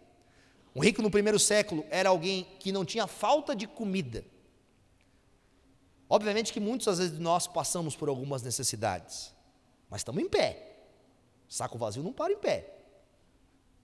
Um 0.76 0.80
rico 0.80 1.02
no 1.02 1.12
primeiro 1.12 1.38
século 1.38 1.86
era 1.90 2.10
alguém 2.10 2.48
que 2.60 2.72
não 2.72 2.86
tinha 2.86 3.08
falta 3.08 3.56
de 3.56 3.68
comida. 3.68 4.24
Obviamente 6.10 6.54
que 6.54 6.60
muitos 6.60 6.88
às 6.88 7.00
vezes 7.00 7.20
nós 7.20 7.48
passamos 7.48 7.96
por 7.96 8.08
algumas 8.10 8.42
necessidades, 8.42 9.34
mas 9.90 10.02
estamos 10.02 10.22
em 10.24 10.30
pé. 10.30 10.68
Saco 11.50 11.78
vazio 11.78 12.04
não 12.04 12.14
para 12.14 12.32
em 12.32 12.38
pé. 12.38 12.78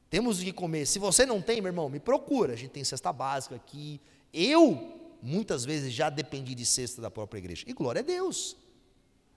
Temos 0.10 0.42
que 0.42 0.54
comer. 0.54 0.86
Se 0.86 1.00
você 1.00 1.26
não 1.26 1.42
tem, 1.42 1.60
meu 1.60 1.70
irmão, 1.70 1.90
me 1.90 2.00
procura. 2.00 2.54
A 2.54 2.56
gente 2.56 2.72
tem 2.72 2.84
cesta 2.84 3.12
básica 3.12 3.56
aqui. 3.56 4.00
Eu, 4.32 5.18
muitas 5.22 5.66
vezes, 5.66 5.92
já 5.92 6.10
dependi 6.10 6.56
de 6.56 6.66
cesta 6.66 7.02
da 7.02 7.12
própria 7.12 7.40
igreja. 7.40 7.66
E 7.68 7.74
glória 7.74 8.00
a 8.00 8.04
Deus. 8.04 8.56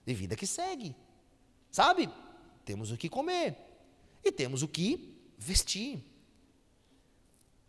De 0.05 0.13
vida 0.13 0.37
que 0.37 0.47
segue. 0.47 0.95
Sabe? 1.69 2.09
Temos 2.71 2.89
o 2.89 2.95
que 2.95 3.09
comer. 3.09 3.57
E 4.23 4.31
temos 4.31 4.63
o 4.63 4.67
que 4.67 5.21
vestir. 5.37 6.01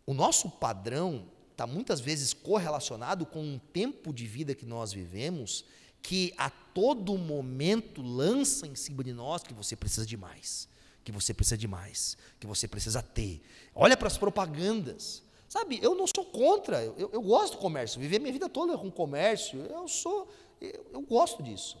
O 0.05 0.13
nosso 0.13 0.49
padrão 0.49 1.27
está 1.51 1.67
muitas 1.67 1.99
vezes 1.99 2.31
correlacionado 2.31 3.25
com 3.25 3.43
um 3.43 3.59
tempo 3.59 4.13
de 4.13 4.25
vida 4.25 4.55
que 4.55 4.65
nós 4.65 4.93
vivemos, 4.93 5.65
que 6.01 6.33
a 6.37 6.49
todo 6.49 7.17
momento 7.17 8.01
lança 8.01 8.65
em 8.65 8.75
cima 8.75 9.03
de 9.03 9.11
nós 9.11 9.43
que 9.43 9.53
você 9.53 9.75
precisa 9.75 10.05
de 10.05 10.15
mais, 10.15 10.69
que 11.03 11.11
você 11.11 11.33
precisa 11.33 11.57
de 11.57 11.67
mais, 11.67 12.15
que 12.39 12.47
você 12.47 12.65
precisa 12.65 13.03
ter. 13.03 13.41
Olha 13.75 13.97
para 13.97 14.07
as 14.07 14.17
propagandas. 14.17 15.21
Sabe, 15.49 15.79
eu 15.83 15.95
não 15.95 16.07
sou 16.07 16.23
contra, 16.23 16.81
eu, 16.81 17.09
eu 17.11 17.21
gosto 17.21 17.55
do 17.55 17.59
comércio, 17.59 17.99
viver 17.99 18.19
minha 18.19 18.31
vida 18.31 18.47
toda 18.47 18.77
com 18.77 18.89
comércio, 18.89 19.65
eu 19.65 19.85
sou, 19.85 20.31
eu, 20.61 20.87
eu 20.93 21.01
gosto 21.01 21.43
disso. 21.43 21.77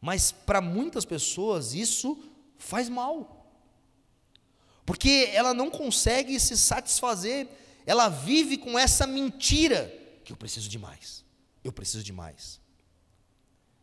Mas 0.00 0.32
para 0.32 0.60
muitas 0.60 1.04
pessoas 1.04 1.74
isso 1.74 2.18
faz 2.56 2.88
mal. 2.88 3.36
Porque 4.86 5.30
ela 5.32 5.52
não 5.52 5.70
consegue 5.70 6.40
se 6.40 6.56
satisfazer, 6.56 7.48
ela 7.86 8.08
vive 8.08 8.56
com 8.56 8.78
essa 8.78 9.06
mentira 9.06 9.86
que 10.24 10.32
eu 10.32 10.36
preciso 10.36 10.68
de 10.68 10.78
mais. 10.78 11.24
Eu 11.62 11.72
preciso 11.72 12.02
de 12.02 12.12
mais. 12.12 12.60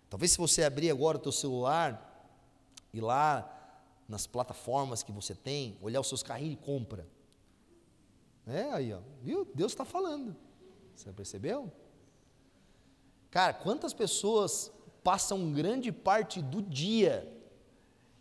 Talvez 0.10 0.32
se 0.32 0.38
você 0.38 0.64
abrir 0.64 0.90
agora 0.90 1.18
o 1.18 1.22
teu 1.22 1.32
celular 1.32 2.04
e 2.94 3.00
lá 3.00 3.54
nas 4.08 4.26
plataformas 4.26 5.04
que 5.04 5.12
você 5.12 5.36
tem, 5.36 5.78
olhar 5.82 6.00
os 6.00 6.08
seus 6.08 6.24
carrinhos 6.24 6.54
e 6.54 6.66
compra. 6.66 7.08
É 8.46 8.72
aí, 8.72 8.94
ó, 8.94 9.02
viu? 9.22 9.46
Deus 9.54 9.74
está 9.74 9.84
falando. 9.84 10.36
Você 10.96 11.12
percebeu? 11.12 11.72
Cara, 13.30 13.54
quantas 13.54 13.94
pessoas 13.94 14.72
passam 15.08 15.54
grande 15.54 15.90
parte 15.90 16.42
do 16.42 16.62
dia 16.62 17.34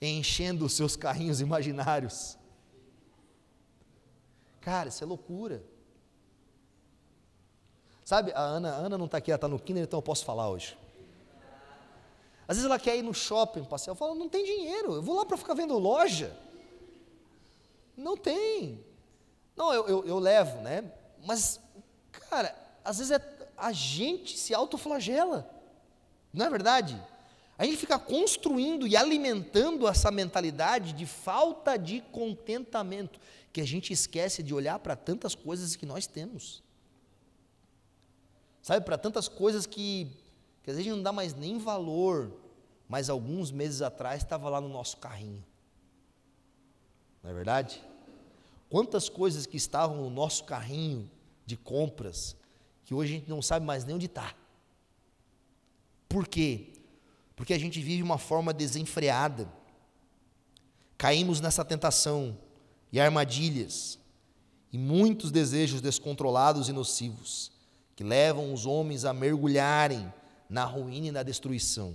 enchendo 0.01 0.65
os 0.65 0.73
seus 0.73 0.95
carrinhos 0.95 1.41
imaginários. 1.41 2.39
Cara, 4.61 4.89
isso 4.89 5.03
é 5.03 5.07
loucura. 5.07 5.65
Sabe, 8.05 8.31
a 8.37 8.41
Ana, 8.41 8.73
a 8.73 8.77
Ana 8.77 8.97
não 8.97 9.07
está 9.07 9.19
aqui, 9.19 9.33
ela 9.33 9.37
está 9.37 9.49
no 9.49 9.59
Kinder, 9.59 9.83
então 9.83 9.99
eu 9.99 10.03
posso 10.03 10.25
falar 10.25 10.49
hoje. 10.49 10.79
Às 12.47 12.57
vezes 12.57 12.71
ela 12.71 12.79
quer 12.79 12.97
ir 12.97 13.03
no 13.03 13.13
shopping 13.13 13.65
passear, 13.65 13.91
eu 13.91 13.97
falo, 13.97 14.15
não 14.15 14.29
tem 14.29 14.45
dinheiro, 14.45 14.95
eu 14.95 15.03
vou 15.03 15.17
lá 15.17 15.27
para 15.27 15.37
ficar 15.37 15.55
vendo 15.55 15.77
loja. 15.77 16.39
Não 17.97 18.17
tem. 18.17 18.81
Não, 19.57 19.75
eu, 19.75 19.89
eu, 19.89 20.07
eu 20.07 20.19
levo, 20.21 20.61
né? 20.61 20.89
Mas, 21.25 21.59
cara, 22.31 22.55
às 22.85 22.99
vezes 22.99 23.11
é, 23.11 23.49
a 23.57 23.73
gente 23.73 24.39
se 24.39 24.55
autoflagela. 24.55 25.56
Não 26.37 26.45
é 26.45 26.51
verdade? 26.51 27.03
A 27.57 27.65
gente 27.65 27.79
fica 27.79 27.99
construindo 27.99 28.87
e 28.87 28.95
alimentando 28.95 29.89
essa 29.89 30.11
mentalidade 30.11 30.93
de 30.93 31.07
falta 31.07 31.79
de 31.79 32.03
contentamento, 32.13 33.19
que 33.51 33.63
a 33.63 33.67
gente 33.67 33.91
esquece 33.91 34.43
de 34.43 34.53
olhar 34.53 34.79
para 34.79 34.95
tantas 34.95 35.35
coisas 35.35 35.75
que 35.75 35.87
nós 35.87 36.07
temos. 36.07 36.63
Sabe, 38.61 38.85
para 38.85 38.99
tantas 38.99 39.29
coisas 39.29 39.65
que, 39.65 40.11
que 40.63 40.71
às 40.71 40.77
vezes 40.77 40.93
não 40.93 41.03
dá 41.03 41.11
mais 41.11 41.33
nem 41.33 41.57
valor, 41.57 42.31
mas 42.87 43.09
alguns 43.09 43.51
meses 43.51 43.81
atrás 43.81 44.23
estava 44.23 44.51
lá 44.51 44.61
no 44.61 44.69
nosso 44.69 44.99
carrinho. 44.99 45.43
Não 47.23 47.31
é 47.31 47.33
verdade? 47.33 47.83
Quantas 48.69 49.09
coisas 49.09 49.47
que 49.47 49.57
estavam 49.57 49.97
no 49.97 50.11
nosso 50.11 50.45
carrinho 50.45 51.11
de 51.47 51.57
compras, 51.57 52.37
que 52.85 52.93
hoje 52.93 53.15
a 53.15 53.19
gente 53.19 53.31
não 53.31 53.41
sabe 53.41 53.65
mais 53.65 53.85
nem 53.85 53.95
onde 53.95 54.07
está. 54.07 54.35
Por 56.17 56.27
quê? 56.27 56.69
Porque 57.37 57.53
a 57.53 57.59
gente 57.59 57.79
vive 57.79 58.03
uma 58.03 58.17
forma 58.17 58.55
desenfreada. 58.55 59.53
Caímos 60.97 61.43
nessa 61.43 61.63
tentação 61.63 62.39
e 62.91 62.99
armadilhas 62.99 63.99
e 64.73 64.79
muitos 64.79 65.31
desejos 65.31 65.83
descontrolados 65.83 66.71
e 66.71 66.73
nocivos 66.73 67.53
que 67.95 68.03
levam 68.03 68.51
os 68.55 68.65
homens 68.65 69.05
a 69.05 69.13
mergulharem 69.13 70.11
na 70.49 70.65
ruína 70.65 71.09
e 71.09 71.13
na 71.13 71.23
destruição. 71.23 71.95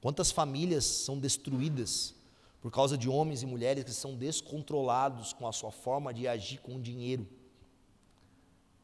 Quantas 0.00 0.32
famílias 0.32 0.84
são 0.84 1.16
destruídas 1.16 2.16
por 2.60 2.72
causa 2.72 2.98
de 2.98 3.08
homens 3.08 3.40
e 3.40 3.46
mulheres 3.46 3.84
que 3.84 3.92
são 3.92 4.16
descontrolados 4.16 5.32
com 5.32 5.46
a 5.46 5.52
sua 5.52 5.70
forma 5.70 6.12
de 6.12 6.26
agir 6.26 6.58
com 6.58 6.74
o 6.74 6.82
dinheiro, 6.82 7.24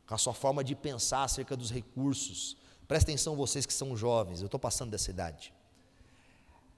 com 0.06 0.14
a 0.14 0.18
sua 0.18 0.32
forma 0.32 0.62
de 0.62 0.76
pensar 0.76 1.24
acerca 1.24 1.56
dos 1.56 1.72
recursos. 1.72 2.56
Presta 2.88 3.10
atenção, 3.10 3.36
vocês 3.36 3.66
que 3.66 3.72
são 3.72 3.94
jovens, 3.94 4.40
eu 4.40 4.46
estou 4.46 4.58
passando 4.58 4.90
dessa 4.90 5.10
idade. 5.10 5.52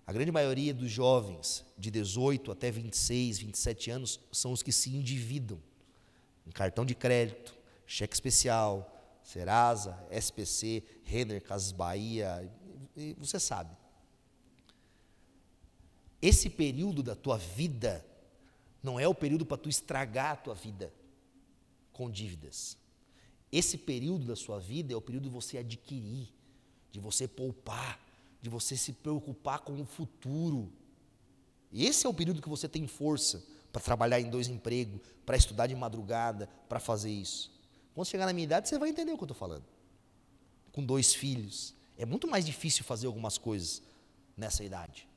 A 0.05 0.13
grande 0.13 0.33
maioria 0.33 0.75
dos 0.75 0.91
jovens 0.91 1.65
de 1.79 1.89
18 1.89 2.51
até 2.51 2.69
26, 2.69 3.39
27 3.39 3.91
anos 3.93 4.21
são 4.33 4.51
os 4.51 4.61
que 4.61 4.73
se 4.73 4.91
endividam 4.91 5.63
em 6.45 6.51
cartão 6.51 6.85
de 6.85 6.97
crédito, 6.97 7.57
cheque 7.87 8.13
especial, 8.13 8.93
Serasa, 9.23 9.97
SPC, 10.11 10.83
Renner, 11.05 11.41
Casas 11.41 11.71
Bahia, 11.71 12.53
você 13.17 13.39
sabe. 13.39 13.77
Esse 16.21 16.51
período 16.51 17.05
da 17.05 17.15
tua 17.15 17.39
vida 17.39 18.05
não 18.83 18.99
é 18.99 19.07
o 19.07 19.15
período 19.15 19.47
para 19.47 19.59
tu 19.59 19.69
estragar 19.69 20.33
a 20.33 20.37
tua 20.37 20.55
vida 20.55 20.93
com 21.93 22.11
dívidas. 22.11 22.80
Esse 23.53 23.77
período 23.77 24.27
da 24.27 24.37
sua 24.37 24.59
vida 24.61 24.93
é 24.93 24.97
o 24.97 25.01
período 25.01 25.25
de 25.25 25.31
você 25.31 25.59
adquirir, 25.59 26.29
de 26.93 27.01
você 27.01 27.27
poupar, 27.27 27.99
de 28.41 28.49
você 28.49 28.77
se 28.77 28.93
preocupar 28.93 29.61
com 29.61 29.81
o 29.81 29.85
futuro. 29.85 30.73
Esse 31.73 32.07
é 32.07 32.09
o 32.09 32.15
período 32.15 32.41
que 32.41 32.49
você 32.49 32.69
tem 32.69 32.87
força 32.87 33.45
para 33.73 33.81
trabalhar 33.81 34.21
em 34.21 34.31
dois 34.31 34.49
empregos, 34.49 35.01
para 35.27 35.37
estudar 35.37 35.67
de 35.67 35.75
madrugada, 35.75 36.49
para 36.69 36.81
fazer 36.81 37.11
isso. 37.11 37.51
Quando 37.95 38.07
chegar 38.07 38.27
na 38.27 38.33
minha 38.33 38.45
idade, 38.45 38.69
você 38.69 38.79
vai 38.79 38.89
entender 38.89 39.13
o 39.13 39.17
que 39.17 39.23
eu 39.23 39.27
estou 39.27 39.37
falando. 39.37 39.65
Com 40.73 40.85
dois 40.85 41.15
filhos, 41.15 41.75
é 41.99 42.07
muito 42.07 42.29
mais 42.29 42.47
difícil 42.47 42.85
fazer 42.85 43.07
algumas 43.07 43.37
coisas 43.37 43.83
nessa 44.37 44.65
idade. 44.65 45.09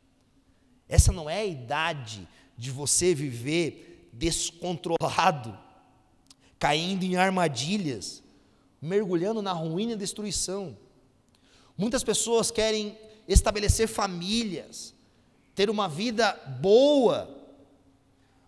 Essa 0.90 1.12
não 1.12 1.30
é 1.30 1.40
a 1.40 1.46
idade 1.46 2.28
de 2.58 2.72
você 2.72 3.14
viver 3.14 4.10
descontrolado, 4.12 5.58
caindo 6.60 7.04
em 7.04 7.16
armadilhas, 7.16 8.23
mergulhando 8.84 9.42
na 9.42 9.54
ruína 9.54 9.94
e 9.94 9.96
destruição. 9.96 10.78
Muitas 11.78 12.04
pessoas 12.04 12.52
querem 12.52 12.98
estabelecer 13.26 13.88
famílias, 13.88 14.94
ter 15.56 15.70
uma 15.70 15.88
vida 15.88 16.34
boa, 16.60 17.34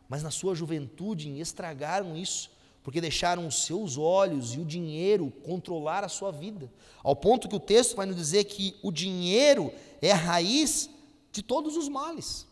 mas 0.10 0.22
na 0.22 0.30
sua 0.30 0.54
juventude 0.54 1.40
estragaram 1.40 2.18
isso, 2.18 2.52
porque 2.84 3.00
deixaram 3.00 3.48
os 3.48 3.64
seus 3.64 3.98
olhos 3.98 4.54
e 4.54 4.60
o 4.60 4.66
dinheiro 4.66 5.32
controlar 5.42 6.04
a 6.04 6.10
sua 6.10 6.32
vida, 6.32 6.70
ao 7.02 7.16
ponto 7.16 7.48
que 7.48 7.56
o 7.56 7.60
texto 7.60 7.96
vai 7.96 8.06
nos 8.06 8.18
dizer 8.18 8.44
que 8.44 8.76
o 8.84 8.92
dinheiro 8.92 9.74
é 10.02 10.12
a 10.12 10.18
raiz 10.18 10.90
de 11.32 11.42
todos 11.42 11.78
os 11.78 11.88
males. 11.88 12.46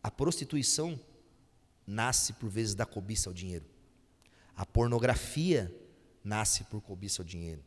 A 0.00 0.10
prostituição 0.10 0.98
nasce 1.90 2.32
por 2.34 2.48
vezes 2.48 2.74
da 2.74 2.86
cobiça 2.86 3.28
ao 3.28 3.34
dinheiro. 3.34 3.66
A 4.56 4.64
pornografia 4.64 5.74
nasce 6.22 6.62
por 6.64 6.80
cobiça 6.80 7.20
ao 7.20 7.26
dinheiro. 7.26 7.64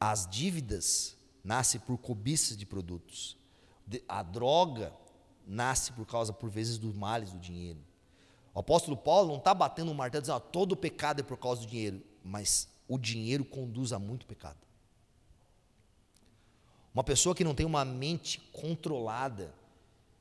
As 0.00 0.26
dívidas 0.26 1.16
nascem 1.44 1.80
por 1.80 1.96
cobiça 1.96 2.56
de 2.56 2.66
produtos. 2.66 3.36
A 4.08 4.22
droga 4.22 4.92
nasce 5.46 5.92
por 5.92 6.06
causa, 6.06 6.32
por 6.32 6.50
vezes, 6.50 6.76
dos 6.76 6.94
males 6.94 7.32
do 7.32 7.38
dinheiro. 7.38 7.78
O 8.52 8.58
apóstolo 8.58 8.96
Paulo 8.96 9.28
não 9.28 9.38
está 9.38 9.54
batendo 9.54 9.90
um 9.90 9.94
martelo 9.94 10.22
dizendo, 10.22 10.36
ah, 10.36 10.40
todo 10.40 10.76
pecado 10.76 11.20
é 11.20 11.22
por 11.22 11.36
causa 11.36 11.60
do 11.60 11.68
dinheiro, 11.68 12.02
mas 12.24 12.68
o 12.88 12.98
dinheiro 12.98 13.44
conduz 13.44 13.92
a 13.92 13.98
muito 13.98 14.26
pecado. 14.26 14.58
Uma 16.92 17.04
pessoa 17.04 17.34
que 17.34 17.44
não 17.44 17.54
tem 17.54 17.64
uma 17.64 17.84
mente 17.84 18.40
controlada, 18.52 19.54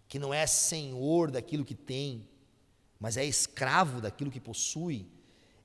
que 0.07 0.19
não 0.19 0.31
é 0.31 0.45
senhor 0.45 1.31
daquilo 1.31 1.65
que 1.65 1.73
tem, 1.73 2.27
mas 2.99 3.17
é 3.17 3.25
escravo 3.25 4.01
daquilo 4.01 4.31
que 4.31 4.39
possui, 4.39 5.07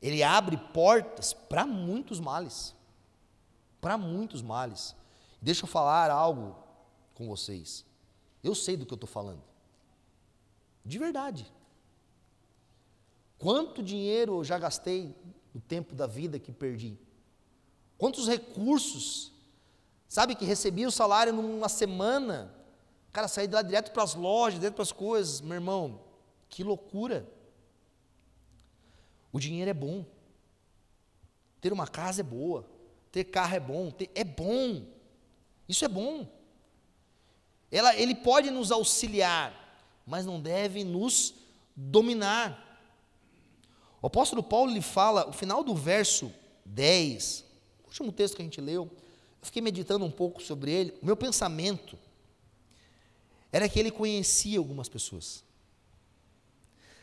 ele 0.01 0.23
abre 0.23 0.57
portas 0.57 1.33
para 1.33 1.67
muitos 1.67 2.21
males. 2.21 2.75
Para 3.81 3.97
muitos 3.97 4.43
males. 4.43 4.95
Deixa 5.41 5.65
eu 5.65 5.69
falar 5.69 6.11
algo 6.11 6.57
com 7.15 7.27
vocês. 7.27 7.85
Eu 8.43 8.55
sei 8.55 8.77
do 8.77 8.85
que 8.85 8.93
eu 8.93 8.97
estou 8.97 9.09
falando. 9.09 9.43
De 10.85 10.99
verdade. 10.99 11.53
Quanto 13.39 13.83
dinheiro 13.83 14.39
eu 14.39 14.45
já 14.45 14.59
gastei 14.59 15.17
no 15.55 15.61
tempo 15.61 15.95
da 15.95 16.07
vida 16.07 16.39
que 16.39 16.53
perdi? 16.53 16.99
Quantos 17.99 18.29
recursos 18.29 19.33
Sabe 20.13 20.35
que 20.35 20.45
recebia 20.45 20.87
o 20.87 20.91
salário 20.93 21.33
numa 21.33 21.71
semana, 21.71 22.55
cara 23.15 23.27
saía 23.27 23.49
de 23.49 23.55
lá 23.55 23.63
direto 23.63 23.93
para 23.93 24.03
as 24.03 24.15
lojas, 24.15 24.61
direto 24.61 24.75
para 24.75 24.83
as 24.83 24.93
coisas. 24.93 25.41
Meu 25.41 25.55
irmão, 25.55 26.01
que 26.53 26.63
loucura. 26.63 27.27
O 29.33 29.41
dinheiro 29.41 29.71
é 29.71 29.75
bom. 29.75 30.05
Ter 31.63 31.73
uma 31.73 31.87
casa 31.87 32.21
é 32.21 32.23
boa. 32.23 32.69
Ter 33.11 33.25
carro 33.25 33.57
é 33.57 33.61
bom. 33.61 33.91
Ter, 33.91 34.11
é 34.15 34.23
bom. 34.23 34.85
Isso 35.67 35.83
é 35.83 35.89
bom. 35.89 36.29
Ela, 37.71 37.97
ele 37.97 38.15
pode 38.15 38.51
nos 38.51 38.71
auxiliar, 38.71 39.81
mas 40.07 40.27
não 40.27 40.39
deve 40.39 40.85
nos 40.85 41.35
dominar. 41.75 42.79
O 44.03 44.07
apóstolo 44.09 44.43
Paulo 44.43 44.71
lhe 44.71 44.83
fala, 44.83 45.27
o 45.27 45.33
final 45.33 45.65
do 45.65 45.75
verso 45.75 46.31
10, 46.67 47.47
o 47.85 47.87
último 47.87 48.13
texto 48.13 48.37
que 48.37 48.43
a 48.43 48.45
gente 48.45 48.61
leu, 48.61 48.91
eu 48.93 49.47
fiquei 49.47 49.63
meditando 49.63 50.05
um 50.05 50.11
pouco 50.11 50.43
sobre 50.43 50.71
ele. 50.71 50.99
O 51.01 51.07
meu 51.07 51.17
pensamento 51.17 51.99
era 53.51 53.67
que 53.71 53.81
ele 53.81 53.91
conhecia 53.91 54.59
algumas 54.59 54.91
pessoas. 54.91 55.43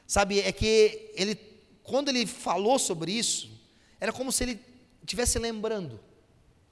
Sabe, 0.09 0.39
é 0.39 0.51
que 0.51 1.11
ele, 1.13 1.35
quando 1.83 2.09
ele 2.09 2.25
falou 2.25 2.79
sobre 2.79 3.11
isso, 3.11 3.47
era 3.99 4.11
como 4.11 4.31
se 4.31 4.43
ele 4.43 4.59
estivesse 5.03 5.37
lembrando 5.37 5.99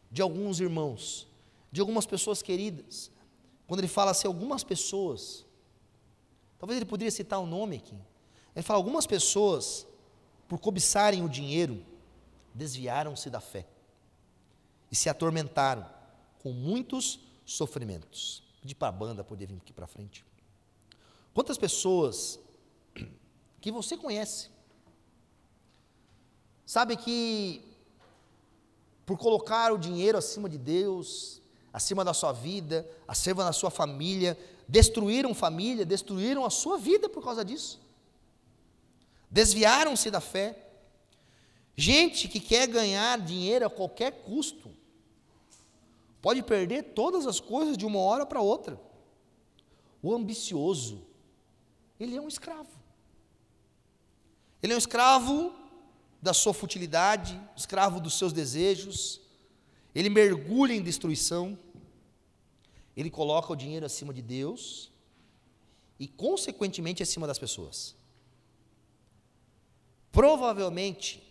de 0.10 0.24
alguns 0.24 0.60
irmãos, 0.60 1.28
de 1.72 1.80
algumas 1.80 2.08
pessoas 2.08 2.42
queridas. 2.42 3.12
Quando 3.68 3.82
ele 3.82 3.88
fala 3.88 4.10
assim, 4.10 4.26
algumas 4.26 4.64
pessoas, 4.64 5.46
talvez 6.58 6.78
ele 6.78 6.88
poderia 6.88 7.12
citar 7.12 7.38
o 7.38 7.44
um 7.44 7.46
nome 7.46 7.76
aqui. 7.76 7.96
Ele 8.56 8.64
fala, 8.64 8.80
algumas 8.80 9.06
pessoas, 9.06 9.86
por 10.48 10.58
cobiçarem 10.58 11.24
o 11.24 11.30
dinheiro, 11.30 11.86
desviaram-se 12.56 13.30
da 13.30 13.40
fé 13.40 13.68
e 14.92 14.96
se 14.96 15.10
atormentaram 15.10 15.88
com 16.40 16.52
muitos 16.52 17.20
sofrimentos. 17.46 18.42
Pedi 18.62 18.74
para 18.74 18.88
a 18.88 18.92
banda 18.92 19.24
poder 19.24 19.46
vir 19.46 19.58
aqui 19.58 19.72
para 19.72 19.86
frente. 19.86 20.26
Quantas 21.36 21.60
pessoas 21.60 22.40
que 23.68 23.72
você 23.72 23.97
conhece, 23.97 24.47
sabe 26.65 26.95
que 26.95 27.61
por 29.05 29.18
colocar 29.18 29.74
o 29.74 29.78
dinheiro 29.78 30.18
acima 30.18 30.47
de 30.47 30.57
Deus, 30.57 31.41
acima 31.74 32.01
da 32.05 32.13
sua 32.13 32.32
vida, 32.32 32.89
acima 33.05 33.43
da 33.43 33.51
sua 33.51 33.70
família, 33.70 34.39
destruíram 34.70 35.34
família, 35.34 35.86
destruíram 35.86 36.45
a 36.45 36.49
sua 36.49 36.78
vida 36.78 37.09
por 37.09 37.22
causa 37.22 37.43
disso. 37.43 37.78
Desviaram-se 39.30 40.09
da 40.09 40.22
fé. 40.22 40.70
Gente 41.76 42.30
que 42.30 42.39
quer 42.39 42.68
ganhar 42.68 43.20
dinheiro 43.20 43.65
a 43.65 43.70
qualquer 43.70 44.24
custo, 44.24 44.72
pode 46.22 46.41
perder 46.41 46.93
todas 46.93 47.28
as 47.28 47.41
coisas 47.41 47.78
de 47.78 47.86
uma 47.86 47.99
hora 47.99 48.26
para 48.26 48.39
outra. 48.39 48.80
O 50.01 50.15
ambicioso, 50.15 51.05
ele 51.99 52.15
é 52.15 52.22
um 52.22 52.30
escravo. 52.30 52.77
Ele 54.62 54.74
é 54.74 54.76
um 54.76 54.80
escravo 54.80 55.53
da 56.22 56.34
sua 56.34 56.53
futilidade, 56.53 57.39
escravo 57.55 57.99
dos 57.99 58.18
seus 58.18 58.34
desejos. 58.34 59.22
Ele 59.93 60.10
mergulha 60.10 60.74
em 60.74 60.82
destruição. 60.82 61.58
Ele 62.95 63.10
coloca 63.10 63.53
o 63.53 63.55
dinheiro 63.55 63.86
acima 63.86 64.14
de 64.14 64.22
Deus 64.22 64.91
e, 65.99 66.08
consequentemente, 66.08 67.03
acima 67.03 67.28
das 67.28 67.38
pessoas. 67.38 67.95
Provavelmente, 70.12 71.24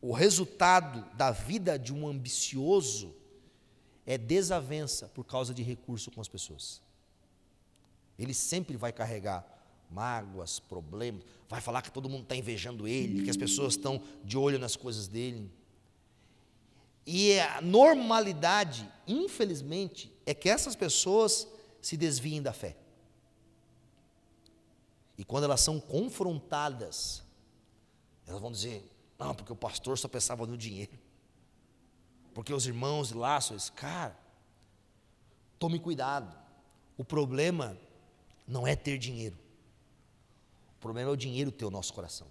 o 0.00 0.12
resultado 0.12 1.04
da 1.16 1.32
vida 1.32 1.78
de 1.78 1.92
um 1.92 2.06
ambicioso 2.06 3.14
é 4.06 4.16
desavença 4.16 5.08
por 5.08 5.24
causa 5.24 5.52
de 5.52 5.62
recurso 5.62 6.10
com 6.10 6.20
as 6.20 6.28
pessoas. 6.28 6.80
Ele 8.18 8.32
sempre 8.32 8.76
vai 8.76 8.92
carregar 8.92 9.44
mágoas, 9.90 10.60
problemas, 10.60 11.22
vai 11.48 11.60
falar 11.60 11.82
que 11.82 11.90
todo 11.90 12.08
mundo 12.08 12.22
está 12.22 12.36
invejando 12.36 12.86
ele, 12.86 13.24
que 13.24 13.30
as 13.30 13.36
pessoas 13.36 13.74
estão 13.74 14.02
de 14.24 14.38
olho 14.38 14.58
nas 14.58 14.76
coisas 14.76 15.08
dele. 15.08 15.50
E 17.06 17.38
a 17.40 17.60
normalidade, 17.60 18.88
infelizmente, 19.06 20.12
é 20.24 20.32
que 20.32 20.48
essas 20.48 20.76
pessoas 20.76 21.46
se 21.82 21.96
desviem 21.96 22.40
da 22.40 22.52
fé. 22.52 22.76
E 25.18 25.24
quando 25.24 25.44
elas 25.44 25.60
são 25.60 25.80
confrontadas, 25.80 27.22
elas 28.26 28.40
vão 28.40 28.52
dizer: 28.52 28.88
não, 29.18 29.34
porque 29.34 29.52
o 29.52 29.56
pastor 29.56 29.98
só 29.98 30.08
pensava 30.08 30.46
no 30.46 30.56
dinheiro. 30.56 30.98
Porque 32.32 32.54
os 32.54 32.66
irmãos 32.66 33.12
lá, 33.12 33.38
cara, 33.74 34.16
tome 35.58 35.78
cuidado. 35.78 36.34
O 36.96 37.04
problema 37.04 37.76
não 38.46 38.66
é 38.66 38.76
ter 38.76 38.98
dinheiro. 38.98 39.36
O 40.80 40.82
problema 40.82 41.10
é 41.10 41.12
o 41.12 41.16
dinheiro 41.16 41.52
ter 41.52 41.66
o 41.66 41.70
nosso 41.70 41.92
coração. 41.92 42.26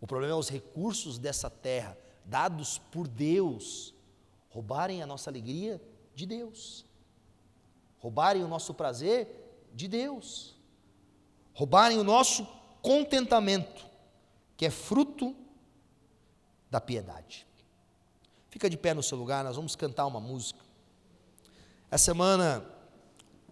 O 0.00 0.06
problema 0.06 0.34
é 0.34 0.36
os 0.36 0.48
recursos 0.48 1.18
dessa 1.18 1.50
terra, 1.50 1.98
dados 2.24 2.78
por 2.78 3.08
Deus, 3.08 3.92
roubarem 4.50 5.02
a 5.02 5.06
nossa 5.06 5.28
alegria 5.28 5.82
de 6.14 6.24
Deus, 6.24 6.86
roubarem 7.98 8.44
o 8.44 8.46
nosso 8.46 8.72
prazer 8.72 9.68
de 9.74 9.88
Deus, 9.88 10.54
roubarem 11.52 11.98
o 11.98 12.04
nosso 12.04 12.46
contentamento, 12.80 13.84
que 14.56 14.64
é 14.64 14.70
fruto 14.70 15.34
da 16.70 16.80
piedade. 16.80 17.44
Fica 18.48 18.70
de 18.70 18.76
pé 18.76 18.94
no 18.94 19.02
seu 19.02 19.18
lugar, 19.18 19.42
nós 19.42 19.56
vamos 19.56 19.74
cantar 19.74 20.06
uma 20.06 20.20
música. 20.20 20.60
Essa 21.90 22.04
semana 22.04 22.64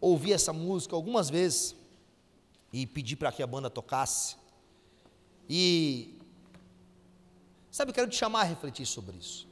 ouvi 0.01 0.33
essa 0.33 0.53
música 0.53 0.95
algumas 0.95 1.29
vezes 1.29 1.75
e 2.77 2.87
pedi 2.87 3.17
para 3.17 3.33
que 3.33 3.43
a 3.43 3.47
banda 3.47 3.71
tocasse. 3.71 4.37
E 5.49 6.19
sabe, 7.71 7.91
eu 7.91 7.95
quero 7.95 8.11
te 8.11 8.17
chamar 8.17 8.43
a 8.43 8.45
refletir 8.45 8.85
sobre 8.85 9.17
isso. 9.17 9.49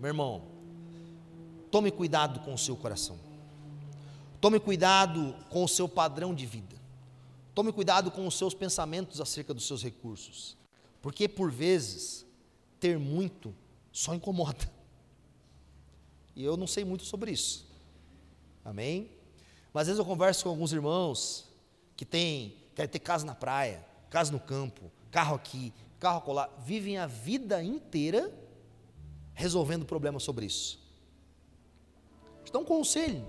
Meu 0.00 0.08
irmão, 0.08 0.42
tome 1.70 1.90
cuidado 1.90 2.40
com 2.40 2.54
o 2.54 2.58
seu 2.58 2.74
coração. 2.74 3.18
Tome 4.40 4.58
cuidado 4.58 5.36
com 5.50 5.62
o 5.62 5.68
seu 5.68 5.86
padrão 5.86 6.34
de 6.34 6.46
vida. 6.46 6.74
Tome 7.54 7.70
cuidado 7.70 8.10
com 8.10 8.26
os 8.26 8.38
seus 8.38 8.54
pensamentos 8.54 9.20
acerca 9.20 9.52
dos 9.52 9.66
seus 9.66 9.82
recursos. 9.82 10.56
Porque 11.02 11.28
por 11.28 11.50
vezes 11.50 12.24
ter 12.80 12.98
muito 12.98 13.54
só 13.92 14.14
incomoda. 14.14 14.72
E 16.34 16.42
eu 16.42 16.56
não 16.56 16.66
sei 16.66 16.82
muito 16.82 17.04
sobre 17.04 17.30
isso. 17.30 17.66
Amém? 18.64 19.10
Mas 19.70 19.82
às 19.82 19.88
vezes 19.88 19.98
eu 19.98 20.06
converso 20.06 20.44
com 20.44 20.48
alguns 20.48 20.72
irmãos 20.72 21.51
que 21.96 22.04
têm, 22.04 22.56
querem 22.74 22.90
ter 22.90 22.98
casa 22.98 23.24
na 23.24 23.34
praia, 23.34 23.84
casa 24.10 24.32
no 24.32 24.40
campo, 24.40 24.90
carro 25.10 25.34
aqui, 25.34 25.72
carro 25.98 26.20
colar, 26.20 26.50
vivem 26.64 26.98
a 26.98 27.06
vida 27.06 27.62
inteira 27.62 28.32
resolvendo 29.34 29.84
problemas 29.84 30.22
sobre 30.22 30.46
isso. 30.46 30.80
Então, 32.48 32.62
um 32.62 32.64
conselho: 32.64 33.24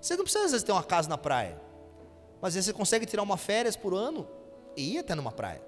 você 0.00 0.16
não 0.16 0.24
precisa 0.24 0.44
às 0.44 0.50
vezes 0.52 0.64
ter 0.64 0.72
uma 0.72 0.82
casa 0.82 1.08
na 1.08 1.18
praia, 1.18 1.60
mas 2.40 2.48
às 2.48 2.54
vezes 2.54 2.66
você 2.66 2.72
consegue 2.72 3.06
tirar 3.06 3.22
uma 3.22 3.36
férias 3.36 3.76
por 3.76 3.94
ano 3.94 4.26
e 4.76 4.94
ir 4.94 4.98
até 4.98 5.14
numa 5.14 5.32
praia. 5.32 5.67